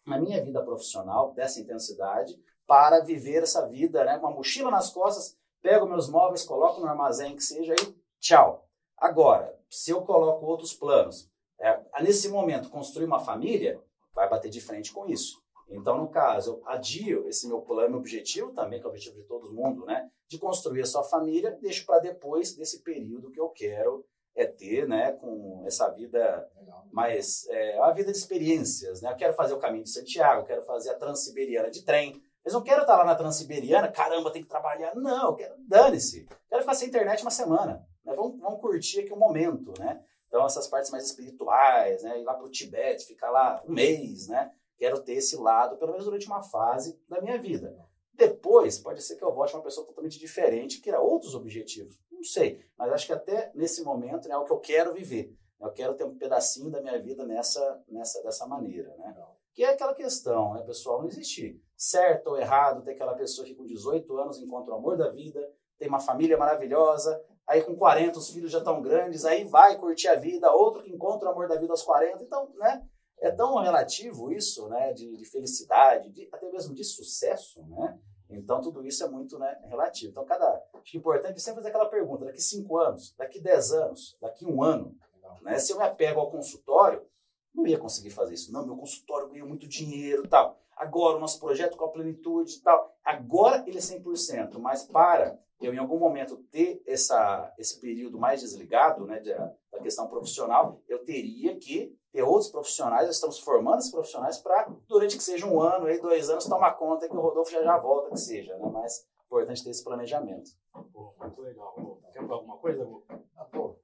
na 0.05 0.19
minha 0.19 0.43
vida 0.43 0.61
profissional 0.63 1.33
dessa 1.33 1.59
intensidade 1.59 2.39
para 2.67 3.01
viver 3.01 3.43
essa 3.43 3.67
vida, 3.67 4.03
né, 4.03 4.17
com 4.17 4.27
uma 4.27 4.35
mochila 4.35 4.71
nas 4.71 4.91
costas, 4.91 5.37
pego 5.61 5.87
meus 5.87 6.09
móveis, 6.09 6.43
coloco 6.43 6.79
no 6.79 6.87
armazém 6.87 7.35
que 7.35 7.43
seja 7.43 7.73
aí, 7.73 7.95
tchau. 8.19 8.67
Agora, 8.97 9.57
se 9.69 9.91
eu 9.91 10.01
coloco 10.01 10.45
outros 10.45 10.73
planos, 10.73 11.29
é, 11.59 11.79
nesse 12.01 12.29
momento 12.29 12.69
construir 12.69 13.05
uma 13.05 13.19
família, 13.19 13.81
vai 14.13 14.29
bater 14.29 14.49
de 14.49 14.61
frente 14.61 14.93
com 14.93 15.07
isso. 15.07 15.43
Então, 15.67 15.97
no 15.97 16.07
caso, 16.07 16.51
eu 16.51 16.67
adio 16.67 17.27
esse 17.27 17.47
meu 17.47 17.61
plano, 17.61 17.91
meu 17.91 17.99
objetivo 17.99 18.53
também, 18.53 18.79
que 18.79 18.85
é 18.85 18.87
o 18.87 18.91
objetivo 18.91 19.15
de 19.15 19.27
todo 19.27 19.51
mundo, 19.51 19.85
né? 19.85 20.09
De 20.27 20.37
construir 20.37 20.81
a 20.81 20.85
sua 20.85 21.03
família, 21.03 21.57
deixo 21.59 21.85
para 21.85 21.99
depois 21.99 22.55
desse 22.55 22.83
período 22.83 23.31
que 23.31 23.39
eu 23.39 23.49
quero 23.49 24.05
é 24.35 24.45
ter, 24.45 24.87
né? 24.87 25.13
Com 25.13 25.63
essa 25.65 25.89
vida 25.89 26.49
mais... 26.91 27.47
É, 27.49 27.77
uma 27.77 27.93
vida 27.93 28.11
de 28.11 28.17
experiências, 28.17 29.01
né? 29.01 29.11
Eu 29.11 29.15
quero 29.15 29.33
fazer 29.33 29.53
o 29.53 29.59
caminho 29.59 29.83
de 29.83 29.91
Santiago, 29.91 30.45
quero 30.45 30.63
fazer 30.63 30.91
a 30.91 30.95
Transiberiana 30.95 31.71
de 31.71 31.83
trem. 31.83 32.21
Mas 32.43 32.53
não 32.53 32.61
quero 32.61 32.81
estar 32.81 32.97
lá 32.97 33.05
na 33.05 33.15
Transiberiana, 33.15 33.87
caramba, 33.87 34.31
tem 34.31 34.43
que 34.43 34.47
trabalhar. 34.47 34.93
Não, 34.95 35.29
eu 35.29 35.35
quero, 35.35 35.55
dane-se. 35.67 36.27
Quero 36.47 36.61
ficar 36.61 36.75
sem 36.75 36.89
internet 36.89 37.23
uma 37.23 37.31
semana. 37.31 37.83
Né? 38.05 38.13
Vamos, 38.13 38.39
vamos 38.39 38.61
curtir 38.61 38.99
aqui 38.99 39.11
o 39.11 39.15
um 39.15 39.19
momento, 39.19 39.73
né? 39.79 40.03
Então, 40.27 40.45
essas 40.45 40.67
partes 40.67 40.91
mais 40.91 41.05
espirituais, 41.05 42.03
né? 42.03 42.19
Ir 42.19 42.23
lá 42.23 42.33
para 42.33 42.45
o 42.45 42.51
Tibete, 42.51 43.05
ficar 43.05 43.31
lá 43.31 43.63
um 43.67 43.71
mês, 43.71 44.27
né? 44.27 44.51
Quero 44.77 45.01
ter 45.01 45.13
esse 45.13 45.37
lado, 45.37 45.77
pelo 45.77 45.91
menos 45.91 46.05
durante 46.05 46.27
uma 46.27 46.43
fase 46.43 46.99
da 47.07 47.21
minha 47.21 47.39
vida. 47.39 47.75
Depois, 48.13 48.77
pode 48.77 49.01
ser 49.01 49.15
que 49.15 49.23
eu 49.23 49.33
volte 49.33 49.55
uma 49.55 49.63
pessoa 49.63 49.87
totalmente 49.87 50.19
diferente, 50.19 50.81
que 50.81 50.89
era 50.89 51.01
outros 51.01 51.35
objetivos. 51.35 51.99
Não 52.15 52.23
sei, 52.23 52.63
mas 52.77 52.91
acho 52.91 53.07
que 53.07 53.13
até 53.13 53.51
nesse 53.53 53.83
momento 53.83 54.27
né, 54.27 54.35
é 54.35 54.37
o 54.37 54.45
que 54.45 54.51
eu 54.51 54.59
quero 54.59 54.93
viver. 54.93 55.35
Eu 55.59 55.71
quero 55.71 55.95
ter 55.95 56.03
um 56.03 56.17
pedacinho 56.17 56.69
da 56.69 56.81
minha 56.81 57.01
vida 57.01 57.25
nessa, 57.25 57.83
nessa 57.87 58.21
dessa 58.23 58.45
maneira, 58.45 58.93
né? 58.97 59.15
Que 59.53 59.63
é 59.63 59.69
aquela 59.69 59.93
questão, 59.93 60.53
né, 60.53 60.63
pessoal? 60.63 60.99
Não 60.99 61.07
existe 61.07 61.61
certo 61.77 62.27
ou 62.27 62.37
errado 62.37 62.83
ter 62.83 62.91
aquela 62.91 63.13
pessoa 63.13 63.47
que 63.47 63.55
com 63.55 63.65
18 63.65 64.17
anos 64.17 64.39
encontra 64.39 64.73
o 64.73 64.77
amor 64.77 64.97
da 64.97 65.09
vida, 65.09 65.39
tem 65.77 65.87
uma 65.87 65.99
família 65.99 66.37
maravilhosa, 66.37 67.21
aí 67.47 67.63
com 67.63 67.75
40 67.75 68.19
os 68.19 68.29
filhos 68.29 68.51
já 68.51 68.59
estão 68.59 68.81
grandes, 68.81 69.23
aí 69.23 69.45
vai 69.45 69.77
curtir 69.77 70.09
a 70.09 70.15
vida, 70.15 70.51
outro 70.51 70.83
que 70.83 70.91
encontra 70.91 71.29
o 71.29 71.31
amor 71.31 71.47
da 71.47 71.55
vida 71.55 71.71
aos 71.71 71.83
40. 71.83 72.23
Então, 72.23 72.51
né? 72.55 72.85
é 73.19 73.31
tão 73.31 73.55
relativo 73.55 74.31
isso, 74.31 74.67
né, 74.67 74.93
de, 74.93 75.15
de 75.15 75.25
felicidade, 75.25 76.09
de, 76.11 76.27
até 76.31 76.49
mesmo 76.51 76.73
de 76.73 76.83
sucesso, 76.83 77.63
né? 77.67 77.99
Então 78.29 78.61
tudo 78.61 78.85
isso 78.85 79.03
é 79.03 79.07
muito 79.07 79.37
né, 79.37 79.57
relativo. 79.65 80.11
Então 80.11 80.25
cada, 80.25 80.61
acho 80.73 80.91
que 80.91 80.97
é 80.97 80.99
importante 80.99 81.41
sempre 81.41 81.57
fazer 81.57 81.69
aquela 81.69 81.89
pergunta: 81.89 82.25
daqui 82.25 82.41
cinco 82.41 82.77
anos, 82.77 83.13
daqui 83.17 83.39
dez 83.39 83.71
anos, 83.71 84.17
daqui 84.21 84.45
um 84.45 84.63
ano, 84.63 84.95
né? 85.41 85.59
Se 85.59 85.71
eu 85.71 85.77
me 85.77 85.83
apego 85.83 86.19
ao 86.19 86.31
consultório, 86.31 87.05
não 87.53 87.65
ia 87.65 87.77
conseguir 87.77 88.09
fazer 88.09 88.33
isso. 88.33 88.51
Não, 88.51 88.65
meu 88.65 88.75
consultório 88.75 89.29
ganha 89.29 89.45
muito 89.45 89.67
dinheiro, 89.67 90.27
tal. 90.27 90.59
Agora 90.75 91.17
o 91.17 91.19
nosso 91.19 91.39
projeto 91.39 91.77
com 91.77 91.85
a 91.85 91.89
plenitude, 91.89 92.61
tal. 92.61 92.93
Agora 93.03 93.63
ele 93.65 93.77
é 93.77 93.81
100%, 93.81 94.57
mas 94.59 94.83
para 94.83 95.39
eu 95.61 95.73
em 95.73 95.77
algum 95.77 95.97
momento 95.97 96.37
ter 96.51 96.83
essa, 96.85 97.53
esse 97.57 97.79
período 97.79 98.19
mais 98.19 98.41
desligado, 98.41 99.05
né, 99.05 99.21
da 99.21 99.79
questão 99.81 100.07
profissional, 100.07 100.81
eu 100.87 100.99
teria 101.05 101.55
que 101.57 101.95
ter 102.15 102.23
outros 102.23 102.49
profissionais, 102.49 103.07
nós 103.07 103.15
estamos 103.15 103.39
formando 103.39 103.79
esses 103.79 103.91
profissionais 103.91 104.37
para, 104.37 104.69
durante 104.87 105.17
que 105.17 105.23
seja 105.23 105.45
um 105.45 105.61
ano, 105.61 105.85
aí, 105.85 105.99
dois 105.99 106.29
anos, 106.29 106.45
tomar 106.45 106.71
conta 106.75 107.09
que 107.09 107.15
o 107.15 107.19
Rodolfo 107.19 107.51
já, 107.51 107.61
já 107.61 107.77
volta, 107.77 108.09
que 108.11 108.17
seja, 108.17 108.57
né? 108.57 108.69
Mas 108.71 109.01
é 109.01 109.25
importante 109.25 109.61
ter 109.61 109.71
esse 109.71 109.83
planejamento. 109.83 110.49
Pô, 110.93 111.13
muito 111.19 111.41
legal. 111.41 111.75
Quer 112.13 112.21
falar 112.21 112.35
alguma 112.35 112.57
coisa, 112.57 112.85
Gu? 112.85 113.05
Ah, 113.35 113.43
pô, 113.43 113.75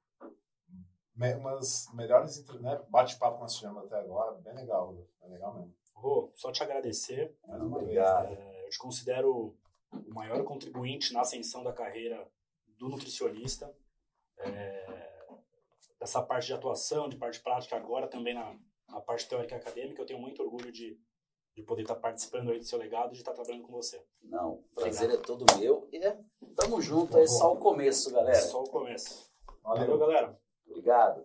umas 1.38 1.88
melhores 1.94 2.48
né, 2.62 2.82
bate-papo 2.90 3.36
que 3.36 3.42
nós 3.42 3.56
tivemos 3.56 3.84
até 3.84 4.00
agora, 4.00 4.32
bem 4.36 4.56
legal, 4.56 4.94
bem 5.20 5.30
legal 5.30 5.54
mesmo. 5.54 5.76
Vou 6.02 6.32
só 6.34 6.52
te 6.54 6.64
agradecer. 6.64 7.36
Mais 7.46 7.62
uma 7.62 7.78
Obrigado. 7.80 8.28
vez. 8.28 8.40
É, 8.40 8.66
eu 8.66 8.70
te 8.70 8.80
considero 8.80 9.56
o 9.92 10.14
maior 10.14 10.42
contribuinte 10.46 11.14
na 11.14 11.20
ascensão 11.22 11.64
da 11.64 11.74
carreira 11.74 12.26
do 12.80 12.88
nutricionista. 12.88 13.72
É, 14.40 14.91
dessa 16.02 16.20
parte 16.20 16.48
de 16.48 16.54
atuação, 16.54 17.08
de 17.08 17.16
parte 17.16 17.40
prática 17.40 17.78
agora, 17.78 18.08
também 18.08 18.34
na, 18.34 18.56
na 18.90 19.00
parte 19.00 19.30
teórica 19.30 19.54
e 19.54 19.58
acadêmica. 19.60 20.02
Eu 20.02 20.06
tenho 20.06 20.20
muito 20.20 20.42
orgulho 20.42 20.72
de, 20.72 21.00
de 21.56 21.62
poder 21.62 21.84
estar 21.84 21.96
participando 21.96 22.50
aí 22.50 22.58
do 22.58 22.66
seu 22.66 22.80
legado 22.80 23.12
e 23.12 23.14
de 23.14 23.20
estar 23.20 23.34
trabalhando 23.34 23.62
com 23.62 23.72
você. 23.72 24.04
Não, 24.24 24.54
o 24.54 24.64
prazer 24.74 25.12
é 25.12 25.18
todo 25.18 25.46
meu. 25.60 25.88
E 25.92 25.98
é, 25.98 26.20
tamo 26.56 26.82
junto, 26.82 27.20
é 27.20 27.28
só 27.28 27.54
o 27.54 27.58
começo, 27.58 28.12
galera. 28.12 28.36
É 28.36 28.42
só 28.42 28.64
o 28.64 28.70
começo. 28.70 29.32
Valeu. 29.62 29.82
Valeu 29.82 30.00
galera. 30.00 30.42
Obrigado. 30.66 31.24